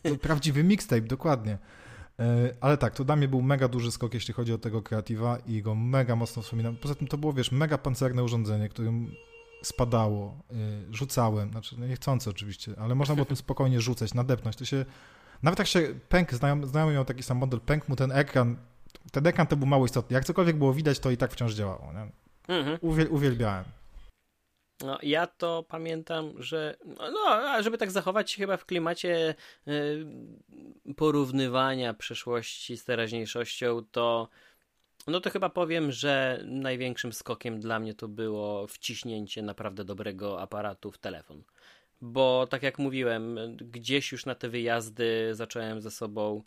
To 0.04 0.15
prawdziwy 0.15 0.63
mixtape, 0.63 1.02
dokładnie. 1.02 1.58
E, 2.19 2.54
ale 2.62 2.78
tak, 2.78 2.95
to 2.95 3.04
dla 3.04 3.15
mnie 3.15 3.28
był 3.28 3.41
mega 3.41 3.67
duży 3.67 3.91
skok, 3.91 4.13
jeśli 4.13 4.34
chodzi 4.34 4.54
o 4.54 4.58
tego 4.58 4.82
kreatywa 4.82 5.38
i 5.48 5.62
go 5.62 5.76
mega 5.76 6.15
mocno 6.15 6.41
wspominam. 6.41 6.76
Poza 6.76 6.95
tym 6.95 7.08
to 7.08 7.17
było, 7.17 7.34
wiesz, 7.34 7.52
mega 7.52 7.78
pancerne 7.78 8.24
urządzenie, 8.24 8.69
którym 8.69 9.12
spadało, 9.62 10.39
y, 10.52 10.95
rzucałem, 10.95 11.52
znaczy 11.52 11.76
no 11.80 11.88
niechcący 11.88 12.30
oczywiście, 12.30 12.74
ale 12.78 12.95
można 12.95 13.15
było 13.15 13.26
tym 13.26 13.38
spokojnie 13.45 13.82
rzucać, 13.82 14.13
nadepnąć. 14.13 14.56
To 14.56 14.65
się, 14.65 14.86
nawet 15.43 15.60
jak 15.60 15.67
się 15.67 15.82
pęk, 16.10 16.34
znajomy, 16.34 16.67
znajomy 16.67 16.93
miał 16.93 17.06
taki 17.06 17.24
sam 17.24 17.38
model, 17.38 17.60
pęk 17.60 17.89
mu 17.89 17.95
ten 17.95 18.12
ekran, 18.12 18.58
ten 19.12 19.28
ekran 19.28 19.48
to 19.48 19.56
był 19.56 19.67
mało 19.67 19.86
istotny. 19.86 20.13
Jak 20.13 20.26
cokolwiek 20.26 20.58
było 20.58 20.74
widać, 20.74 21.00
to 21.00 21.12
i 21.12 21.17
tak 21.17 21.32
wciąż 21.32 21.54
działało. 21.54 21.91
Mhm. 22.48 22.78
Uwiel, 22.82 23.08
uwielbiałem. 23.12 23.65
No, 24.82 24.98
ja 25.04 25.28
to 25.28 25.65
pamiętam, 25.67 26.34
że 26.38 26.76
no, 26.98 27.63
żeby 27.63 27.78
tak 27.78 27.91
zachować 27.91 28.32
się 28.32 28.38
chyba 28.38 28.58
w 28.58 28.65
klimacie 28.65 29.36
y, 29.67 30.06
porównywania 30.98 31.93
przeszłości 31.93 32.78
z 32.78 32.84
teraźniejszością, 32.84 33.82
to 33.91 34.30
no 35.07 35.19
to 35.19 35.29
chyba 35.29 35.49
powiem, 35.49 35.91
że 35.91 36.43
największym 36.45 37.13
skokiem 37.13 37.59
dla 37.59 37.79
mnie 37.79 37.93
to 37.93 38.07
było 38.07 38.67
wciśnięcie 38.67 39.41
naprawdę 39.41 39.85
dobrego 39.85 40.41
aparatu 40.41 40.91
w 40.91 40.97
telefon. 40.97 41.43
Bo 42.01 42.47
tak 42.49 42.63
jak 42.63 42.79
mówiłem, 42.79 43.39
gdzieś 43.57 44.12
już 44.12 44.25
na 44.25 44.35
te 44.35 44.49
wyjazdy 44.49 45.35
zacząłem 45.35 45.81
ze 45.81 45.91
sobą 45.91 46.43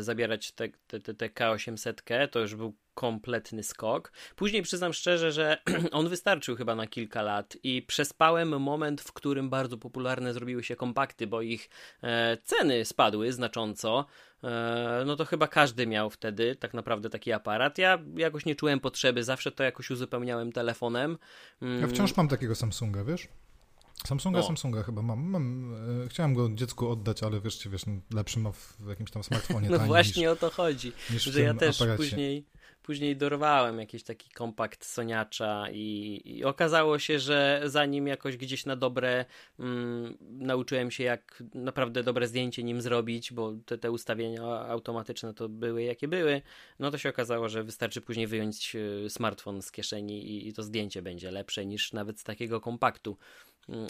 zabierać 0.00 0.52
te, 0.52 0.68
te, 0.86 1.00
te, 1.00 1.14
te 1.14 1.28
K800, 1.28 2.28
to 2.28 2.40
już 2.40 2.54
był 2.54 2.74
kompletny 2.94 3.62
skok. 3.62 4.12
Później 4.36 4.62
przyznam 4.62 4.92
szczerze, 4.92 5.32
że 5.32 5.58
on 5.92 6.08
wystarczył 6.08 6.56
chyba 6.56 6.74
na 6.74 6.86
kilka 6.86 7.22
lat 7.22 7.56
i 7.62 7.82
przespałem 7.82 8.60
moment, 8.60 9.00
w 9.00 9.12
którym 9.12 9.50
bardzo 9.50 9.78
popularne 9.78 10.34
zrobiły 10.34 10.64
się 10.64 10.76
kompakty, 10.76 11.26
bo 11.26 11.42
ich 11.42 11.70
e, 12.02 12.36
ceny 12.44 12.84
spadły 12.84 13.32
znacząco. 13.32 14.06
E, 14.44 15.02
no 15.06 15.16
to 15.16 15.24
chyba 15.24 15.48
każdy 15.48 15.86
miał 15.86 16.10
wtedy 16.10 16.56
tak 16.56 16.74
naprawdę 16.74 17.10
taki 17.10 17.32
aparat. 17.32 17.78
Ja 17.78 17.98
jakoś 18.16 18.44
nie 18.44 18.54
czułem 18.54 18.80
potrzeby, 18.80 19.24
zawsze 19.24 19.52
to 19.52 19.64
jakoś 19.64 19.90
uzupełniałem 19.90 20.52
telefonem. 20.52 21.18
Ja 21.80 21.86
wciąż 21.86 22.16
mam 22.16 22.28
takiego 22.28 22.54
Samsunga, 22.54 23.04
wiesz? 23.04 23.28
Samsunga, 24.06 24.42
Samsunga 24.42 24.82
chyba 24.82 25.02
mam. 25.02 25.30
mam 25.30 25.74
e, 26.04 26.08
chciałem 26.08 26.34
go 26.34 26.48
dziecku 26.54 26.88
oddać, 26.88 27.22
ale 27.22 27.40
wiesz, 27.40 27.68
wiesz 27.68 27.86
no, 27.86 27.92
lepszy 28.14 28.38
ma 28.38 28.52
w 28.52 28.88
jakimś 28.88 29.10
tam 29.10 29.22
smartfonie. 29.22 29.70
no 29.70 29.78
właśnie 29.78 30.22
niż, 30.22 30.32
o 30.32 30.36
to 30.36 30.50
chodzi, 30.50 30.92
że 31.10 31.40
ja 31.40 31.54
też 31.54 31.82
aparacie. 31.82 31.96
później 31.96 32.44
później 32.82 33.16
dorwałem 33.16 33.78
jakiś 33.78 34.02
taki 34.02 34.30
kompakt 34.30 34.84
Soniacza 34.84 35.64
i, 35.72 36.20
i 36.24 36.44
okazało 36.44 36.98
się, 36.98 37.18
że 37.18 37.62
zanim 37.64 38.06
jakoś 38.06 38.36
gdzieś 38.36 38.66
na 38.66 38.76
dobre 38.76 39.24
mm, 39.58 40.16
nauczyłem 40.20 40.90
się 40.90 41.04
jak 41.04 41.42
naprawdę 41.54 42.02
dobre 42.02 42.28
zdjęcie 42.28 42.62
nim 42.62 42.80
zrobić, 42.80 43.32
bo 43.32 43.52
te, 43.66 43.78
te 43.78 43.90
ustawienia 43.90 44.42
automatyczne 44.68 45.34
to 45.34 45.48
były 45.48 45.82
jakie 45.82 46.08
były, 46.08 46.42
no 46.78 46.90
to 46.90 46.98
się 46.98 47.08
okazało, 47.08 47.48
że 47.48 47.64
wystarczy 47.64 48.00
później 48.00 48.26
wyjąć 48.26 48.76
e, 48.76 49.10
smartfon 49.10 49.62
z 49.62 49.72
kieszeni 49.72 50.26
i, 50.30 50.48
i 50.48 50.52
to 50.52 50.62
zdjęcie 50.62 51.02
będzie 51.02 51.30
lepsze 51.30 51.66
niż 51.66 51.92
nawet 51.92 52.20
z 52.20 52.24
takiego 52.24 52.60
kompaktu. 52.60 53.16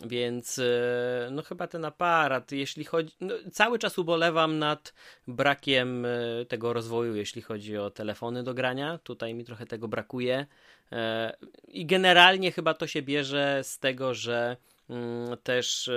Więc 0.06 0.58
e, 0.58 1.28
no 1.30 1.42
chyba 1.42 1.66
ten 1.66 1.84
aparat, 1.84 2.52
jeśli 2.52 2.84
chodzi. 2.84 3.14
No, 3.20 3.34
cały 3.52 3.78
czas 3.78 3.98
ubolewam 3.98 4.58
nad 4.58 4.94
brakiem 5.28 6.04
e, 6.04 6.08
tego 6.48 6.72
rozwoju, 6.72 7.16
jeśli 7.16 7.42
chodzi 7.42 7.76
o 7.76 7.90
telefony 7.90 8.42
do 8.42 8.54
grania. 8.54 8.98
Tutaj 8.98 9.34
mi 9.34 9.44
trochę 9.44 9.66
tego 9.66 9.88
brakuje. 9.88 10.46
E, 10.92 11.36
I 11.68 11.86
generalnie 11.86 12.52
chyba 12.52 12.74
to 12.74 12.86
się 12.86 13.02
bierze 13.02 13.60
z 13.62 13.78
tego, 13.78 14.14
że 14.14 14.56
mm, 14.90 15.36
też 15.42 15.90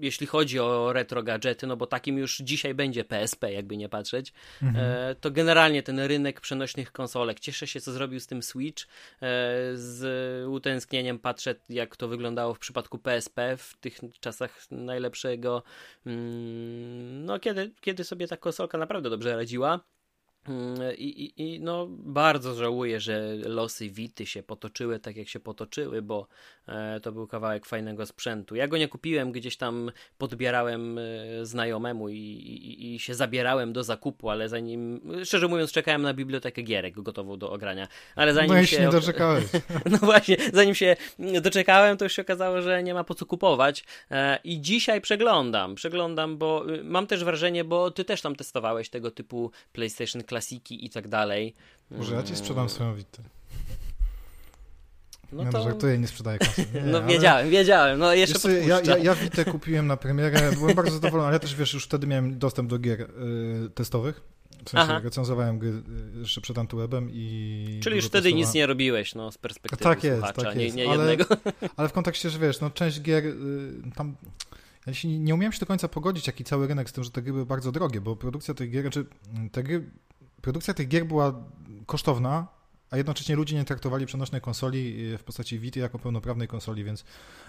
jeśli 0.00 0.26
chodzi 0.26 0.58
o 0.60 0.92
retro 0.92 1.22
gadżety, 1.22 1.66
no 1.66 1.76
bo 1.76 1.86
takim 1.86 2.18
już 2.18 2.38
dzisiaj 2.38 2.74
będzie 2.74 3.04
PSP, 3.04 3.52
jakby 3.52 3.76
nie 3.76 3.88
patrzeć, 3.88 4.32
mhm. 4.62 4.86
e, 4.86 5.14
to 5.14 5.30
generalnie 5.30 5.82
ten 5.82 6.00
rynek 6.00 6.40
przenośnych 6.40 6.92
konsolek. 6.92 7.40
Cieszę 7.40 7.66
się, 7.66 7.80
co 7.80 7.92
zrobił 7.92 8.20
z 8.20 8.26
tym 8.26 8.42
Switch. 8.42 8.84
E, 8.84 8.88
z 9.74 10.48
utęsknieniem 10.48 11.18
patrzę, 11.18 11.54
jak 11.68 11.96
to 11.96 12.08
wyglądało 12.08 12.54
w 12.54 12.58
przypadku 12.58 12.98
PSP 12.98 13.56
w 13.56 13.76
tych 13.80 13.98
czasach 14.20 14.70
najlepszego. 14.70 15.62
Mm, 16.06 17.24
no, 17.24 17.38
kiedy, 17.38 17.72
kiedy 17.80 18.04
sobie 18.04 18.28
ta 18.28 18.36
konsolka 18.36 18.78
naprawdę 18.78 19.10
dobrze 19.10 19.36
radziła. 19.36 19.80
Mm, 20.48 20.96
I, 20.96 21.04
i, 21.04 21.54
I, 21.54 21.60
no, 21.60 21.86
bardzo 21.90 22.54
żałuję, 22.54 23.00
że 23.00 23.34
losy 23.36 23.90
Wity 23.90 24.26
się 24.26 24.42
potoczyły 24.42 24.98
tak, 24.98 25.16
jak 25.16 25.28
się 25.28 25.40
potoczyły, 25.40 26.02
bo 26.02 26.26
e, 26.68 27.00
to 27.00 27.12
był 27.12 27.26
kawałek 27.26 27.66
fajnego 27.66 28.06
sprzętu. 28.06 28.54
Ja 28.54 28.68
go 28.68 28.78
nie 28.78 28.88
kupiłem, 28.88 29.32
gdzieś 29.32 29.56
tam 29.56 29.90
podbierałem 30.18 30.98
e, 30.98 31.02
znajomemu 31.42 32.08
i, 32.08 32.94
i, 32.94 32.98
się 32.98 33.14
zabierałem 33.14 33.72
do 33.72 33.84
zakupu, 33.84 34.30
ale 34.30 34.48
zanim, 34.48 35.00
szczerze 35.24 35.48
mówiąc, 35.48 35.72
czekałem 35.72 36.02
na 36.02 36.14
bibliotekę 36.14 36.62
gierek 36.62 36.94
gotową 36.94 37.38
do 37.38 37.50
ogrania. 37.50 37.88
Ale 38.16 38.34
zanim 38.34 38.56
no, 38.56 38.64
się. 38.64 38.80
nie 38.80 38.88
doczekałeś. 38.88 39.44
no 39.92 39.98
właśnie, 39.98 40.36
zanim 40.52 40.74
się 40.74 40.96
doczekałem, 41.42 41.96
to 41.96 42.04
już 42.04 42.12
się 42.12 42.22
okazało, 42.22 42.62
że 42.62 42.82
nie 42.82 42.94
ma 42.94 43.04
po 43.04 43.14
co 43.14 43.26
kupować. 43.26 43.84
E, 44.10 44.38
I 44.44 44.60
dzisiaj 44.60 45.00
przeglądam, 45.00 45.74
przeglądam, 45.74 46.38
bo 46.38 46.74
y, 46.74 46.84
mam 46.84 47.06
też 47.06 47.24
wrażenie, 47.24 47.64
bo 47.64 47.90
ty 47.90 48.04
też 48.04 48.20
tam 48.20 48.36
testowałeś 48.36 48.88
tego 48.88 49.10
typu 49.10 49.50
PlayStation 49.72 50.22
Classic 50.22 50.37
klasiki 50.38 50.86
i 50.86 50.90
tak 50.90 51.08
dalej. 51.08 51.54
Może 51.90 52.14
ja 52.14 52.22
ci 52.22 52.36
sprzedam 52.36 52.58
mm. 52.58 52.68
swoją 52.68 52.94
Witę. 52.94 53.22
No 55.32 55.44
to... 55.44 55.58
No, 55.58 55.64
żartuję, 55.64 55.98
nie 55.98 56.06
sprzedaję 56.06 56.38
kasy. 56.38 56.66
Nie, 56.74 56.80
no 56.80 57.02
wiedziałem, 57.02 57.40
ale... 57.40 57.50
wiedziałem, 57.50 57.98
no 57.98 58.14
jeszcze 58.14 58.38
co, 58.38 58.50
ja, 58.50 58.80
ja, 58.80 58.98
ja 58.98 59.14
Witę 59.14 59.44
kupiłem 59.44 59.86
na 59.86 59.96
premierę, 59.96 60.52
byłem 60.52 60.76
bardzo 60.76 60.92
zadowolony, 60.92 61.26
ale 61.26 61.34
ja 61.34 61.38
też, 61.38 61.54
wiesz, 61.54 61.74
już 61.74 61.84
wtedy 61.84 62.06
miałem 62.06 62.38
dostęp 62.38 62.70
do 62.70 62.78
gier 62.78 63.00
y, 63.00 63.70
testowych. 63.74 64.20
W 64.64 64.70
sensie 64.70 64.92
Aha. 64.92 65.00
recenzowałem 65.04 65.58
gry 65.58 65.68
y, 65.68 66.18
jeszcze 66.18 66.40
przed 66.40 66.58
Antywebem 66.58 67.08
i... 67.12 67.80
Czyli 67.82 67.96
już 67.96 68.06
wtedy 68.06 68.32
nic 68.32 68.54
nie 68.54 68.66
robiłeś, 68.66 69.14
no, 69.14 69.32
z 69.32 69.38
perspektywy 69.38 69.84
tak 69.84 70.04
jest, 70.04 70.18
słuchacza, 70.18 70.42
tak 70.42 70.56
jest. 70.56 70.76
Nie, 70.76 70.86
nie 70.86 70.92
ale, 70.92 71.10
jednego. 71.10 71.36
Ale 71.76 71.88
w 71.88 71.92
kontekście, 71.92 72.30
że 72.30 72.38
wiesz, 72.38 72.60
no 72.60 72.70
część 72.70 73.00
gier 73.00 73.26
y, 73.26 73.32
tam 73.94 74.16
ja 74.88 74.94
się 74.94 75.08
nie, 75.08 75.18
nie 75.18 75.34
umiałem 75.34 75.52
się 75.52 75.60
do 75.60 75.66
końca 75.66 75.88
pogodzić, 75.88 76.26
jaki 76.26 76.44
cały 76.44 76.66
rynek 76.66 76.90
z 76.90 76.92
tym, 76.92 77.04
że 77.04 77.10
te 77.10 77.22
gry 77.22 77.32
były 77.32 77.46
bardzo 77.46 77.72
drogie, 77.72 78.00
bo 78.00 78.16
produkcja 78.16 78.54
tych 78.54 78.70
gier, 78.70 78.90
czy 78.90 78.90
znaczy, 78.90 79.50
te 79.52 79.62
gry 79.62 79.90
produkcja 80.40 80.74
tych 80.74 80.88
gier 80.88 81.06
była 81.06 81.34
kosztowna, 81.86 82.58
a 82.90 82.96
jednocześnie 82.96 83.36
ludzie 83.36 83.56
nie 83.56 83.64
traktowali 83.64 84.06
przenośnej 84.06 84.40
konsoli 84.40 85.10
e, 85.14 85.18
w 85.18 85.24
postaci 85.24 85.58
Vita 85.58 85.80
jako 85.80 85.98
pełnoprawnej 85.98 86.48
konsoli, 86.48 86.84
więc 86.84 87.04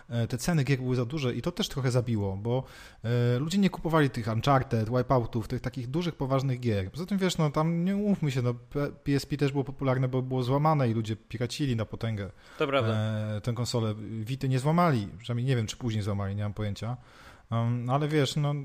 e, 0.09 0.27
te 0.27 0.37
ceny 0.37 0.63
gier 0.63 0.79
były 0.79 0.95
za 0.95 1.05
duże 1.05 1.35
i 1.35 1.41
to 1.41 1.51
też 1.51 1.69
trochę 1.69 1.91
zabiło, 1.91 2.37
bo 2.37 2.63
e, 3.03 3.39
ludzie 3.39 3.57
nie 3.57 3.69
kupowali 3.69 4.09
tych 4.09 4.27
Uncharted, 4.27 4.89
Wipeoutów, 4.89 5.47
tych 5.47 5.61
takich 5.61 5.87
dużych, 5.87 6.15
poważnych 6.15 6.59
gier. 6.59 6.91
Poza 6.91 7.05
tym, 7.05 7.17
wiesz, 7.17 7.37
no 7.37 7.49
tam 7.49 7.85
nie 7.85 7.95
umówmy 7.95 8.31
się, 8.31 8.41
no 8.41 8.53
PSP 9.03 9.37
też 9.37 9.51
było 9.51 9.63
popularne, 9.63 10.07
bo 10.07 10.21
było 10.21 10.43
złamane 10.43 10.89
i 10.89 10.93
ludzie 10.93 11.15
piracili 11.15 11.75
na 11.75 11.85
potęgę 11.85 12.31
to 12.57 12.67
prawda. 12.67 12.95
tę 13.41 13.53
konsolę. 13.53 13.95
Vity 14.21 14.49
nie 14.49 14.59
złamali, 14.59 15.07
przynajmniej 15.17 15.45
nie 15.45 15.55
wiem, 15.55 15.67
czy 15.67 15.77
później 15.77 16.03
złamali, 16.03 16.35
nie 16.35 16.43
mam 16.43 16.53
pojęcia. 16.53 16.97
Um, 17.51 17.89
ale 17.89 18.07
wiesz, 18.07 18.35
no 18.35 18.53
no, 18.53 18.63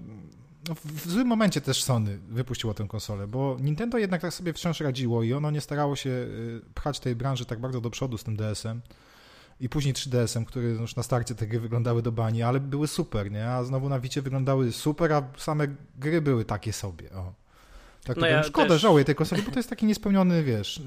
w 0.85 1.11
złym 1.11 1.27
momencie 1.27 1.61
też 1.61 1.85
Sony 1.85 2.19
wypuściło 2.29 2.75
tę 2.75 2.89
konsolę, 2.89 3.27
bo 3.27 3.57
Nintendo 3.61 3.99
jednak 3.99 4.21
tak 4.21 4.35
sobie 4.35 4.53
wciąż 4.53 4.81
radziło 4.81 5.23
i 5.23 5.33
ono 5.33 5.51
nie 5.51 5.61
starało 5.61 5.97
się 5.97 6.11
y, 6.11 6.61
pchać 6.75 7.01
tej 7.01 7.17
branży 7.17 7.45
tak 7.45 7.61
bardzo 7.61 7.81
do 7.81 7.91
przodu 7.91 8.19
z 8.19 8.25
tym 8.25 8.37
DS-em 8.37 8.81
i 9.61 9.69
później 9.69 9.95
3DS-em, 9.95 10.45
który 10.45 10.69
już 10.69 10.97
na 10.97 11.03
starcie 11.03 11.35
te 11.35 11.47
gry 11.47 11.61
wyglądały 11.61 12.03
do 12.03 12.13
bani, 12.13 12.43
ale 12.43 12.61
były 12.61 12.89
super, 12.89 13.31
nie? 13.31 13.49
A 13.49 13.65
znowu 13.65 13.89
na 13.89 14.01
Wicie 14.01 14.23
wyglądały 14.23 14.73
super, 14.73 15.13
a 15.13 15.23
same 15.37 15.69
gry 15.99 16.21
były 16.21 16.45
takie 16.45 16.73
sobie, 16.73 17.13
o. 17.13 17.44
Tak, 18.05 18.17
no 18.17 18.27
ja 18.27 18.43
szkoda, 18.43 18.69
też... 18.69 18.83
żałuję 18.83 19.05
tej 19.05 19.15
konsoli, 19.15 19.43
bo 19.43 19.51
to 19.51 19.59
jest 19.59 19.71
taki 19.71 19.87
niespełniony, 19.87 20.43
wiesz, 20.43 20.79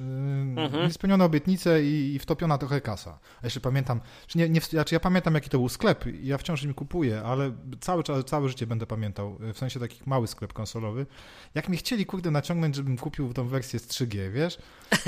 yy, 0.56 0.64
mhm. 0.64 0.84
niespełnione 0.84 1.26
obietnice 1.26 1.84
i, 1.84 2.16
i, 2.16 2.20
wtopiona 2.20 2.58
trochę 2.58 2.82
kasa. 2.82 3.20
A 3.42 3.46
jeszcze 3.46 3.60
pamiętam, 3.60 4.02
czy 4.28 4.38
nie, 4.38 4.50
nie, 4.50 4.62
znaczy 4.62 4.96
ja 4.96 5.00
pamiętam 5.00 5.34
jaki 5.34 5.50
to 5.50 5.58
był 5.58 5.70
sklep, 5.70 6.06
ja 6.22 6.38
wciąż 6.38 6.64
im 6.64 6.74
kupuję, 6.74 7.22
ale 7.22 7.52
cały, 7.80 8.04
całe 8.26 8.50
życie 8.50 8.68
będę 8.68 8.86
pamiętał, 8.86 9.38
w 9.54 9.58
sensie 9.58 9.80
taki 9.80 10.02
mały 10.06 10.28
sklep 10.28 10.54
konsolowy. 10.54 11.06
Jak 11.56 11.70
mi 11.70 11.78
chcieli, 11.78 12.06
kurde, 12.06 12.32
naciągnąć, 12.32 12.76
żebym 12.76 12.98
kupił 12.98 13.34
tą 13.34 13.48
wersję 13.48 13.80
z 13.80 13.88
3G, 13.88 14.32
wiesz, 14.32 14.58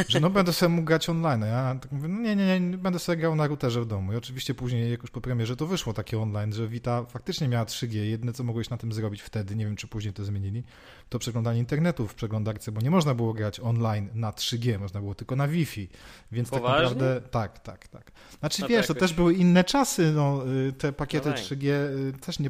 że 0.08 0.20
no 0.20 0.30
będę 0.30 0.54
sobie 0.54 0.70
mógł 0.70 0.86
grać 0.86 1.10
online. 1.10 1.42
Ja 1.42 1.76
tak 1.82 1.92
mówię, 1.92 2.08
no 2.08 2.22
nie, 2.22 2.36
nie, 2.36 2.60
nie, 2.60 2.78
będę 2.78 3.00
sobie 3.00 3.18
grał 3.18 3.36
na 3.36 3.48
routerze 3.48 3.82
w 3.82 3.86
domu. 3.86 4.14
I 4.14 4.16
oczywiście 4.16 4.54
później, 4.54 4.92
jak 4.92 5.02
już 5.02 5.12
po 5.12 5.22
premierze, 5.22 5.56
to 5.56 5.68
wyszło 5.68 5.94
takie 5.94 6.20
online, 6.20 6.54
że 6.54 6.68
Vita 6.68 7.06
faktycznie 7.06 7.48
miała 7.48 7.66
3G. 7.66 7.96
Jedne, 7.96 8.34
co 8.34 8.44
mogłeś 8.44 8.70
na 8.70 8.78
tym 8.78 8.94
zrobić 8.94 9.22
wtedy, 9.22 9.56
nie 9.56 9.66
wiem, 9.66 9.76
czy 9.76 9.88
później 9.88 10.14
to 10.14 10.26
zmienili, 10.26 10.64
to 11.10 11.20
przeglądanie 11.20 11.60
internetu 11.60 11.99
w 12.08 12.16
przeglądarce, 12.16 12.72
bo 12.72 12.82
nie 12.82 12.92
można 12.92 13.16
było 13.16 13.34
grać 13.34 13.60
online 13.60 14.10
na 14.14 14.32
3G, 14.32 14.80
można 14.80 15.00
było 15.00 15.16
tylko 15.16 15.36
na 15.36 15.48
Wi-Fi. 15.48 15.90
Więc 16.32 16.50
Poważnie? 16.50 16.88
tak 16.88 16.98
naprawdę, 16.98 17.30
tak, 17.30 17.60
tak, 17.60 17.88
tak. 17.88 18.12
Znaczy, 18.40 18.62
no 18.62 18.68
wiesz, 18.68 18.88
to, 18.88 18.94
to 18.94 19.00
też 19.00 19.14
były 19.14 19.34
inne 19.34 19.64
czasy, 19.64 20.12
no, 20.12 20.44
y, 20.68 20.74
te 20.74 20.94
pakiety 20.94 21.30
no 21.30 21.36
3G 21.36 21.66
y, 21.66 22.14
też 22.22 22.40
nie, 22.40 22.50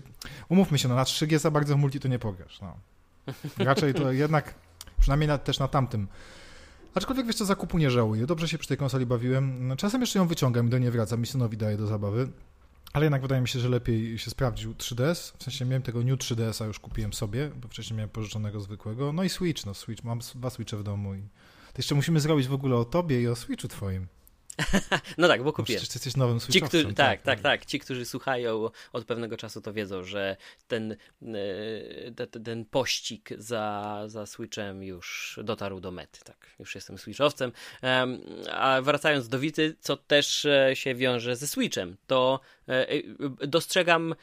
umówmy 0.49 0.77
się, 0.77 0.87
no, 0.87 0.95
na 0.95 1.03
3G 1.03 1.39
za 1.39 1.51
bardzo 1.51 1.75
w 1.75 1.79
multi 1.79 1.99
to 1.99 2.07
nie 2.07 2.19
pograsz, 2.19 2.61
no. 2.61 2.77
Raczej 3.57 3.93
to 3.93 4.11
jednak, 4.23 4.53
przynajmniej 4.99 5.27
na, 5.27 5.37
też 5.37 5.59
na 5.59 5.67
tamtym 5.67 6.07
Aczkolwiek 6.95 7.25
wiesz 7.25 7.35
co, 7.35 7.45
zakupu 7.45 7.77
nie 7.77 7.91
żałuję. 7.91 8.25
Dobrze 8.25 8.47
się 8.47 8.57
przy 8.57 8.67
tej 8.67 8.77
konsoli 8.77 9.05
bawiłem. 9.05 9.73
Czasem 9.77 10.01
jeszcze 10.01 10.19
ją 10.19 10.27
wyciągam 10.27 10.67
i 10.67 10.69
do 10.69 10.77
niej 10.77 10.91
wracam. 10.91 11.19
Mi 11.19 11.27
synowi 11.27 11.57
daje 11.57 11.77
do 11.77 11.87
zabawy. 11.87 12.29
Ale 12.93 13.05
jednak 13.05 13.21
wydaje 13.21 13.41
mi 13.41 13.47
się, 13.47 13.59
że 13.59 13.69
lepiej 13.69 14.17
się 14.17 14.31
sprawdził 14.31 14.73
3DS. 14.73 15.33
W 15.37 15.43
sensie 15.43 15.65
miałem 15.65 15.81
tego 15.83 16.03
New 16.03 16.19
3DS-a 16.19 16.65
już 16.65 16.79
kupiłem 16.79 17.13
sobie, 17.13 17.51
bo 17.61 17.67
wcześniej 17.67 17.97
miałem 17.97 18.09
pożyczonego 18.09 18.59
zwykłego. 18.59 19.13
No 19.13 19.23
i 19.23 19.29
Switch, 19.29 19.65
no 19.65 19.73
Switch. 19.73 20.03
Mam 20.03 20.19
dwa 20.35 20.49
Switche 20.49 20.77
w 20.77 20.83
domu 20.83 21.15
i 21.15 21.21
to 21.73 21.77
jeszcze 21.77 21.95
musimy 21.95 22.19
zrobić 22.19 22.47
w 22.47 22.53
ogóle 22.53 22.75
o 22.75 22.85
tobie 22.85 23.21
i 23.21 23.27
o 23.27 23.35
Switchu 23.35 23.67
twoim. 23.67 24.07
no 25.17 25.27
tak, 25.27 25.43
bo 25.43 25.53
kupiłem. 25.53 25.77
Przecież 25.77 25.89
ty 25.93 25.97
jesteś 25.97 26.15
nowym 26.15 26.39
Ci, 26.39 26.61
którzy, 26.61 26.85
tak, 26.85 26.95
tak, 26.95 27.21
tak, 27.21 27.39
tak. 27.39 27.65
Ci, 27.65 27.79
którzy 27.79 28.05
słuchają 28.05 28.69
od 28.93 29.05
pewnego 29.05 29.37
czasu, 29.37 29.61
to 29.61 29.73
wiedzą, 29.73 30.03
że 30.03 30.37
ten, 30.67 30.91
e, 30.91 30.97
ten, 32.27 32.43
ten 32.43 32.65
pościg 32.65 33.29
za, 33.37 34.03
za 34.07 34.25
Switchem 34.25 34.83
już 34.83 35.39
dotarł 35.43 35.79
do 35.79 35.91
mety. 35.91 36.19
Tak, 36.23 36.47
już 36.59 36.75
jestem 36.75 36.97
Switchowcem. 36.97 37.51
A 38.51 38.81
wracając 38.81 39.27
do 39.27 39.39
Wity, 39.39 39.75
co 39.79 39.97
też 39.97 40.45
e, 40.45 40.75
się 40.75 40.95
wiąże 40.95 41.35
ze 41.35 41.47
Switchem, 41.47 41.97
to 42.07 42.39
e, 42.67 42.87
dostrzegam 43.47 44.15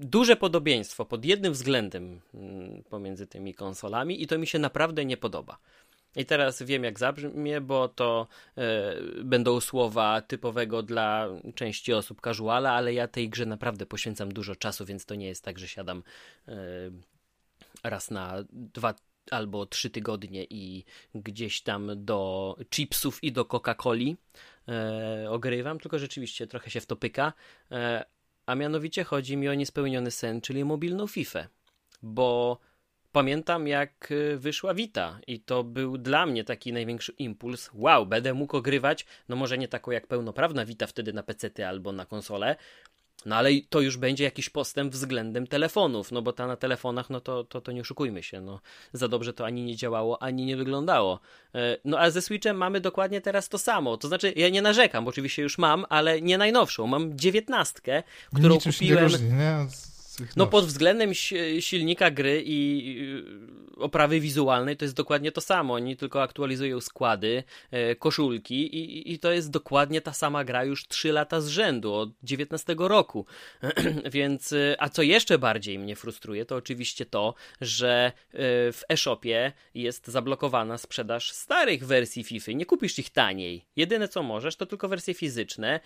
duże 0.00 0.36
podobieństwo 0.36 1.04
pod 1.04 1.24
jednym 1.24 1.52
względem 1.52 2.20
mm, 2.34 2.82
pomiędzy 2.82 3.26
tymi 3.26 3.54
konsolami 3.54 4.22
i 4.22 4.26
to 4.26 4.38
mi 4.38 4.46
się 4.46 4.58
naprawdę 4.58 5.04
nie 5.04 5.16
podoba. 5.16 5.58
I 6.16 6.26
teraz 6.26 6.62
wiem, 6.62 6.84
jak 6.84 6.98
zabrzmie, 6.98 7.60
bo 7.60 7.88
to 7.88 8.26
e, 8.56 8.94
będą 9.24 9.60
słowa 9.60 10.22
typowego 10.22 10.82
dla 10.82 11.28
części 11.54 11.92
osób 11.92 12.20
casuala, 12.20 12.72
ale 12.72 12.94
ja 12.94 13.08
tej 13.08 13.28
grze 13.28 13.46
naprawdę 13.46 13.86
poświęcam 13.86 14.32
dużo 14.32 14.56
czasu, 14.56 14.84
więc 14.84 15.06
to 15.06 15.14
nie 15.14 15.26
jest 15.26 15.44
tak, 15.44 15.58
że 15.58 15.68
siadam 15.68 16.02
e, 16.48 16.54
raz 17.84 18.10
na 18.10 18.44
dwa 18.50 18.94
albo 19.30 19.66
trzy 19.66 19.90
tygodnie 19.90 20.44
i 20.50 20.84
gdzieś 21.14 21.62
tam 21.62 21.90
do 22.04 22.56
chipsów 22.70 23.24
i 23.24 23.32
do 23.32 23.44
Coca-Coli 23.44 24.16
e, 24.68 25.30
ogrywam, 25.30 25.78
tylko 25.78 25.98
rzeczywiście 25.98 26.46
trochę 26.46 26.70
się 26.70 26.80
w 26.80 26.86
to 26.86 26.96
pyka. 26.96 27.32
A 28.46 28.54
mianowicie 28.54 29.04
chodzi 29.04 29.36
mi 29.36 29.48
o 29.48 29.54
niespełniony 29.54 30.10
sen, 30.10 30.40
czyli 30.40 30.64
mobilną 30.64 31.06
FIFA. 31.06 31.48
Bo 32.02 32.58
pamiętam 33.12 33.66
jak 33.66 34.10
y, 34.10 34.38
wyszła 34.38 34.74
Vita 34.74 35.18
i 35.26 35.40
to 35.40 35.64
był 35.64 35.98
dla 35.98 36.26
mnie 36.26 36.44
taki 36.44 36.72
największy 36.72 37.12
impuls. 37.12 37.70
Wow, 37.74 38.06
będę 38.06 38.34
mógł 38.34 38.56
ogrywać, 38.56 39.06
no 39.28 39.36
może 39.36 39.58
nie 39.58 39.68
taką 39.68 39.90
jak 39.90 40.06
pełnoprawna 40.06 40.64
Vita 40.64 40.86
wtedy 40.86 41.12
na 41.12 41.22
PC 41.22 41.68
albo 41.68 41.92
na 41.92 42.06
konsolę, 42.06 42.56
no 43.26 43.36
ale 43.36 43.50
to 43.68 43.80
już 43.80 43.96
będzie 43.96 44.24
jakiś 44.24 44.50
postęp 44.50 44.92
względem 44.92 45.46
telefonów, 45.46 46.12
no 46.12 46.22
bo 46.22 46.32
ta 46.32 46.46
na 46.46 46.56
telefonach, 46.56 47.10
no 47.10 47.20
to, 47.20 47.44
to, 47.44 47.60
to 47.60 47.72
nie 47.72 47.80
oszukujmy 47.80 48.22
się, 48.22 48.40
no 48.40 48.60
za 48.92 49.08
dobrze 49.08 49.32
to 49.32 49.46
ani 49.46 49.64
nie 49.64 49.76
działało, 49.76 50.22
ani 50.22 50.44
nie 50.44 50.56
wyglądało. 50.56 51.20
E, 51.54 51.76
no 51.84 51.98
a 51.98 52.10
ze 52.10 52.22
Switchem 52.22 52.56
mamy 52.56 52.80
dokładnie 52.80 53.20
teraz 53.20 53.48
to 53.48 53.58
samo, 53.58 53.96
to 53.96 54.08
znaczy 54.08 54.32
ja 54.36 54.48
nie 54.48 54.62
narzekam, 54.62 55.04
bo 55.04 55.08
oczywiście 55.08 55.42
już 55.42 55.58
mam, 55.58 55.86
ale 55.88 56.20
nie 56.20 56.38
najnowszą, 56.38 56.86
mam 56.86 57.18
dziewiętnastkę, 57.18 58.02
którą 58.34 58.54
Niczym 58.54 58.72
kupiłem... 58.72 59.04
Różni, 59.04 59.32
nie? 59.32 59.66
No 60.36 60.46
pod 60.46 60.66
względem 60.66 61.14
silnika 61.60 62.10
gry 62.10 62.42
i 62.46 62.96
oprawy 63.80 64.20
wizualnej 64.20 64.76
to 64.76 64.84
jest 64.84 64.94
dokładnie 64.94 65.32
to 65.32 65.40
samo. 65.40 65.74
Oni 65.74 65.96
tylko 65.96 66.22
aktualizują 66.22 66.80
składy, 66.80 67.42
e, 67.70 67.94
koszulki 67.94 68.76
i, 68.76 69.12
i 69.12 69.18
to 69.18 69.32
jest 69.32 69.50
dokładnie 69.50 70.00
ta 70.00 70.12
sama 70.12 70.44
gra 70.44 70.64
już 70.64 70.88
3 70.88 71.12
lata 71.12 71.40
z 71.40 71.48
rzędu, 71.48 71.94
od 71.94 72.10
19 72.22 72.76
roku. 72.78 73.26
Więc, 74.12 74.52
e, 74.52 74.76
a 74.78 74.88
co 74.88 75.02
jeszcze 75.02 75.38
bardziej 75.38 75.78
mnie 75.78 75.96
frustruje, 75.96 76.44
to 76.44 76.56
oczywiście 76.56 77.06
to, 77.06 77.34
że 77.60 78.12
e, 78.32 78.38
w 78.72 78.82
e-shopie 78.88 79.52
jest 79.74 80.08
zablokowana 80.08 80.78
sprzedaż 80.78 81.32
starych 81.32 81.86
wersji 81.86 82.24
FIFA. 82.24 82.52
Nie 82.52 82.66
kupisz 82.66 82.98
ich 82.98 83.10
taniej. 83.10 83.66
Jedyne 83.76 84.08
co 84.08 84.22
możesz 84.22 84.56
to 84.56 84.66
tylko 84.66 84.88
wersje 84.88 85.14
fizyczne 85.14 85.80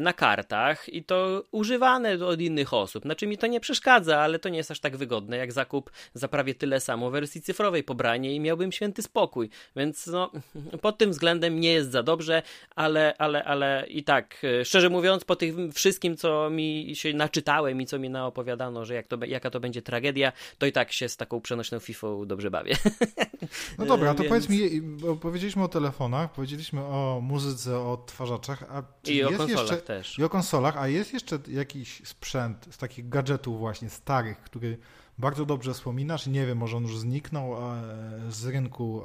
na 0.00 0.12
kartach 0.12 0.88
i 0.88 1.04
to 1.04 1.44
używane 1.50 2.26
od 2.26 2.40
innych 2.40 2.74
osób. 2.74 3.02
Znaczy 3.02 3.26
mi 3.28 3.38
to 3.38 3.46
nie 3.46 3.60
przeszkadza, 3.60 4.18
ale 4.18 4.38
to 4.38 4.48
nie 4.48 4.58
jest 4.58 4.70
aż 4.70 4.80
tak 4.80 4.96
wygodne 4.96 5.36
jak 5.36 5.52
zakup 5.52 5.90
za 6.14 6.28
prawie 6.28 6.54
tyle 6.54 6.80
samo 6.80 7.10
wersji 7.10 7.42
cyfrowej 7.42 7.84
pobranie 7.84 8.34
i 8.34 8.40
miałbym 8.40 8.72
święty 8.72 9.02
spokój. 9.02 9.50
Więc 9.76 10.06
no, 10.06 10.30
pod 10.82 10.98
tym 10.98 11.10
względem 11.10 11.60
nie 11.60 11.72
jest 11.72 11.90
za 11.90 12.02
dobrze, 12.02 12.42
ale, 12.76 13.14
ale, 13.18 13.44
ale 13.44 13.86
i 13.88 14.04
tak, 14.04 14.36
e, 14.44 14.64
szczerze 14.64 14.90
mówiąc, 14.90 15.24
po 15.24 15.36
tym 15.36 15.72
wszystkim, 15.72 16.16
co 16.16 16.50
mi 16.50 16.92
się 16.94 17.12
naczytałem 17.12 17.80
i 17.80 17.86
co 17.86 17.98
mi 17.98 18.10
naopowiadano, 18.10 18.84
że 18.84 18.94
jak 18.94 19.06
to, 19.06 19.18
jaka 19.26 19.50
to 19.50 19.60
będzie 19.60 19.82
tragedia, 19.82 20.32
to 20.58 20.66
i 20.66 20.72
tak 20.72 20.92
się 20.92 21.08
z 21.08 21.16
taką 21.16 21.40
przenośną 21.40 21.78
FIFA 21.78 22.06
dobrze 22.26 22.50
bawię. 22.50 22.76
No 23.78 23.86
dobra, 23.86 24.14
to 24.14 24.22
Więc... 24.22 24.28
powiedz 24.28 24.48
mi, 24.48 24.82
powiedzieliśmy 25.20 25.62
o 25.62 25.68
telefonach, 25.68 26.32
powiedzieliśmy 26.32 26.80
o 26.80 27.20
muzyce, 27.22 27.78
o 27.78 27.92
odtwarzaczach, 27.92 28.64
a 28.70 28.82
I 29.10 29.24
o 29.24 29.28
konsolach 29.28 29.58
jeszcze, 29.58 29.76
też. 29.76 30.18
I 30.18 30.24
o 30.24 30.28
konsolach, 30.28 30.76
a 30.76 30.88
jest 30.88 31.12
jeszcze 31.12 31.38
jakiś 31.48 32.02
sprzęt 32.04 32.66
z 32.70 32.78
takich 32.78 33.07
gadżetów 33.08 33.58
właśnie 33.58 33.90
starych, 33.90 34.40
który 34.40 34.78
bardzo 35.18 35.46
dobrze 35.46 35.74
wspominasz 35.74 36.26
nie 36.26 36.46
wiem, 36.46 36.58
może 36.58 36.76
on 36.76 36.82
już 36.82 36.98
zniknął 36.98 37.56
z 38.28 38.46
rynku, 38.46 39.02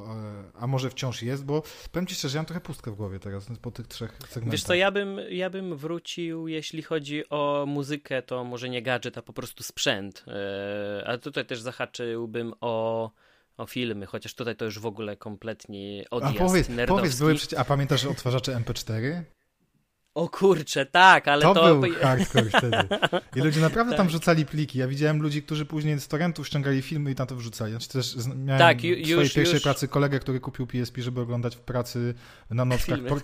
a 0.59 0.67
może 0.67 0.89
wciąż 0.89 1.21
jest, 1.21 1.45
bo 1.45 1.63
powiem 1.91 2.07
Ci 2.07 2.15
szczerze, 2.15 2.37
ja 2.37 2.41
mam 2.41 2.45
trochę 2.45 2.61
pustkę 2.61 2.91
w 2.91 2.95
głowie 2.95 3.19
teraz 3.19 3.47
po 3.61 3.71
tych 3.71 3.87
trzech 3.87 4.11
segmentach. 4.11 4.51
Wiesz 4.51 4.63
co, 4.63 4.73
ja 4.73 4.91
bym, 4.91 5.19
ja 5.29 5.49
bym 5.49 5.77
wrócił, 5.77 6.47
jeśli 6.47 6.81
chodzi 6.81 7.29
o 7.29 7.65
muzykę, 7.67 8.21
to 8.21 8.43
może 8.43 8.69
nie 8.69 8.81
gadżet, 8.81 9.17
a 9.17 9.21
po 9.21 9.33
prostu 9.33 9.63
sprzęt, 9.63 10.25
e, 10.27 11.03
ale 11.07 11.19
tutaj 11.19 11.45
też 11.45 11.61
zahaczyłbym 11.61 12.53
o 12.61 13.11
o 13.57 13.65
filmy, 13.65 14.05
chociaż 14.05 14.33
tutaj 14.33 14.55
to 14.55 14.65
już 14.65 14.79
w 14.79 14.85
ogóle 14.85 15.17
kompletnie 15.17 16.05
odjazd 16.11 16.35
A 16.35 16.39
powiedz, 16.39 16.67
powiedz 16.87 17.19
były 17.19 17.35
a 17.57 17.65
pamiętasz 17.65 18.05
odtwarzacze 18.05 18.51
MP4? 18.55 19.23
O 20.15 20.29
kurczę, 20.29 20.85
tak, 20.85 21.27
ale 21.27 21.41
to... 21.41 21.53
To 21.53 21.75
był 21.75 21.93
hardcore 22.01 22.49
wtedy. 22.49 22.77
I 23.35 23.39
ludzie 23.41 23.61
naprawdę 23.61 23.91
tak. 23.91 23.97
tam 23.97 24.07
wrzucali 24.07 24.45
pliki. 24.45 24.79
Ja 24.79 24.87
widziałem 24.87 25.21
ludzi, 25.21 25.43
którzy 25.43 25.65
później 25.65 25.99
z 25.99 26.07
torrentów 26.07 26.47
ściągali 26.47 26.81
filmy 26.81 27.11
i 27.11 27.15
tam 27.15 27.27
to 27.27 27.35
wrzucali. 27.35 27.71
Znaczy 27.71 27.89
też 27.89 28.15
miałem 28.35 28.59
tak, 28.59 28.77
w 28.77 28.79
swojej 28.79 29.07
już, 29.07 29.33
pierwszej 29.33 29.53
już... 29.53 29.63
pracy 29.63 29.87
kolegę, 29.87 30.19
który 30.19 30.39
kupił 30.39 30.67
PSP, 30.67 31.01
żeby 31.01 31.21
oglądać 31.21 31.55
w 31.55 31.59
pracy 31.59 32.13
na 32.49 32.65
nockach 32.65 32.95
filmy. 32.95 33.09
Por... 33.09 33.21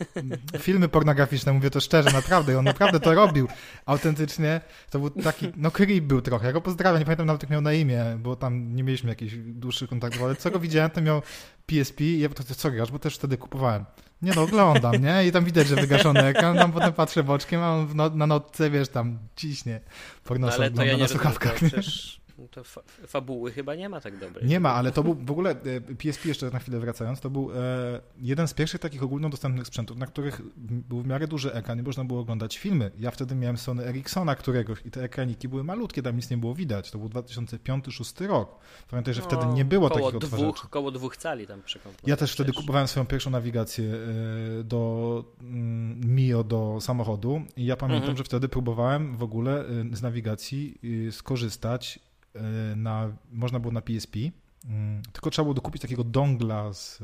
filmy 0.62 0.88
pornograficzne. 0.88 1.54
Mówię 1.54 1.70
to 1.70 1.80
szczerze, 1.80 2.12
naprawdę. 2.12 2.60
On 2.60 2.66
naprawdę 2.66 3.00
to 3.00 3.14
robił. 3.14 3.48
Autentycznie 3.86 4.62
to 4.90 5.00
był 5.00 5.10
taki, 5.10 5.48
no 5.58 5.72
creep 5.72 6.04
był 6.04 6.22
trochę. 6.22 6.48
Ja 6.48 6.54
go 6.54 6.62
pozdrawiam, 6.62 7.00
nie 7.00 7.06
pamiętam 7.06 7.28
nawet 7.28 7.44
jak 7.44 7.52
miał 7.52 7.62
na 7.62 7.74
imię, 7.74 8.06
bo 8.20 8.36
tam 8.36 8.76
nie 8.76 8.84
mieliśmy 8.84 9.10
jakichś 9.10 9.34
dłuższych 9.36 9.90
kontaktów, 9.90 10.24
ale 10.24 10.36
co 10.36 10.52
go 10.52 10.60
widziałem, 10.60 10.90
to 10.90 11.02
miał 11.02 11.22
PSP 11.66 12.04
i 12.04 12.20
ja 12.20 12.30
to, 12.30 12.44
to 12.44 12.56
co 12.56 12.72
grasz, 12.72 12.92
bo 12.92 13.00
też 13.00 13.16
wtedy 13.16 13.38
kupowałem. 13.38 13.86
Nie 14.22 14.32
no, 14.36 14.42
oglądam, 14.42 14.96
nie? 14.96 15.28
I 15.28 15.32
tam 15.32 15.46
widać, 15.46 15.68
że 15.68 15.76
wygaszony 15.76 16.24
ekran, 16.24 16.58
tam 16.58 16.72
potem 16.72 16.94
patrzę 16.94 17.24
boczkiem, 17.24 17.62
a 17.62 17.76
on 17.76 17.88
no, 17.96 18.10
na 18.10 18.28
notce, 18.28 18.70
wiesz, 18.70 18.90
tam 18.90 19.20
ciśnie. 19.36 19.82
Pornosa 20.24 20.58
no, 20.58 20.64
ale 20.64 20.72
to 20.72 20.84
ja 20.84 20.94
nie 20.94 21.00
na 21.00 21.08
słuchawkach. 21.08 21.54
Przecież 21.56 22.22
to 22.48 22.64
fa 22.64 22.82
fabuły 23.08 23.52
chyba 23.52 23.76
nie 23.76 23.90
ma 23.90 24.02
tak 24.02 24.18
dobrej. 24.18 24.46
Nie 24.46 24.60
ma, 24.60 24.74
ale 24.74 24.92
to 24.92 25.04
był 25.04 25.16
w 25.16 25.32
ogóle, 25.32 25.56
PSP 25.98 26.26
e, 26.26 26.28
jeszcze 26.28 26.50
na 26.50 26.60
chwilę 26.60 26.80
wracając, 26.80 27.20
to 27.20 27.30
był 27.30 27.52
e, 27.52 28.02
jeden 28.18 28.48
z 28.48 28.54
pierwszych 28.54 28.82
takich 28.82 29.04
ogólnodostępnych 29.04 29.68
sprzętów, 29.68 29.98
na 29.98 30.06
których 30.06 30.42
był 30.58 31.02
w 31.02 31.08
miarę 31.08 31.28
duży 31.28 31.54
ekran 31.54 31.80
i 31.80 31.82
można 31.82 32.06
było 32.06 32.20
oglądać 32.20 32.58
filmy. 32.58 32.92
Ja 33.00 33.12
wtedy 33.12 33.36
miałem 33.36 33.58
Sony 33.58 33.86
Ericssona 33.86 34.36
któregoś 34.36 34.80
i 34.86 34.92
te 34.92 35.04
ekraniki 35.04 35.48
były 35.48 35.64
malutkie, 35.64 36.02
tam 36.02 36.16
nic 36.16 36.30
nie 36.30 36.38
było 36.38 36.56
widać. 36.56 36.92
To 36.92 36.98
był 36.98 37.08
2005-2006 37.08 38.28
rok. 38.28 38.60
Pamiętaj, 38.90 39.14
że 39.14 39.22
wtedy 39.22 39.46
nie 39.46 39.66
było 39.66 39.90
koło 39.90 40.12
takich 40.12 40.30
dwóch, 40.30 40.40
odtwarzaczy. 40.40 40.70
Koło 40.70 40.92
dwóch 40.92 41.18
cali 41.18 41.48
tam 41.48 41.62
przekątno. 41.62 42.10
Ja 42.10 42.18
też 42.18 42.34
wtedy 42.34 42.54
kupowałem 42.54 42.88
swoją 42.88 43.06
pierwszą 43.06 43.30
nawigację 43.30 43.86
e, 44.60 44.64
do 44.64 45.24
mm, 45.42 46.16
Mio 46.16 46.44
do 46.44 46.78
samochodu 46.82 47.42
i 47.58 47.66
ja 47.66 47.78
pamiętam, 47.78 48.10
mhm. 48.10 48.18
że 48.18 48.24
wtedy 48.24 48.50
próbowałem 48.50 49.18
w 49.18 49.24
ogóle 49.24 49.66
z 49.92 50.02
nawigacji 50.02 50.80
skorzystać 51.12 52.00
na, 52.76 53.12
można 53.32 53.60
było 53.60 53.74
na 53.74 53.82
PSP, 53.82 54.20
mm, 54.66 55.02
tylko 55.14 55.30
trzeba 55.30 55.44
było 55.44 55.54
dokupić 55.54 55.82
takiego 55.82 56.04
dongla 56.04 56.74
z, 56.74 57.00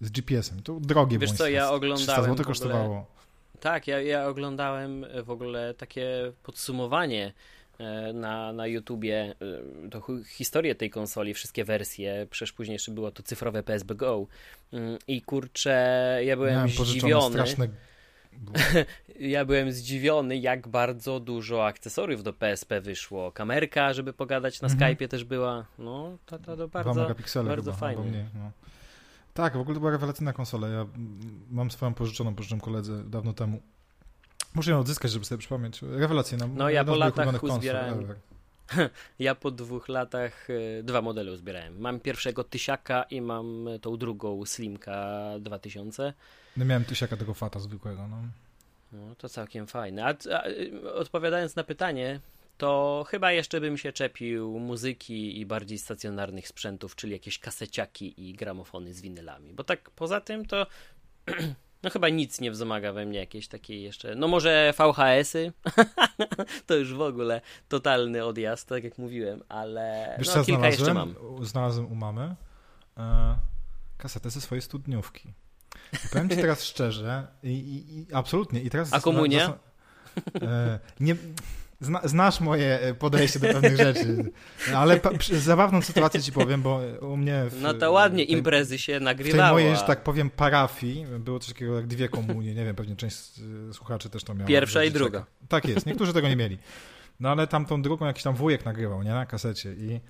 z 0.00 0.10
GPS-em. 0.10 0.62
To 0.62 0.80
drogie 0.80 1.18
Wiesz 1.18 1.32
co, 1.32 1.48
ja 1.48 1.70
oglądałem... 1.70 2.24
300 2.24 2.44
kosztowało. 2.44 3.06
Tak, 3.60 3.86
ja, 3.86 4.00
ja 4.00 4.26
oglądałem 4.26 5.06
w 5.24 5.30
ogóle 5.30 5.74
takie 5.74 6.32
podsumowanie 6.42 7.32
na, 8.14 8.52
na 8.52 8.66
YouTubie 8.66 9.34
to 9.90 10.02
historię 10.24 10.74
tej 10.74 10.90
konsoli, 10.90 11.34
wszystkie 11.34 11.64
wersje, 11.64 12.26
przecież 12.30 12.52
później 12.52 12.72
jeszcze 12.72 12.92
było 12.92 13.10
to 13.10 13.22
cyfrowe 13.22 13.62
PSB 13.62 13.94
Go 13.94 14.26
i 15.06 15.22
kurczę, 15.22 16.20
ja 16.24 16.36
byłem 16.36 16.54
Miałem 16.54 16.68
zdziwiony. 16.68 17.34
straszne 17.34 17.68
ja 19.20 19.44
byłem 19.44 19.72
zdziwiony, 19.72 20.36
jak 20.36 20.68
bardzo 20.68 21.20
dużo 21.20 21.66
akcesoriów 21.66 22.22
do 22.22 22.32
PSP 22.32 22.80
wyszło. 22.80 23.32
Kamerka, 23.32 23.92
żeby 23.92 24.12
pogadać 24.12 24.62
na 24.62 24.68
mhm. 24.68 24.94
Skype'ie 24.94 25.08
też 25.08 25.24
była. 25.24 25.66
No, 25.78 26.18
to, 26.26 26.38
to, 26.38 26.56
to 26.56 26.68
bardzo, 26.68 27.14
bardzo 27.44 27.72
fajnie. 27.72 28.28
No. 28.34 28.50
Tak, 29.34 29.56
w 29.56 29.60
ogóle 29.60 29.74
to 29.74 29.80
była 29.80 29.92
rewelacyjna 29.92 30.32
konsola. 30.32 30.68
Ja 30.68 30.86
mam 31.50 31.70
swoją 31.70 31.94
pożyczoną, 31.94 32.34
pożyczoną 32.34 32.60
koledze 32.60 33.04
dawno 33.04 33.32
temu. 33.32 33.60
Muszę 34.54 34.70
ją 34.70 34.78
odzyskać, 34.78 35.10
żeby 35.10 35.24
sobie 35.24 35.38
przypomnieć. 35.38 35.82
Rewelacyjna. 35.82 36.46
No 36.54 36.70
ja 36.70 36.84
po 36.84 36.96
latach 36.96 37.42
uzbierałem... 37.42 38.06
Ja 39.18 39.34
po 39.34 39.50
dwóch 39.50 39.88
latach 39.88 40.50
y, 40.50 40.82
dwa 40.84 41.02
modele 41.02 41.32
uzbierałem. 41.32 41.80
Mam 41.80 42.00
pierwszego 42.00 42.44
Tysiaka 42.44 43.02
i 43.02 43.20
mam 43.20 43.68
tą 43.80 43.96
drugą 43.96 44.46
Slimka 44.46 45.28
2000. 45.40 46.12
No 46.56 46.64
miałem 46.64 46.84
tysiaka 46.84 47.16
tego 47.16 47.34
fata 47.34 47.60
zwykłego, 47.60 48.08
no. 48.08 48.16
No, 48.92 49.14
to 49.14 49.28
całkiem 49.28 49.66
fajne. 49.66 50.04
A, 50.04 50.08
a, 50.08 50.44
odpowiadając 50.94 51.56
na 51.56 51.64
pytanie, 51.64 52.20
to 52.58 53.04
chyba 53.08 53.32
jeszcze 53.32 53.60
bym 53.60 53.78
się 53.78 53.92
czepił 53.92 54.58
muzyki 54.58 55.40
i 55.40 55.46
bardziej 55.46 55.78
stacjonarnych 55.78 56.48
sprzętów, 56.48 56.96
czyli 56.96 57.12
jakieś 57.12 57.38
kaseciaki 57.38 58.28
i 58.28 58.34
gramofony 58.34 58.94
z 58.94 59.00
winylami. 59.00 59.52
Bo 59.52 59.64
tak 59.64 59.90
poza 59.90 60.20
tym 60.20 60.46
to 60.46 60.66
no 61.82 61.90
chyba 61.90 62.08
nic 62.08 62.40
nie 62.40 62.50
wzmaga 62.50 62.92
we 62.92 63.06
mnie 63.06 63.18
jakieś 63.18 63.48
takiej 63.48 63.82
jeszcze. 63.82 64.14
No 64.14 64.28
może 64.28 64.74
VHS-y. 64.78 65.52
to 66.66 66.74
już 66.74 66.94
w 66.94 67.00
ogóle 67.00 67.40
totalny 67.68 68.24
odjazd, 68.24 68.68
tak 68.68 68.84
jak 68.84 68.98
mówiłem, 68.98 69.42
ale 69.48 70.16
Wiesz, 70.18 70.34
no, 70.34 70.44
kilka 70.44 70.66
jeszcze 70.66 70.94
mam. 70.94 71.14
Znalazłem 71.42 71.92
u 71.92 71.94
mamy 71.94 72.34
e, 72.98 73.36
kasetę 73.98 74.30
ze 74.30 74.40
swojej 74.40 74.62
studniówki. 74.62 75.32
Powiem 76.12 76.28
ci 76.28 76.36
teraz 76.36 76.64
szczerze 76.64 77.26
i, 77.42 77.48
i, 77.48 77.98
i 77.98 78.14
absolutnie. 78.14 78.60
I 78.60 78.70
teraz 78.70 78.92
A 78.92 79.00
komunia? 79.00 79.58
E, 80.42 80.78
nie, 81.00 81.16
zna, 81.82 82.00
znasz 82.04 82.40
moje 82.40 82.80
e, 82.80 82.94
podejście 82.94 83.38
do 83.38 83.46
pewnych 83.46 83.76
rzeczy, 83.76 84.32
ale 84.74 85.00
pa, 85.00 85.10
zabawną 85.32 85.82
sytuację 85.82 86.22
ci 86.22 86.32
powiem, 86.32 86.62
bo 86.62 86.80
u 87.00 87.16
mnie... 87.16 87.44
W, 87.50 87.60
no 87.60 87.74
to 87.74 87.92
ładnie 87.92 88.26
tej, 88.26 88.36
imprezy 88.36 88.78
się 88.78 89.00
nagrywało. 89.00 89.42
W 89.42 89.46
tej 89.46 89.52
mojej, 89.52 89.76
że 89.76 89.82
tak 89.82 90.02
powiem, 90.02 90.30
parafii 90.30 91.06
było 91.18 91.38
coś 91.38 91.48
takiego 91.48 91.76
jak 91.76 91.86
dwie 91.86 92.08
komunie, 92.08 92.54
nie 92.54 92.64
wiem, 92.64 92.76
pewnie 92.76 92.96
część 92.96 93.18
słuchaczy 93.72 94.10
też 94.10 94.24
to 94.24 94.34
miała. 94.34 94.48
Pierwsza 94.48 94.84
i 94.84 94.90
druga. 94.90 95.26
Tak 95.48 95.64
jest, 95.64 95.86
niektórzy 95.86 96.12
tego 96.12 96.28
nie 96.28 96.36
mieli. 96.36 96.58
No 97.20 97.30
ale 97.30 97.46
tam 97.46 97.66
tą 97.66 97.82
drugą 97.82 98.06
jakiś 98.06 98.22
tam 98.22 98.34
wujek 98.34 98.64
nagrywał, 98.64 99.02
nie, 99.02 99.10
na 99.10 99.26
kasecie 99.26 99.72
i 99.72 100.00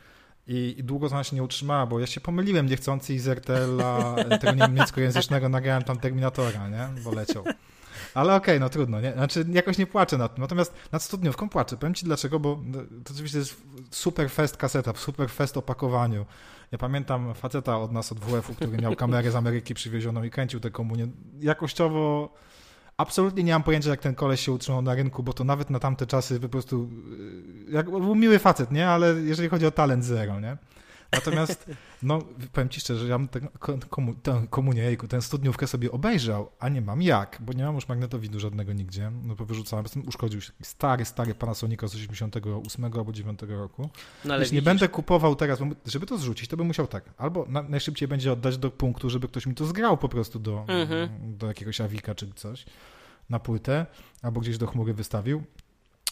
i, 0.47 0.75
I 0.79 0.85
długo 0.85 1.07
ona 1.07 1.25
się 1.25 1.37
nie 1.37 1.43
utrzymała, 1.43 1.87
bo 1.87 2.01
ja 2.01 2.07
się 2.07 2.21
pomyliłem 2.21 2.67
niechcący 2.67 3.15
i 3.15 3.19
z 3.19 3.29
RTL-a, 3.29 4.17
tego 4.41 4.53
niemieckojęzycznego 4.53 5.49
nagrałem 5.49 5.83
tam 5.83 5.99
Terminatora, 5.99 6.69
nie? 6.69 7.03
Bo 7.03 7.13
leciał. 7.13 7.45
Ale 8.15 8.35
okej, 8.35 8.55
okay, 8.55 8.61
no 8.61 8.69
trudno, 8.69 9.01
nie? 9.01 9.13
Znaczy 9.13 9.45
jakoś 9.53 9.79
nie 9.79 9.87
płaczę 9.87 10.19
nad 10.19 10.35
tym. 10.35 10.43
Natomiast 10.43 10.75
nad 10.93 11.03
studniówką 11.03 11.49
płaczę. 11.49 11.77
Powiem 11.77 11.95
ci 11.95 12.05
dlaczego, 12.05 12.41
bo 12.41 12.61
no, 12.65 12.79
to 13.05 13.13
oczywiście 13.13 13.39
jest 13.39 13.63
super 13.91 14.31
fest 14.31 14.57
kaseta, 14.57 14.93
super 14.97 15.31
fest 15.31 15.57
opakowaniu. 15.57 16.27
Ja 16.73 16.79
pamiętam 16.79 17.35
faceta 17.35 17.79
od 17.79 17.93
nas, 17.93 18.13
od 18.13 18.19
WF-u, 18.19 18.55
który 18.55 18.79
miał 18.79 18.97
kamerę 18.97 19.31
z 19.31 19.37
Ameryki 19.37 19.75
przywiezioną 19.75 20.23
i 20.23 20.31
kręcił 20.31 20.61
tę 20.61 20.71
komunię. 20.71 21.07
Jakościowo 21.41 22.35
absolutnie 22.97 23.45
nie 23.45 23.53
mam 23.53 23.63
pojęcia, 23.63 23.91
jak 23.91 24.01
ten 24.01 24.15
koleś 24.15 24.41
się 24.41 24.53
utrzymał 24.53 24.83
na 24.83 24.95
rynku, 24.95 25.23
bo 25.23 25.33
to 25.33 25.45
nawet 25.45 25.71
na 25.71 25.79
tamte 25.79 26.07
czasy 26.07 26.41
po 26.41 26.49
prostu, 26.49 26.89
y, 27.69 27.73
jak, 27.73 27.91
był 27.91 28.15
miły 28.15 28.39
facet, 28.39 28.71
nie? 28.71 28.89
Ale 28.89 29.15
jeżeli 29.21 29.49
chodzi 29.49 29.67
o 29.67 29.71
talent, 29.71 30.05
zero, 30.05 30.41
nie? 30.41 30.57
Natomiast, 31.13 31.71
no, 32.03 32.19
powiem 32.53 32.69
ci 32.69 32.81
szczerze, 32.81 33.09
ja 33.09 33.19
bym 33.19 33.29
ten, 33.29 33.49
komu, 33.91 34.15
tę 34.15 34.47
komunię, 34.51 34.83
jejku, 34.83 35.09
tę 35.09 35.23
studniówkę 35.23 35.67
sobie 35.67 35.93
obejrzał, 35.93 36.51
a 36.59 36.69
nie 36.69 36.81
mam 36.81 37.03
jak, 37.03 37.39
bo 37.41 37.53
nie 37.53 37.65
mam 37.65 37.75
już 37.75 37.89
magnetowidu 37.89 38.41
żadnego 38.41 38.73
nigdzie, 38.73 39.13
no 39.25 39.35
bo 39.35 39.45
wyrzucałem, 39.45 39.85
uszkodził 40.07 40.41
się 40.41 40.53
stary, 40.63 41.05
stary 41.05 41.35
Panasonica 41.35 41.89
z 41.89 41.95
88 41.95 42.85
albo 42.85 43.13
9 43.13 43.41
roku. 43.43 43.91
No, 44.25 44.35
ale 44.35 44.43
Jeśli 44.43 44.55
nie 44.55 44.63
będę 44.63 44.89
kupował 44.89 45.37
teraz, 45.37 45.59
żeby 45.87 46.07
to 46.07 46.19
zrzucić, 46.19 46.49
to 46.51 46.57
bym 46.57 46.67
musiał 46.67 46.87
tak, 46.87 47.05
albo 47.19 47.47
na, 47.49 47.63
najszybciej 47.63 48.09
będzie 48.09 48.33
oddać 48.33 48.59
do 48.59 48.71
punktu, 48.71 49.11
żeby 49.11 49.29
ktoś 49.29 49.47
mi 49.47 49.55
to 49.55 49.67
zgrał 49.67 49.99
po 49.99 50.09
prostu 50.09 50.39
do, 50.39 50.65
mhm. 50.69 51.09
do 51.37 51.47
jakiegoś 51.47 51.81
awika 51.81 52.15
czy 52.15 52.33
coś 52.35 52.65
na 53.31 53.39
płytę, 53.39 53.87
albo 54.23 54.41
gdzieś 54.41 54.59
do 54.59 54.67
chmury 54.67 54.95
wystawił, 54.95 55.43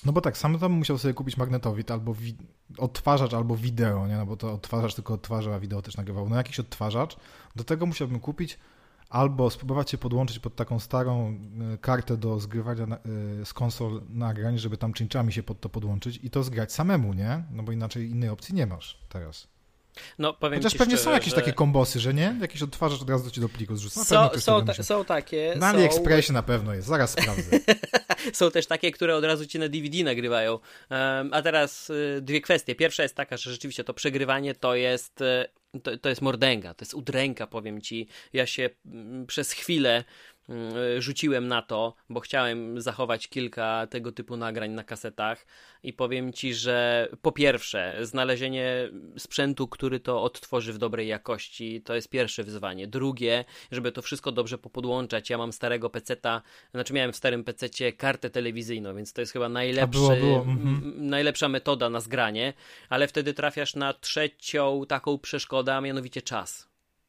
no 0.05 0.13
bo 0.13 0.21
tak, 0.21 0.39
sam 0.39 0.59
tam 0.59 0.73
musiał 0.73 0.99
sobie 0.99 1.15
kupić 1.15 1.37
magnetowid 1.37 1.91
albo 1.91 2.15
wi- 2.15 2.37
odtwarzacz, 2.79 3.35
albo 3.35 3.57
wideo, 3.57 4.07
nie? 4.07 4.17
No 4.17 4.27
bo 4.27 4.37
to 4.37 4.53
odtwarzacz 4.53 4.95
tylko 4.95 5.15
odtwarza, 5.15 5.55
a 5.55 5.61
wideo 5.61 5.83
też 5.83 5.97
nagrywał. 5.97 6.29
No 6.29 6.37
jakiś 6.37 6.61
odtwarzacz. 6.61 7.17
Do 7.57 7.65
tego 7.65 7.87
musiałbym 7.87 8.21
kupić 8.21 8.59
albo 9.09 9.51
spróbować 9.51 9.91
się 9.91 9.99
podłączyć 9.99 10.39
pod 10.39 10.57
taką 10.57 10.79
starą 10.79 11.39
e, 11.75 11.79
kartę 11.79 12.17
do 12.17 12.41
zgrywania 12.41 12.87
na, 12.87 12.97
e, 12.97 13.01
z 13.45 13.53
konsol 13.55 14.03
nagrań, 14.09 14.59
żeby 14.59 14.77
tam 14.77 14.93
czynczami 14.93 15.33
się 15.33 15.43
pod 15.43 15.61
to 15.61 15.69
podłączyć 15.69 16.21
i 16.23 16.31
to 16.31 16.43
zgrać 16.43 16.73
samemu, 16.73 17.13
nie? 17.15 17.45
No 17.53 17.63
bo 17.63 17.73
inaczej 17.73 18.11
innej 18.11 18.29
opcji 18.29 18.55
nie 18.55 18.67
masz 18.67 19.01
teraz. 19.09 19.49
No, 20.19 20.35
powiem 20.35 20.59
Chociaż 20.59 20.73
ci 20.73 20.79
pewnie 20.79 20.97
szczerze, 20.97 21.05
są 21.05 21.13
jakieś 21.13 21.31
że... 21.31 21.37
takie 21.37 21.53
kombosy, 21.53 22.01
że 22.01 22.15
nie? 22.15 22.37
Jakieś 22.41 22.63
odtwarzasz 22.63 23.03
od 23.03 23.11
razu 23.11 23.25
do 23.25 23.31
ci 23.31 23.41
do 23.41 23.49
pliku 23.49 23.77
zrzuca. 23.77 24.05
Są, 24.05 24.41
są, 24.41 24.65
ta, 24.65 24.75
są 24.83 25.05
takie. 25.05 25.55
Na 25.57 25.71
są... 25.73 25.77
AliExpressie 25.77 26.33
na 26.33 26.43
pewno 26.43 26.75
jest, 26.75 26.89
zaraz 26.89 27.11
sprawdzę. 27.11 27.61
są 28.33 28.51
też 28.51 28.67
takie, 28.67 28.91
które 28.91 29.17
od 29.17 29.25
razu 29.25 29.47
ci 29.47 29.59
na 29.59 29.69
DVD 29.69 30.05
nagrywają. 30.05 30.53
Um, 30.53 31.31
a 31.33 31.43
teraz 31.43 31.91
y, 31.91 32.19
dwie 32.23 32.41
kwestie. 32.41 32.75
Pierwsza 32.75 33.03
jest 33.03 33.15
taka, 33.15 33.37
że 33.37 33.51
rzeczywiście 33.51 33.85
to 33.85 33.95
przegrywanie 33.95 34.55
to 34.55 34.75
jest. 34.75 35.21
Y, 35.21 35.49
to, 35.83 35.99
to 35.99 36.09
jest 36.09 36.23
mordęga, 36.23 36.75
to 36.75 36.85
jest 36.85 36.95
udręka, 36.95 37.47
powiem 37.47 37.81
ci. 37.81 38.09
Ja 38.33 38.47
się 38.47 38.71
mm, 38.87 39.27
przez 39.27 39.53
chwilę 39.53 40.05
rzuciłem 40.99 41.49
na 41.49 41.63
to, 41.63 41.95
bo 42.09 42.21
chciałem 42.21 42.81
zachować 42.81 43.29
kilka 43.29 43.87
tego 43.87 44.13
typu 44.13 44.37
nagrań 44.37 44.71
na 44.71 44.85
kasetach 44.85 45.47
i 45.83 45.93
powiem 45.93 46.33
ci, 46.33 46.55
że 46.55 47.09
po 47.23 47.33
pierwsze, 47.33 47.97
znalezienie 48.03 48.91
sprzętu, 49.19 49.69
który 49.69 50.01
to 50.01 50.23
odtworzy 50.23 50.73
w 50.73 50.79
dobrej 50.79 51.09
jakości, 51.09 51.83
to 51.83 51.95
jest 51.95 52.09
pierwsze 52.09 52.45
wyzwanie. 52.45 52.89
Drugie, 52.89 53.45
żeby 53.73 53.93
to 53.93 54.03
wszystko 54.03 54.33
dobrze 54.33 54.59
popodłączać. 54.59 55.31
Ja 55.31 55.39
mam 55.39 55.53
starego 55.53 55.91
peceta, 55.91 56.43
znaczy 56.75 56.93
miałem 56.93 57.13
w 57.13 57.17
starym 57.17 57.45
pececie 57.45 57.93
kartę 57.93 58.31
telewizyjną, 58.31 58.95
więc 58.95 59.13
to 59.13 59.21
jest 59.21 59.33
chyba 59.33 59.49
najlepszy, 59.49 59.99
było, 59.99 60.17
było. 60.17 60.39
Mhm. 60.39 61.09
najlepsza 61.09 61.49
metoda 61.49 61.91
na 61.91 62.01
zgranie, 62.01 62.53
ale 62.89 63.09
wtedy 63.09 63.35
trafiasz 63.35 63.75
na 63.75 63.95
trzecią 63.95 64.83
taką 64.89 65.19
przeszkodę, 65.19 65.75
a 65.75 65.81
mianowicie 65.81 66.23
czas. 66.23 66.69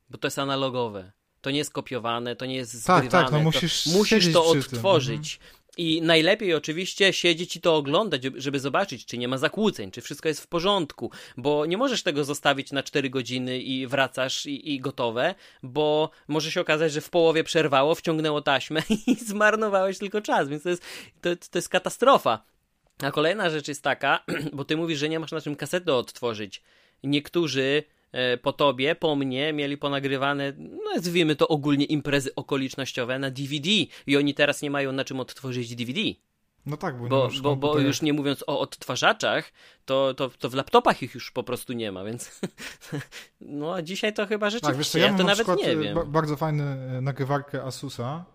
Bo 0.09 0.17
to 0.17 0.27
jest 0.27 0.39
analogowe. 0.39 1.11
To 1.41 1.51
nie 1.51 1.57
jest 1.57 1.73
kopiowane, 1.73 2.35
to 2.35 2.45
nie 2.45 2.55
jest 2.55 2.85
Tak, 2.85 2.97
zgrywane. 3.05 3.23
tak, 3.23 3.31
no 3.31 3.39
musisz 3.39 3.83
to, 3.83 3.89
musisz 3.89 4.33
to 4.33 4.45
odtworzyć. 4.45 5.39
I 5.77 6.01
najlepiej 6.01 6.53
oczywiście 6.53 7.13
siedzieć 7.13 7.55
i 7.55 7.61
to 7.61 7.75
oglądać, 7.75 8.21
żeby 8.35 8.59
zobaczyć, 8.59 9.05
czy 9.05 9.17
nie 9.17 9.27
ma 9.27 9.37
zakłóceń, 9.37 9.91
czy 9.91 10.01
wszystko 10.01 10.27
jest 10.27 10.41
w 10.41 10.47
porządku, 10.47 11.11
bo 11.37 11.65
nie 11.65 11.77
możesz 11.77 12.03
tego 12.03 12.23
zostawić 12.23 12.71
na 12.71 12.83
4 12.83 13.09
godziny 13.09 13.59
i 13.59 13.87
wracasz 13.87 14.45
i, 14.45 14.73
i 14.73 14.79
gotowe, 14.79 15.35
bo 15.63 16.09
może 16.27 16.51
się 16.51 16.61
okazać, 16.61 16.91
że 16.91 17.01
w 17.01 17.09
połowie 17.09 17.43
przerwało, 17.43 17.95
wciągnęło 17.95 18.41
taśmę 18.41 18.81
i 19.07 19.15
zmarnowałeś 19.15 19.97
tylko 19.97 20.21
czas, 20.21 20.49
więc 20.49 20.63
to 20.63 20.69
jest, 20.69 20.83
to, 21.21 21.29
to 21.35 21.57
jest 21.57 21.69
katastrofa. 21.69 22.43
A 23.03 23.11
kolejna 23.11 23.49
rzecz 23.49 23.67
jest 23.67 23.83
taka, 23.83 24.23
bo 24.53 24.65
ty 24.65 24.77
mówisz, 24.77 24.99
że 24.99 25.09
nie 25.09 25.19
masz 25.19 25.31
na 25.31 25.41
czym 25.41 25.55
kasetę 25.55 25.93
odtworzyć. 25.93 26.61
Niektórzy 27.03 27.83
po 28.41 28.53
tobie, 28.53 28.95
po 28.95 29.15
mnie 29.15 29.53
mieli 29.53 29.77
ponagrywane, 29.77 30.53
no 30.57 30.79
nazwijmy 30.95 31.35
to 31.35 31.47
ogólnie 31.47 31.85
imprezy 31.85 32.35
okolicznościowe 32.35 33.19
na 33.19 33.31
DVD 33.31 33.69
i 34.07 34.17
oni 34.17 34.33
teraz 34.33 34.61
nie 34.61 34.71
mają 34.71 34.91
na 34.91 35.05
czym 35.05 35.19
odtworzyć 35.19 35.75
DVD. 35.75 35.99
No 36.65 36.77
tak, 36.77 36.97
bo, 36.97 37.07
Bo, 37.09 37.29
bo, 37.41 37.55
bo 37.55 37.79
już 37.79 38.01
nie 38.01 38.13
mówiąc 38.13 38.43
o 38.47 38.59
odtwarzaczach, 38.59 39.51
to, 39.85 40.13
to, 40.13 40.29
to 40.29 40.49
w 40.49 40.53
laptopach 40.53 41.03
ich 41.03 41.13
już 41.15 41.31
po 41.31 41.43
prostu 41.43 41.73
nie 41.73 41.91
ma, 41.91 42.03
więc 42.03 42.41
no 43.41 43.73
a 43.75 43.81
dzisiaj 43.81 44.13
to 44.13 44.25
chyba 44.27 44.49
rzeczywiście, 44.49 44.67
Tak, 44.71 44.77
wiesz 44.77 44.89
co, 44.89 44.97
ja, 44.97 45.05
ja 45.05 45.11
to 45.11 45.17
na 45.17 45.23
nawet 45.23 45.47
nie 45.57 45.67
e, 45.67 45.75
wiem. 45.77 45.95
ba- 45.95 46.05
bardzo 46.05 46.35
fajną 46.37 46.63
nagrywarkę 47.01 47.63
Asusa, 47.63 48.25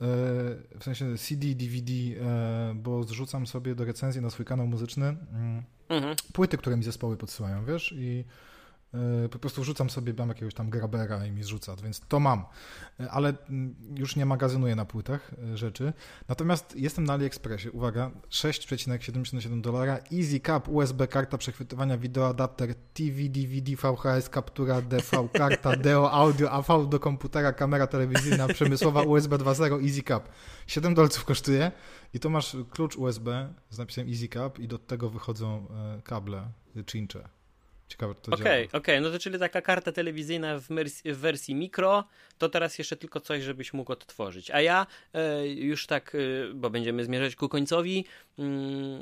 e, 0.00 0.04
w 0.78 0.84
sensie 0.84 1.18
CD, 1.18 1.46
DVD, 1.54 1.92
e, 1.92 2.72
bo 2.74 3.02
zrzucam 3.02 3.46
sobie 3.46 3.74
do 3.74 3.84
recenzji 3.84 4.20
na 4.22 4.30
swój 4.30 4.46
kanał 4.46 4.66
muzyczny 4.66 5.06
mm, 5.32 5.62
Mhm. 5.88 6.16
płyty, 6.32 6.56
które 6.58 6.76
mi 6.76 6.84
zespoły 6.84 7.16
podsyłają, 7.16 7.64
wiesz, 7.64 7.94
i 7.96 8.24
e, 8.26 8.49
po 9.30 9.38
prostu 9.38 9.62
wrzucam 9.62 9.90
sobie, 9.90 10.14
mam 10.18 10.28
jakiegoś 10.28 10.54
tam 10.54 10.70
grabera 10.70 11.26
i 11.26 11.32
mi 11.32 11.42
zrzuca, 11.42 11.76
więc 11.76 12.00
to 12.00 12.20
mam, 12.20 12.44
E, 13.00 13.10
ale 13.10 13.34
mm, 13.50 13.74
już 13.96 14.16
nie 14.16 14.26
magazynuję 14.26 14.76
na 14.76 14.84
płytach 14.84 15.30
e, 15.52 15.56
rzeczy. 15.56 15.92
Natomiast 16.28 16.76
jestem 16.76 17.04
na 17.04 17.12
AliExpressie, 17.12 17.70
uwaga, 17.70 18.10
6,77 18.30 19.60
dolara, 19.60 19.98
Easy 20.12 20.40
Cap, 20.40 20.68
USB, 20.68 21.06
karta 21.06 21.38
przechwytywania 21.38 21.98
wideo, 21.98 22.28
adapter, 22.28 22.74
TV, 22.74 23.16
DVD, 23.28 23.76
VHS, 23.76 24.28
kaptura, 24.28 24.82
DV, 24.82 25.28
karta, 25.32 25.76
DEO, 25.84 26.12
audio, 26.12 26.50
AV 26.50 26.88
do 26.88 27.00
komputera, 27.00 27.52
kamera 27.52 27.86
telewizyjna, 27.86 28.48
przemysłowa 28.48 29.02
USB 29.02 29.38
2.0, 29.38 29.84
Easy 29.84 30.02
Cap. 30.02 30.28
7 30.66 30.94
dolców 30.94 31.24
kosztuje 31.24 31.72
i 32.14 32.20
to 32.20 32.30
masz 32.30 32.56
klucz 32.70 32.96
USB 32.96 33.54
z 33.70 33.78
napisem 33.78 34.08
Easy 34.08 34.28
Cap 34.28 34.58
i 34.58 34.68
do 34.68 34.78
tego 34.78 35.10
wychodzą 35.10 35.66
e, 35.70 36.02
kable, 36.02 36.48
cincze. 36.86 37.39
Ciekawe, 37.90 38.14
to 38.14 38.32
Okej, 38.32 38.68
działa. 38.68 38.80
okej, 38.80 39.00
no 39.00 39.10
to 39.10 39.18
czyli 39.18 39.38
taka 39.38 39.62
karta 39.62 39.92
telewizyjna 39.92 40.58
w, 40.58 40.68
wersji- 40.68 41.12
w 41.12 41.16
wersji 41.16 41.54
mikro, 41.54 42.04
to 42.38 42.48
teraz 42.48 42.78
jeszcze 42.78 42.96
tylko 42.96 43.20
coś, 43.20 43.42
żebyś 43.42 43.72
mógł 43.72 43.92
odtworzyć. 43.92 44.50
A 44.50 44.60
ja 44.60 44.86
e, 45.14 45.48
już 45.48 45.86
tak, 45.86 46.14
e, 46.14 46.18
bo 46.54 46.70
będziemy 46.70 47.04
zmierzać 47.04 47.36
ku 47.36 47.48
końcowi, 47.48 48.04
mm, 48.38 49.00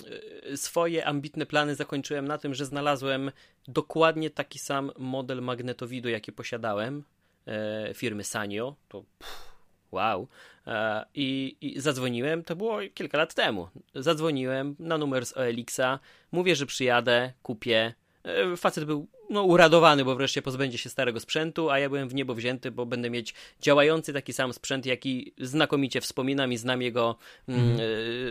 e, 0.53 0.57
swoje 0.57 1.07
ambitne 1.07 1.47
plany 1.47 1.75
zakończyłem 1.75 2.29
na 2.29 2.39
tym, 2.39 2.55
że 2.55 2.65
znalazłem 2.67 3.31
dokładnie 3.69 4.31
taki 4.31 4.59
sam 4.59 4.93
model 4.99 5.43
magnetowidu, 5.43 6.09
jaki 6.09 6.33
posiadałem, 6.33 7.05
e, 7.47 7.95
firmy 7.95 8.25
Sanyo, 8.25 8.77
to 8.89 9.05
pff, 9.19 9.53
wow. 9.93 10.29
E, 10.67 11.05
I, 11.15 11.57
I 11.61 11.81
zadzwoniłem, 11.81 12.45
to 12.45 12.57
było 12.57 12.79
kilka 12.95 13.19
lat 13.19 13.35
temu. 13.35 13.69
Zadzwoniłem 13.95 14.77
na 14.79 14.99
numer 14.99 15.27
z 15.27 15.37
OLX-a, 15.37 15.99
mówię, 16.33 16.57
że 16.57 16.67
przyjadę, 16.67 17.33
kupię. 17.43 17.95
E, 18.29 18.57
Facet 18.57 18.85
był 18.85 19.09
no, 19.31 19.43
uradowany, 19.43 20.05
bo 20.05 20.15
wreszcie 20.15 20.43
pozbędzie 20.43 20.79
się 20.79 20.91
starego 20.91 21.21
sprzętu, 21.21 21.71
a 21.71 21.79
ja 21.79 21.89
byłem 21.89 22.09
w 22.09 22.15
niebo 22.15 22.35
wzięty, 22.35 22.71
bo 22.71 22.87
będę 22.87 23.11
mieć 23.11 23.35
działający 23.61 24.13
taki 24.13 24.33
sam 24.33 24.53
sprzęt, 24.53 24.87
jaki 24.87 25.35
znakomicie 25.39 26.01
wspominam 26.01 26.53
i 26.53 26.57
znam 26.57 26.83
jego 26.83 27.17
mm, 27.49 27.79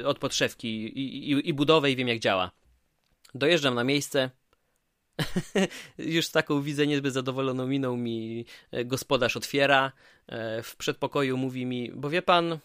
e, 0.01 0.07
od 0.07 0.19
podszewki 0.19 0.67
i, 0.67 1.31
i, 1.31 1.49
i 1.49 1.53
budowę 1.53 1.91
i 1.91 1.95
wiem 1.95 2.07
jak 2.07 2.19
działa. 2.19 2.51
Dojeżdżam 3.35 3.75
na 3.75 3.83
miejsce. 3.83 4.29
Już 5.97 6.25
z 6.25 6.31
taką 6.31 6.61
widzę 6.61 6.87
niezbyt 6.87 7.13
zadowoloną 7.13 7.67
miną 7.67 7.97
mi 7.97 8.45
e, 8.71 8.85
gospodarz 8.85 9.37
otwiera. 9.37 9.91
W 10.63 10.75
przedpokoju 10.77 11.37
mówi 11.37 11.65
mi, 11.65 11.91
bo 11.91 12.09
wie 12.09 12.21
pan, 12.21 12.59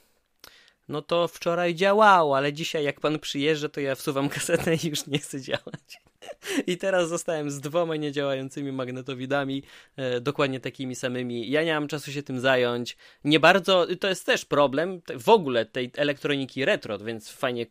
no 0.89 1.03
to 1.03 1.29
wczoraj 1.29 1.75
działało, 1.75 2.37
ale 2.37 2.53
dzisiaj 2.53 2.85
jak 2.85 3.01
pan 3.01 3.19
przyjeżdża, 3.19 3.69
to 3.69 3.81
ja 3.81 3.95
wsuwam 3.95 4.29
kasetę 4.35 4.75
i 4.75 4.89
już 4.89 5.07
nie 5.07 5.19
chce 5.19 5.41
działać. 5.41 6.03
I 6.67 6.77
teraz 6.79 7.09
zostałem 7.09 7.51
z 7.51 7.61
dwoma 7.61 7.97
niedziałającymi 7.97 8.73
magnetowidami, 8.73 9.63
e, 9.97 10.21
dokładnie 10.21 10.61
takimi 10.61 10.95
samymi. 10.95 11.51
Ja 11.51 11.63
nie 11.65 11.75
mam 11.75 11.89
czasu 11.89 12.13
się 12.13 12.23
tym 12.23 12.41
zająć. 12.41 12.97
Nie 13.25 13.41
bardzo, 13.41 13.87
to 14.01 14.09
jest 14.09 14.27
też 14.27 14.45
problem 14.45 15.03
w 15.19 15.29
ogóle 15.29 15.67
tej 15.67 15.91
elektroniki 15.97 16.65
retro, 16.65 16.99
więc 16.99 17.29
fajnie, 17.31 17.67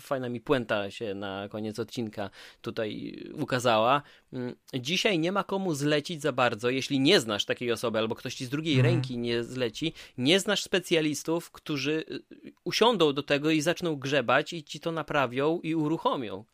fajna 0.00 0.28
mi 0.28 0.40
puenta 0.40 0.90
się 0.90 1.14
na 1.14 1.48
koniec 1.48 1.78
odcinka 1.78 2.30
tutaj 2.62 3.16
ukazała. 3.32 4.02
Mm, 4.32 4.54
Dzisiaj 4.74 5.18
nie 5.18 5.32
ma 5.32 5.44
komu 5.44 5.74
zlecić 5.74 6.22
za 6.22 6.32
bardzo, 6.32 6.70
jeśli 6.70 7.00
nie 7.00 7.20
znasz 7.20 7.44
takiej 7.44 7.72
osoby, 7.72 7.98
albo 7.98 8.14
ktoś 8.14 8.34
ci 8.34 8.44
z 8.44 8.48
drugiej 8.48 8.74
Mhm. 8.76 8.94
ręki 8.94 9.18
nie 9.18 9.44
zleci, 9.44 9.92
nie 10.18 10.40
znasz 10.40 10.62
specjalistów, 10.62 11.50
którzy 11.50 12.04
y, 12.10 12.52
usiądą 12.64 13.12
do 13.12 13.22
tego 13.22 13.50
i 13.50 13.60
zaczną 13.60 13.96
grzebać 13.96 14.52
i 14.52 14.64
ci 14.64 14.80
to 14.80 14.92
naprawią 14.92 15.60
i 15.62 15.74
uruchomią. 15.74 16.44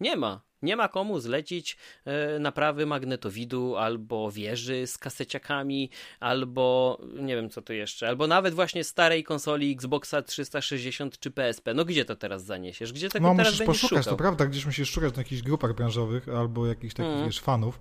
Nie 0.00 0.16
ma. 0.16 0.40
Nie 0.62 0.76
ma 0.76 0.88
komu 0.88 1.20
zlecić 1.20 1.76
e, 2.04 2.38
naprawy 2.38 2.86
magnetowidu 2.86 3.76
albo 3.76 4.30
wieży 4.30 4.86
z 4.86 4.98
kaseciakami, 4.98 5.90
albo 6.20 6.98
nie 7.20 7.36
wiem 7.36 7.50
co 7.50 7.62
to 7.62 7.72
jeszcze, 7.72 8.08
albo 8.08 8.26
nawet 8.26 8.54
właśnie 8.54 8.84
starej 8.84 9.24
konsoli 9.24 9.72
Xboxa 9.72 10.22
360 10.22 11.18
czy 11.18 11.30
PSP. 11.30 11.74
No 11.74 11.84
gdzie 11.84 12.04
to 12.04 12.16
teraz 12.16 12.44
zaniesiesz? 12.44 12.92
Gdzie 12.92 13.08
tego 13.08 13.28
No 13.28 13.34
teraz 13.36 13.46
musisz 13.52 13.58
będziesz 13.66 13.80
poszukać, 13.82 14.04
szukał? 14.04 14.14
to 14.14 14.18
prawda, 14.18 14.46
gdzieś 14.46 14.66
musisz 14.66 14.90
szukać 14.90 15.14
na 15.16 15.20
jakichś 15.22 15.42
grupach 15.42 15.74
branżowych 15.74 16.28
albo 16.28 16.66
jakichś 16.66 16.94
takich, 16.94 17.10
Mhm. 17.10 17.26
wiesz, 17.26 17.40
fanów. 17.40 17.80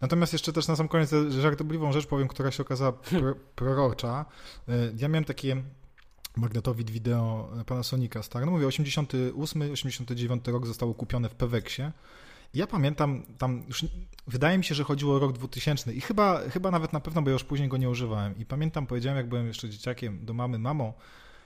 Natomiast 0.00 0.32
jeszcze 0.32 0.52
też 0.52 0.68
na 0.68 0.76
sam 0.76 0.88
koniec 0.88 1.10
żartobliwą 1.28 1.92
rzecz 1.92 2.06
powiem, 2.06 2.28
która 2.28 2.50
się 2.50 2.62
okazała 2.62 2.92
pro, 2.92 3.34
prorocza. 3.54 4.24
Y, 4.68 4.72
Ja 4.96 5.08
miałem 5.08 5.24
takie 5.24 5.56
magnetowid 6.36 6.90
wideo 6.90 7.50
Panasonica 7.66 8.22
stary, 8.22 8.46
no 8.46 8.52
mówię, 8.52 8.66
88, 8.66 9.72
89 9.72 10.48
rok 10.48 10.66
zostało 10.66 10.94
kupione 10.94 11.28
w 11.28 11.34
Peweksie. 11.34 11.82
Ja 12.54 12.66
pamiętam, 12.66 13.22
tam 13.38 13.64
już 13.68 13.84
wydaje 14.26 14.58
mi 14.58 14.64
się, 14.64 14.74
że 14.74 14.84
chodziło 14.84 15.16
o 15.16 15.18
rok 15.18 15.32
2000 15.32 15.94
i 15.94 16.00
chyba, 16.00 16.40
chyba 16.50 16.70
nawet 16.70 16.92
na 16.92 17.00
pewno, 17.00 17.22
bo 17.22 17.30
ja 17.30 17.32
już 17.32 17.44
później 17.44 17.68
go 17.68 17.76
nie 17.76 17.90
używałem. 17.90 18.38
I 18.38 18.46
pamiętam, 18.46 18.86
powiedziałem, 18.86 19.16
jak 19.16 19.28
byłem 19.28 19.46
jeszcze 19.46 19.68
dzieciakiem 19.68 20.24
do 20.24 20.34
mamy, 20.34 20.58
mamo, 20.58 20.94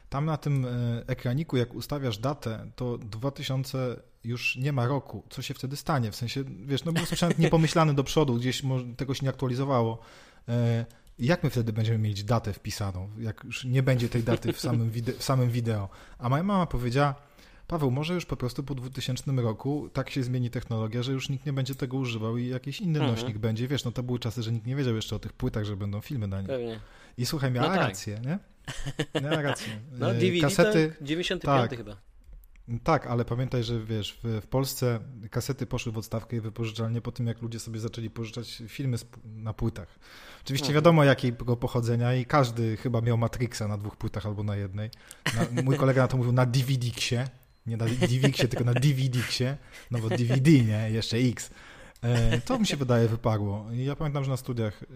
tam 0.09 0.25
na 0.25 0.37
tym 0.37 0.65
e, 0.65 0.69
ekraniku, 1.07 1.57
jak 1.57 1.75
ustawiasz 1.75 2.19
datę, 2.19 2.71
to 2.77 2.99
2000 2.99 3.97
już 4.25 4.57
nie 4.57 4.73
ma 4.73 4.87
roku. 4.87 5.23
Co 5.31 5.43
się 5.43 5.55
wtedy 5.55 5.77
stanie? 5.77 6.11
W 6.11 6.17
sensie, 6.17 6.45
wiesz, 6.67 6.85
no 6.85 6.93
był 6.93 7.07
sprzęt 7.07 7.39
niepomyślany 7.45 7.95
do 7.95 8.05
przodu, 8.05 8.35
gdzieś 8.35 8.63
tego 8.97 9.15
się 9.15 9.25
nie 9.27 9.31
aktualizowało. 9.31 9.99
Jak 11.21 11.45
my 11.45 11.51
wtedy 11.51 11.73
będziemy 11.73 11.99
mieć 11.99 12.25
datę 12.25 12.53
wpisaną, 12.53 13.11
jak 13.19 13.45
już 13.45 13.65
nie 13.65 13.83
będzie 13.83 14.09
tej 14.09 14.23
daty 14.23 14.53
w 14.53 14.61
samym, 14.61 14.91
wide- 14.91 15.19
w 15.19 15.23
samym 15.23 15.51
wideo? 15.51 15.89
A 16.19 16.29
moja 16.29 16.43
mama 16.43 16.67
powiedziała, 16.67 17.15
Paweł, 17.71 17.91
może 17.91 18.15
już 18.15 18.27
po 18.27 18.37
prostu 18.37 18.63
po 18.63 18.75
2000 18.75 19.33
roku 19.33 19.89
tak 19.93 20.11
się 20.11 20.23
zmieni 20.23 20.51
technologia, 20.51 21.03
że 21.03 21.13
już 21.13 21.29
nikt 21.29 21.47
nie 21.47 21.53
będzie 21.53 21.75
tego 21.75 21.97
używał 21.97 22.37
i 22.37 22.49
jakiś 22.49 22.81
inny 22.81 22.99
mhm. 22.99 23.17
nośnik 23.17 23.39
będzie. 23.39 23.69
Wiesz, 23.69 23.85
no 23.85 23.93
to 23.93 24.03
były 24.03 24.19
czasy, 24.19 24.43
że 24.43 24.53
nikt 24.53 24.67
nie 24.67 24.77
wiedział 24.77 24.95
jeszcze 24.95 25.17
o 25.17 25.19
tych 25.19 25.33
płytach, 25.33 25.65
że 25.65 25.77
będą 25.77 26.01
filmy 26.01 26.27
na 26.27 26.41
nich. 26.41 26.49
Pewnie. 26.49 26.81
I 27.19 27.27
słuchaj, 27.27 27.51
miała 27.51 27.69
no 27.69 27.75
tak. 27.75 27.89
rację, 27.89 28.21
nie? 28.25 28.39
Miała 29.23 29.43
rację. 29.43 29.73
No 29.93 30.07
DVD 30.07 30.39
e, 30.39 30.41
Kasety, 30.41 30.89
tak, 30.89 31.07
95 31.07 31.71
tak. 31.71 31.79
chyba. 31.79 32.10
Tak, 32.79 33.07
ale 33.07 33.25
pamiętaj, 33.25 33.65
że 33.65 33.85
wiesz, 33.85 34.21
w, 34.25 34.41
w, 34.43 34.47
Polsce 34.47 35.01
kasety 35.31 35.67
poszły 35.67 35.93
w 35.93 35.99
odstawkę 35.99 36.37
i 36.37 36.41
wypożyczalnie 36.41 37.01
po 37.01 37.13
tym, 37.13 37.27
jak 37.27 37.43
ludzie 37.43 37.61
sobie 37.61 37.81
zaczęli 37.81 38.11
pożyczać 38.11 38.63
filmy 38.69 38.97
na 39.25 39.53
płytach. 39.53 39.99
Oczywiście 40.45 40.67
mhm. 40.67 40.75
wiadomo 40.75 41.05
jakiego 41.05 41.57
pochodzenia 41.57 42.15
i 42.15 42.25
każdy 42.25 42.77
chyba 42.77 43.01
miał 43.01 43.19
Matrixa 43.19 43.69
na 43.69 43.79
dwóch 43.79 43.97
płytach 43.97 44.27
albo 44.27 44.43
na 44.43 44.57
jednej. 44.57 44.91
Na, 45.35 45.63
mój 45.63 45.77
kolega 45.77 46.03
na 46.03 46.09
to 46.09 46.17
mówił 46.17 46.33
na 46.33 46.47
DVD-ksie, 46.47 47.29
nie 47.67 47.77
na 47.77 47.85
DVX-ie, 47.85 48.49
tylko 48.49 48.65
na 48.65 48.75
DVD-ksie, 48.75 49.57
no 49.91 49.99
bo 49.99 50.09
DVD, 50.09 50.51
nie? 50.51 50.91
Jeszcze 50.91 51.17
X. 51.17 51.51
E, 52.03 52.41
to 52.41 52.59
mi 52.59 52.67
się 52.67 52.77
wydaje 52.77 53.09
wyparło. 53.09 53.67
Ja 53.73 53.97
pamiętam, 53.97 54.25
że 54.25 54.31
na 54.31 54.37
studiach 54.37 54.83
y, 54.83 54.87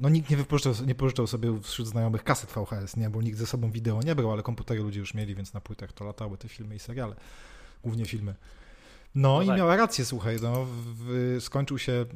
no 0.00 0.08
nikt 0.08 0.30
nie, 0.30 0.36
wypożyczał, 0.36 0.86
nie 0.86 0.94
pożyczał 0.94 1.26
sobie 1.26 1.60
wśród 1.62 1.88
znajomych 1.88 2.24
kaset 2.24 2.50
VHS, 2.50 2.96
nie? 2.96 3.10
Bo 3.10 3.22
nikt 3.22 3.38
ze 3.38 3.46
sobą 3.46 3.70
wideo 3.70 4.00
nie 4.02 4.14
brał, 4.14 4.32
ale 4.32 4.42
komputery 4.42 4.80
ludzie 4.80 5.00
już 5.00 5.14
mieli, 5.14 5.34
więc 5.34 5.54
na 5.54 5.60
płytach 5.60 5.92
to 5.92 6.04
latały 6.04 6.38
te 6.38 6.48
filmy 6.48 6.74
i 6.74 6.78
seriale. 6.78 7.16
Głównie 7.82 8.04
filmy. 8.04 8.34
No, 9.14 9.36
no 9.36 9.42
i 9.42 9.46
tak. 9.46 9.56
miała 9.58 9.76
rację, 9.76 10.04
słuchaj, 10.04 10.36
no, 10.42 10.66
w, 10.66 11.36
skończył 11.40 11.78
się 11.78 12.06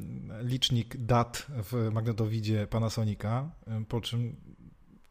licznik 0.41 0.97
dat 0.97 1.47
w 1.49 1.89
magnetowidzie 1.91 2.67
Panasonica, 2.67 3.49
po 3.87 4.01
czym 4.01 4.35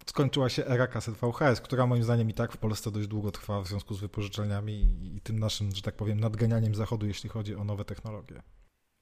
skończyła 0.07 0.49
się 0.49 0.67
era 0.67 0.87
kaset 0.87 1.15
VHS, 1.15 1.61
która 1.61 1.87
moim 1.87 2.05
zdaniem 2.05 2.31
i 2.31 2.35
tak 2.35 2.53
w 2.53 2.57
Polsce 2.57 2.91
dość 2.91 3.09
długo 3.09 3.31
trwa 3.31 3.61
w 3.61 3.69
związku 3.69 3.95
z 3.95 4.01
wypożyczalniami 4.01 4.73
i, 4.73 5.17
i 5.17 5.21
tym 5.21 5.39
naszym, 5.39 5.75
że 5.75 5.83
tak 5.83 5.95
powiem, 5.95 6.21
nadganianiem 6.21 6.75
zachodu, 6.75 7.07
jeśli 7.07 7.31
chodzi 7.31 7.55
o 7.55 7.65
nowe 7.65 7.85
technologie. 7.85 8.43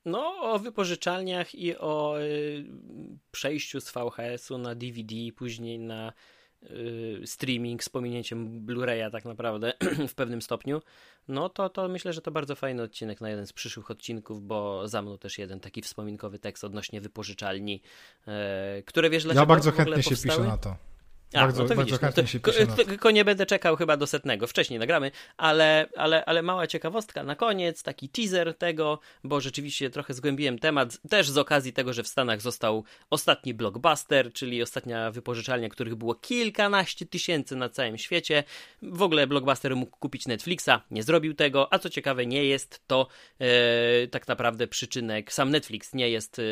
No, 0.04 0.34
o 0.40 0.58
wypożyczalniach 0.58 1.54
i 1.54 1.76
o 1.76 2.20
y, 2.20 2.64
przejściu 3.30 3.80
z 3.80 3.92
VHS-u 3.92 4.58
na 4.58 4.74
DVD, 4.74 5.14
później 5.36 5.78
na 5.78 6.12
y, 6.62 7.22
streaming 7.26 7.84
z 7.84 7.88
pominięciem 7.88 8.66
Blu-raya 8.66 9.10
tak 9.10 9.24
naprawdę 9.24 9.72
w 10.08 10.14
pewnym 10.14 10.42
stopniu, 10.42 10.82
no 11.28 11.48
to, 11.48 11.68
to 11.68 11.88
myślę, 11.88 12.12
że 12.12 12.22
to 12.22 12.30
bardzo 12.30 12.54
fajny 12.54 12.82
odcinek 12.82 13.20
na 13.20 13.30
jeden 13.30 13.46
z 13.46 13.52
przyszłych 13.52 13.90
odcinków, 13.90 14.42
bo 14.42 14.88
za 14.88 15.02
mną 15.02 15.18
też 15.18 15.38
jeden 15.38 15.60
taki 15.60 15.82
wspominkowy 15.82 16.38
tekst 16.38 16.64
odnośnie 16.64 17.00
wypożyczalni, 17.00 17.80
y, 18.78 18.82
które 18.82 19.10
wiesz 19.10 19.22
dlaczego 19.22 19.42
Ja 19.42 19.46
bardzo 19.46 19.72
chętnie 19.72 20.02
się 20.02 20.16
piszę 20.16 20.40
na 20.40 20.58
to. 20.58 20.76
A, 21.32 21.40
bardzo, 21.40 21.62
no 21.62 21.68
to 21.68 21.74
bardzo 21.74 21.96
widzisz, 22.22 22.40
no 22.46 22.52
się 22.52 22.66
to, 22.66 22.84
tylko 22.84 23.10
nie 23.10 23.24
będę 23.24 23.46
czekał 23.46 23.76
chyba 23.76 23.96
do 23.96 24.06
setnego, 24.06 24.46
wcześniej 24.46 24.78
nagramy, 24.78 25.10
ale, 25.36 25.88
ale, 25.96 26.24
ale 26.24 26.42
mała 26.42 26.66
ciekawostka 26.66 27.22
na 27.22 27.36
koniec, 27.36 27.82
taki 27.82 28.08
teaser 28.08 28.54
tego, 28.58 28.98
bo 29.24 29.40
rzeczywiście 29.40 29.90
trochę 29.90 30.14
zgłębiłem 30.14 30.58
temat, 30.58 30.98
też 31.08 31.30
z 31.30 31.38
okazji 31.38 31.72
tego, 31.72 31.92
że 31.92 32.02
w 32.02 32.08
Stanach 32.08 32.40
został 32.40 32.84
ostatni 33.10 33.54
blockbuster, 33.54 34.32
czyli 34.32 34.62
ostatnia 34.62 35.10
wypożyczalnia, 35.10 35.68
których 35.68 35.94
było 35.94 36.14
kilkanaście 36.14 37.06
tysięcy 37.06 37.56
na 37.56 37.68
całym 37.68 37.98
świecie. 37.98 38.44
W 38.82 39.02
ogóle 39.02 39.26
blockbuster 39.26 39.76
mógł 39.76 39.96
kupić 39.96 40.26
Netflixa, 40.26 40.70
nie 40.90 41.02
zrobił 41.02 41.34
tego, 41.34 41.72
a 41.72 41.78
co 41.78 41.90
ciekawe 41.90 42.26
nie 42.26 42.44
jest 42.44 42.82
to 42.86 43.08
e, 43.38 44.06
tak 44.08 44.28
naprawdę 44.28 44.66
przyczynek, 44.66 45.32
sam 45.32 45.50
Netflix 45.50 45.94
nie 45.94 46.10
jest 46.10 46.38
e, 46.38 46.42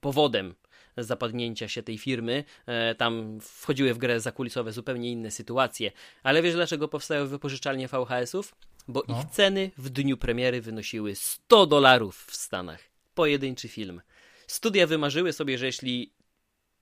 powodem 0.00 0.54
zapadnięcia 0.96 1.68
się 1.68 1.82
tej 1.82 1.98
firmy. 1.98 2.44
E, 2.66 2.94
tam 2.94 3.38
wchodziły 3.40 3.94
w 3.94 3.98
grę 3.98 4.20
zakulisowe 4.20 4.72
zupełnie 4.72 5.10
inne 5.12 5.30
sytuacje. 5.30 5.92
Ale 6.22 6.42
wiesz 6.42 6.54
dlaczego 6.54 6.88
powstały 6.88 7.28
wypożyczalnie 7.28 7.88
VHS-ów? 7.88 8.54
Bo 8.88 9.02
no. 9.08 9.20
ich 9.20 9.30
ceny 9.30 9.70
w 9.78 9.90
dniu 9.90 10.16
premiery 10.16 10.60
wynosiły 10.60 11.14
100 11.14 11.66
dolarów 11.66 12.24
w 12.26 12.36
Stanach. 12.36 12.80
Pojedynczy 13.14 13.68
film. 13.68 14.00
Studia 14.46 14.86
wymarzyły 14.86 15.32
sobie, 15.32 15.58
że 15.58 15.66
jeśli 15.66 16.12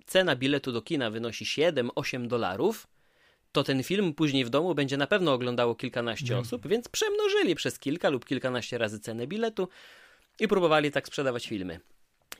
cena 0.06 0.36
biletu 0.36 0.72
do 0.72 0.82
kina 0.82 1.10
wynosi 1.10 1.44
7-8 1.44 2.26
dolarów, 2.26 2.86
to 3.52 3.64
ten 3.64 3.82
film 3.82 4.14
później 4.14 4.44
w 4.44 4.50
domu 4.50 4.74
będzie 4.74 4.96
na 4.96 5.06
pewno 5.06 5.32
oglądało 5.32 5.74
kilkanaście 5.74 6.34
mm. 6.34 6.42
osób, 6.42 6.68
więc 6.68 6.88
przemnożyli 6.88 7.54
przez 7.54 7.78
kilka 7.78 8.08
lub 8.08 8.24
kilkanaście 8.24 8.78
razy 8.78 9.00
cenę 9.00 9.26
biletu 9.26 9.68
i 10.40 10.48
próbowali 10.48 10.90
tak 10.90 11.06
sprzedawać 11.06 11.46
filmy. 11.46 11.80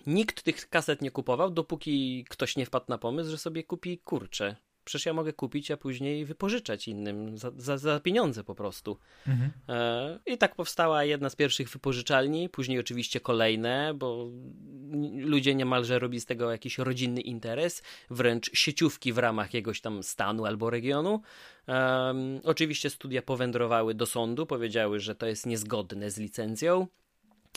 Nikt 0.07 0.43
tych 0.43 0.69
kaset 0.69 1.03
nie 1.03 1.11
kupował, 1.11 1.51
dopóki 1.51 2.25
ktoś 2.29 2.57
nie 2.57 2.67
wpadł 2.67 2.87
na 2.89 2.99
pomysł, 2.99 3.31
że 3.31 3.39
sobie 3.39 3.65
kupi 3.65 3.99
kurcze. 3.99 4.57
Przecież 4.85 5.07
ja 5.07 5.13
mogę 5.13 5.33
kupić, 5.33 5.71
a 5.71 5.77
później 5.77 6.25
wypożyczać 6.25 6.89
innym 6.89 7.39
za, 7.39 7.51
za, 7.57 7.79
za 7.79 8.01
pieniądze 8.01 8.45
po 8.45 8.55
prostu. 8.55 8.99
Mhm. 9.29 9.51
E, 9.69 10.19
I 10.27 10.39
tak 10.39 10.55
powstała 10.55 11.05
jedna 11.05 11.31
z 11.31 11.37
pierwszych 11.37 11.69
wypożyczalni, 11.69 12.49
później 12.49 12.79
oczywiście 12.79 13.21
kolejne, 13.21 13.95
bo 13.95 14.31
ludzie 15.17 15.55
niemalże 15.55 15.99
robi 15.99 16.21
z 16.21 16.27
tego 16.27 16.51
jakiś 16.51 16.79
rodzinny 16.79 17.21
interes, 17.21 17.83
wręcz 18.11 18.51
sieciówki 18.53 19.13
w 19.13 19.19
ramach 19.19 19.47
jakiegoś 19.47 19.81
tam 19.81 20.03
stanu 20.03 20.47
albo 20.47 20.71
regionu. 20.71 21.21
E, 21.69 22.15
oczywiście 22.45 22.91
studia 22.91 23.23
powędrowały 23.23 23.95
do 23.95 24.07
sądu, 24.07 24.47
powiedziały, 24.47 25.01
że 25.01 25.15
to 25.15 25.27
jest 25.27 25.47
niezgodne 25.47 26.11
z 26.11 26.19
licencją. 26.19 26.87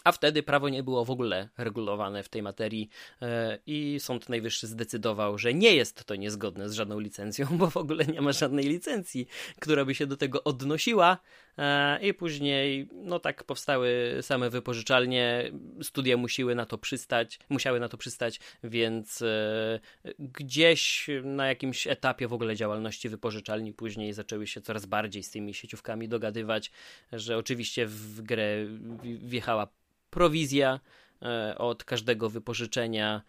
A 0.04 0.12
wtedy 0.12 0.44
prawo 0.44 0.70
nie 0.70 0.84
było 0.84 1.06
w 1.06 1.12
ogóle 1.12 1.50
regulowane 1.58 2.24
w 2.24 2.30
tej 2.30 2.44
materii 2.44 2.89
e, 3.22 3.60
i 3.66 4.00
Sąd 4.00 4.30
Najwyższy 4.30 4.68
zdecydował, 4.68 5.38
że 5.38 5.54
nie 5.54 5.76
jest 5.76 6.04
to 6.04 6.16
niezgodne 6.16 6.70
z 6.70 6.74
żadną 6.74 7.00
licencją, 7.00 7.48
bo 7.60 7.70
w 7.70 7.78
ogóle 7.78 8.06
nie 8.06 8.22
ma 8.22 8.32
żadnej 8.32 8.66
licencji, 8.66 9.28
która 9.60 9.86
by 9.86 9.96
się 9.96 10.08
do 10.08 10.18
tego 10.18 10.44
odnosiła. 10.44 11.18
E, 11.58 11.99
I 12.01 12.14
później, 12.14 12.88
no 12.93 13.20
tak 13.20 13.43
powstały 13.43 14.18
same 14.22 14.49
wypożyczalnie, 14.49 15.51
studia 15.82 16.18
musiały 16.18 16.56
na 16.56 16.66
to 16.66 16.78
przystać, 16.78 17.39
musiały 17.49 17.80
na 17.80 17.89
to 17.89 17.97
przystać, 17.97 18.39
więc 18.64 19.22
e, 19.22 19.80
gdzieś 20.20 21.10
na 21.24 21.47
jakimś 21.47 21.88
etapie 21.88 22.28
w 22.28 22.34
ogóle 22.34 22.56
działalności 22.56 23.10
wypożyczalni 23.10 23.74
później 23.74 24.14
zaczęły 24.14 24.47
się 24.47 24.62
coraz 24.62 24.86
bardziej 24.86 25.24
z 25.24 25.32
tymi 25.32 25.54
sieciówkami 25.54 26.10
dogadywać, 26.10 26.72
że 27.12 27.38
oczywiście 27.38 27.86
w 27.86 28.22
grę 28.22 28.66
wjechała 29.04 29.68
prowizja 30.10 30.80
e, 31.22 31.58
od 31.58 31.84
każdego 31.84 32.30
wypożyczenia 32.30 33.22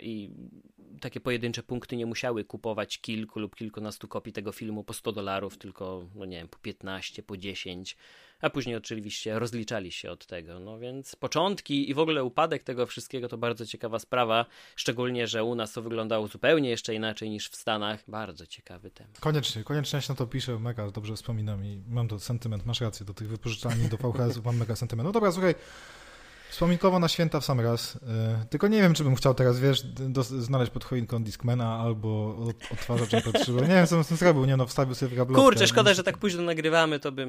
i 0.00 0.30
takie 1.00 1.20
pojedyncze 1.20 1.62
punkty 1.62 1.96
nie 1.96 2.06
musiały 2.06 2.44
kupować 2.44 2.98
kilku 2.98 3.40
lub 3.40 3.56
kilkunastu 3.56 4.08
kopii 4.08 4.32
tego 4.32 4.52
filmu 4.52 4.84
po 4.84 4.92
100 4.92 5.12
dolarów, 5.12 5.58
tylko, 5.58 6.06
no 6.14 6.24
nie 6.24 6.36
wiem, 6.36 6.48
po 6.48 6.58
15, 6.58 7.22
po 7.22 7.36
10, 7.36 7.96
a 8.40 8.50
później 8.50 8.76
oczywiście 8.76 9.38
rozliczali 9.38 9.92
się 9.92 10.10
od 10.10 10.26
tego. 10.26 10.60
No 10.60 10.78
więc 10.78 11.16
początki 11.16 11.90
i 11.90 11.94
w 11.94 11.98
ogóle 11.98 12.24
upadek 12.24 12.62
tego 12.62 12.86
wszystkiego 12.86 13.28
to 13.28 13.38
bardzo 13.38 13.66
ciekawa 13.66 13.98
sprawa, 13.98 14.46
szczególnie, 14.76 15.26
że 15.26 15.44
u 15.44 15.54
nas 15.54 15.72
to 15.72 15.82
wyglądało 15.82 16.28
zupełnie 16.28 16.70
jeszcze 16.70 16.94
inaczej 16.94 17.30
niż 17.30 17.48
w 17.48 17.56
Stanach. 17.56 18.04
Bardzo 18.08 18.46
ciekawy 18.46 18.90
temat. 18.90 19.20
Koniecznie, 19.20 19.64
koniecznie 19.64 20.00
się 20.00 20.12
na 20.12 20.16
to 20.16 20.26
piszę, 20.26 20.58
mega 20.58 20.90
dobrze 20.90 21.16
wspominam 21.16 21.64
i 21.64 21.82
mam 21.88 22.08
to 22.08 22.20
sentyment, 22.20 22.66
masz 22.66 22.80
rację, 22.80 23.06
do 23.06 23.14
tych 23.14 23.28
wypożyczalni, 23.28 23.88
do 23.88 23.96
VHS 23.96 24.44
mam 24.44 24.56
mega 24.56 24.76
sentyment. 24.76 25.06
No 25.06 25.12
dobra, 25.12 25.32
słuchaj, 25.32 25.54
Wspominkowo 26.54 26.98
na 26.98 27.08
święta 27.08 27.40
w 27.40 27.44
sam 27.44 27.60
raz. 27.60 27.96
E, 27.96 28.46
tylko 28.50 28.68
nie 28.68 28.82
wiem, 28.82 28.94
czy 28.94 29.04
bym 29.04 29.14
chciał 29.14 29.34
teraz, 29.34 29.60
wiesz, 29.60 29.82
do, 29.82 30.22
znaleźć 30.22 30.72
pod 30.72 30.84
choinką 30.84 31.24
Discmana 31.24 31.78
albo 31.78 32.36
odtwarzacz 32.72 33.10
MP3, 33.10 33.60
nie 33.60 33.74
wiem, 33.74 33.86
co 33.86 33.94
bym 33.94 34.04
z 34.04 34.08
tym 34.08 34.16
zrobił, 34.16 34.44
nie 34.44 34.56
no, 34.56 34.66
wstawił 34.66 34.94
sobie 34.94 35.10
w 35.10 35.14
gablotkę. 35.16 35.44
Kurczę, 35.44 35.66
szkoda, 35.66 35.94
że 35.94 36.02
tak 36.02 36.18
późno 36.18 36.42
nagrywamy, 36.42 37.00
to 37.00 37.12
bym 37.12 37.28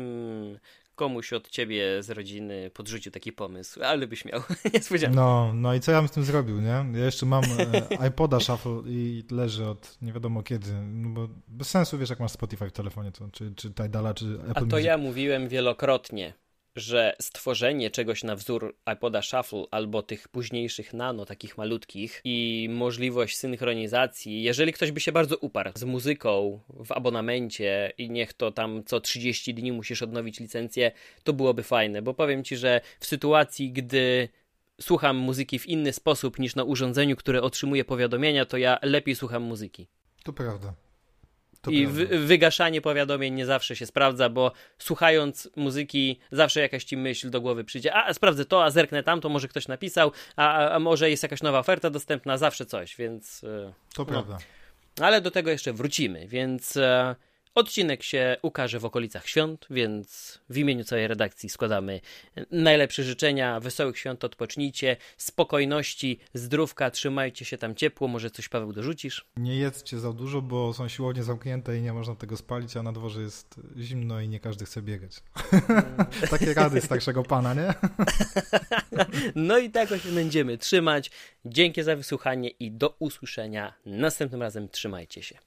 komuś 0.96 1.34
od 1.34 1.50
ciebie 1.50 2.04
z 2.04 2.10
rodziny 2.10 2.72
podrzucił 2.74 3.12
taki 3.12 3.34
pomysł, 3.34 3.84
ale 3.84 4.08
byś 4.08 4.26
miał, 4.26 4.42
niespodziankę. 4.74 5.16
No, 5.16 5.52
no 5.54 5.74
i 5.74 5.80
co 5.80 5.92
ja 5.92 6.00
bym 6.00 6.08
z 6.08 6.12
tym 6.12 6.24
zrobił, 6.24 6.62
nie? 6.62 6.86
Ja 7.00 7.06
jeszcze 7.06 7.26
mam 7.26 7.44
e, 7.44 8.08
iPoda 8.08 8.40
Shuffle 8.40 8.82
i 8.86 9.24
leży 9.32 9.66
od 9.66 9.98
nie 10.02 10.14
wiadomo 10.14 10.44
kiedy, 10.44 10.70
no 10.74 11.10
bo 11.10 11.28
bez 11.48 11.70
sensu, 11.70 11.98
wiesz, 11.98 12.10
jak 12.10 12.20
masz 12.20 12.32
Spotify 12.32 12.70
w 12.70 12.74
telefonie, 12.74 13.12
to, 13.12 13.30
czy, 13.32 13.54
czy 13.56 13.72
Tidala, 13.72 14.14
czy 14.14 14.26
Apple 14.26 14.52
A 14.52 14.54
to 14.54 14.66
Music. 14.66 14.86
ja 14.86 14.98
mówiłem 14.98 15.48
wielokrotnie, 15.48 16.34
że 16.76 17.16
stworzenie 17.22 17.92
czegoś 17.92 18.24
na 18.24 18.36
wzór 18.36 18.76
iPoda 18.94 19.22
Shuffle 19.22 19.64
albo 19.72 20.02
tych 20.04 20.28
późniejszych 20.28 20.94
nano, 20.94 21.26
takich 21.26 21.58
malutkich 21.58 22.22
i 22.24 22.68
możliwość 22.72 23.38
synchronizacji, 23.38 24.44
jeżeli 24.44 24.74
ktoś 24.74 24.92
by 24.92 25.00
się 25.00 25.12
bardzo 25.12 25.38
uparł 25.38 25.72
z 25.76 25.84
muzyką 25.84 26.60
w 26.70 26.92
abonamencie 26.92 27.94
i 27.98 28.10
niech 28.10 28.34
to 28.34 28.52
tam 28.52 28.84
co 28.86 29.02
30 29.02 29.54
dni 29.54 29.72
musisz 29.72 30.02
odnowić 30.02 30.40
licencję, 30.40 30.92
to 31.24 31.34
byłoby 31.34 31.64
fajne, 31.64 32.02
bo 32.02 32.14
powiem 32.14 32.44
ci, 32.44 32.58
że 32.58 32.82
w 33.00 33.06
sytuacji, 33.06 33.72
gdy 33.72 34.30
słucham 34.82 35.18
muzyki 35.18 35.60
w 35.60 35.68
inny 35.68 35.94
sposób 35.94 36.40
niż 36.40 36.56
na 36.56 36.64
urządzeniu, 36.64 37.16
które 37.16 37.42
otrzymuje 37.42 37.86
powiadomienia, 37.86 38.46
to 38.46 38.58
ja 38.58 38.80
lepiej 38.82 39.16
słucham 39.16 39.44
muzyki. 39.44 39.88
To 40.24 40.34
prawda. 40.34 40.85
To 41.66 41.72
I 41.72 41.88
wygaszanie 42.18 42.82
powiadomień 42.82 43.34
nie 43.34 43.46
zawsze 43.46 43.76
się 43.76 43.86
sprawdza, 43.86 44.30
bo 44.30 44.52
słuchając 44.78 45.50
muzyki 45.56 46.20
zawsze 46.32 46.60
jakaś 46.62 46.84
ci 46.84 46.98
myśl 46.98 47.30
do 47.30 47.42
głowy 47.42 47.64
przyjdzie, 47.64 47.96
a 47.96 48.14
sprawdzę 48.14 48.46
to, 48.46 48.64
a 48.64 48.72
zerknę 48.72 49.04
tam, 49.04 49.22
to 49.22 49.30
może 49.30 49.48
ktoś 49.48 49.68
napisał, 49.68 50.12
a, 50.36 50.70
a 50.70 50.80
może 50.80 51.10
jest 51.10 51.24
jakaś 51.24 51.42
nowa 51.42 51.60
oferta 51.60 51.90
dostępna, 51.90 52.38
zawsze 52.38 52.66
coś, 52.66 52.96
więc... 52.96 53.42
To 53.96 54.02
no. 54.02 54.06
prawda. 54.06 54.38
Ale 55.02 55.22
do 55.22 55.32
tego 55.32 55.52
jeszcze 55.52 55.74
wrócimy, 55.74 56.28
więc... 56.28 56.78
E, 56.78 57.16
Odcinek 57.56 58.04
się 58.04 58.38
ukaże 58.42 58.80
w 58.80 58.86
okolicach 58.86 59.28
świąt, 59.28 59.68
więc 59.70 60.40
w 60.50 60.58
imieniu 60.58 60.84
całej 60.84 61.08
redakcji 61.08 61.50
składamy 61.50 62.02
najlepsze 62.52 63.04
życzenia, 63.04 63.60
wesołych 63.60 63.98
świąt, 63.98 64.24
odpocznijcie, 64.24 64.98
spokojności, 65.18 66.20
zdrówka, 66.34 66.92
trzymajcie 66.92 67.46
się 67.46 67.58
tam 67.58 67.76
ciepło, 67.76 68.08
może 68.08 68.32
coś 68.32 68.50
Paweł 68.50 68.74
dorzucisz? 68.74 69.26
Nie 69.38 69.56
jedzcie 69.56 70.00
za 70.00 70.14
dużo, 70.14 70.42
bo 70.42 70.74
są 70.74 70.88
siłownie 70.88 71.24
zamknięte 71.24 71.78
i 71.78 71.82
nie 71.82 71.94
można 71.94 72.16
tego 72.16 72.38
spalić, 72.38 72.78
a 72.78 72.84
na 72.84 72.92
dworze 72.92 73.22
jest 73.22 73.56
zimno 73.78 74.22
i 74.22 74.30
nie 74.30 74.40
każdy 74.40 74.66
chce 74.66 74.82
biegać. 74.82 75.12
Takie 76.30 76.54
rady 76.54 76.82
starszego 76.82 77.24
pana, 77.24 77.54
nie? 77.54 77.74
no 79.36 79.58
i 79.58 79.70
tak 79.70 79.90
się 79.90 80.12
będziemy 80.12 80.58
trzymać. 80.58 81.12
Dzięki 81.46 81.84
za 81.84 81.96
wysłuchanie 81.96 82.50
i 82.50 82.72
do 82.72 82.96
usłyszenia. 83.00 83.74
Następnym 83.86 84.42
razem 84.42 84.70
trzymajcie 84.70 85.24
się. 85.24 85.38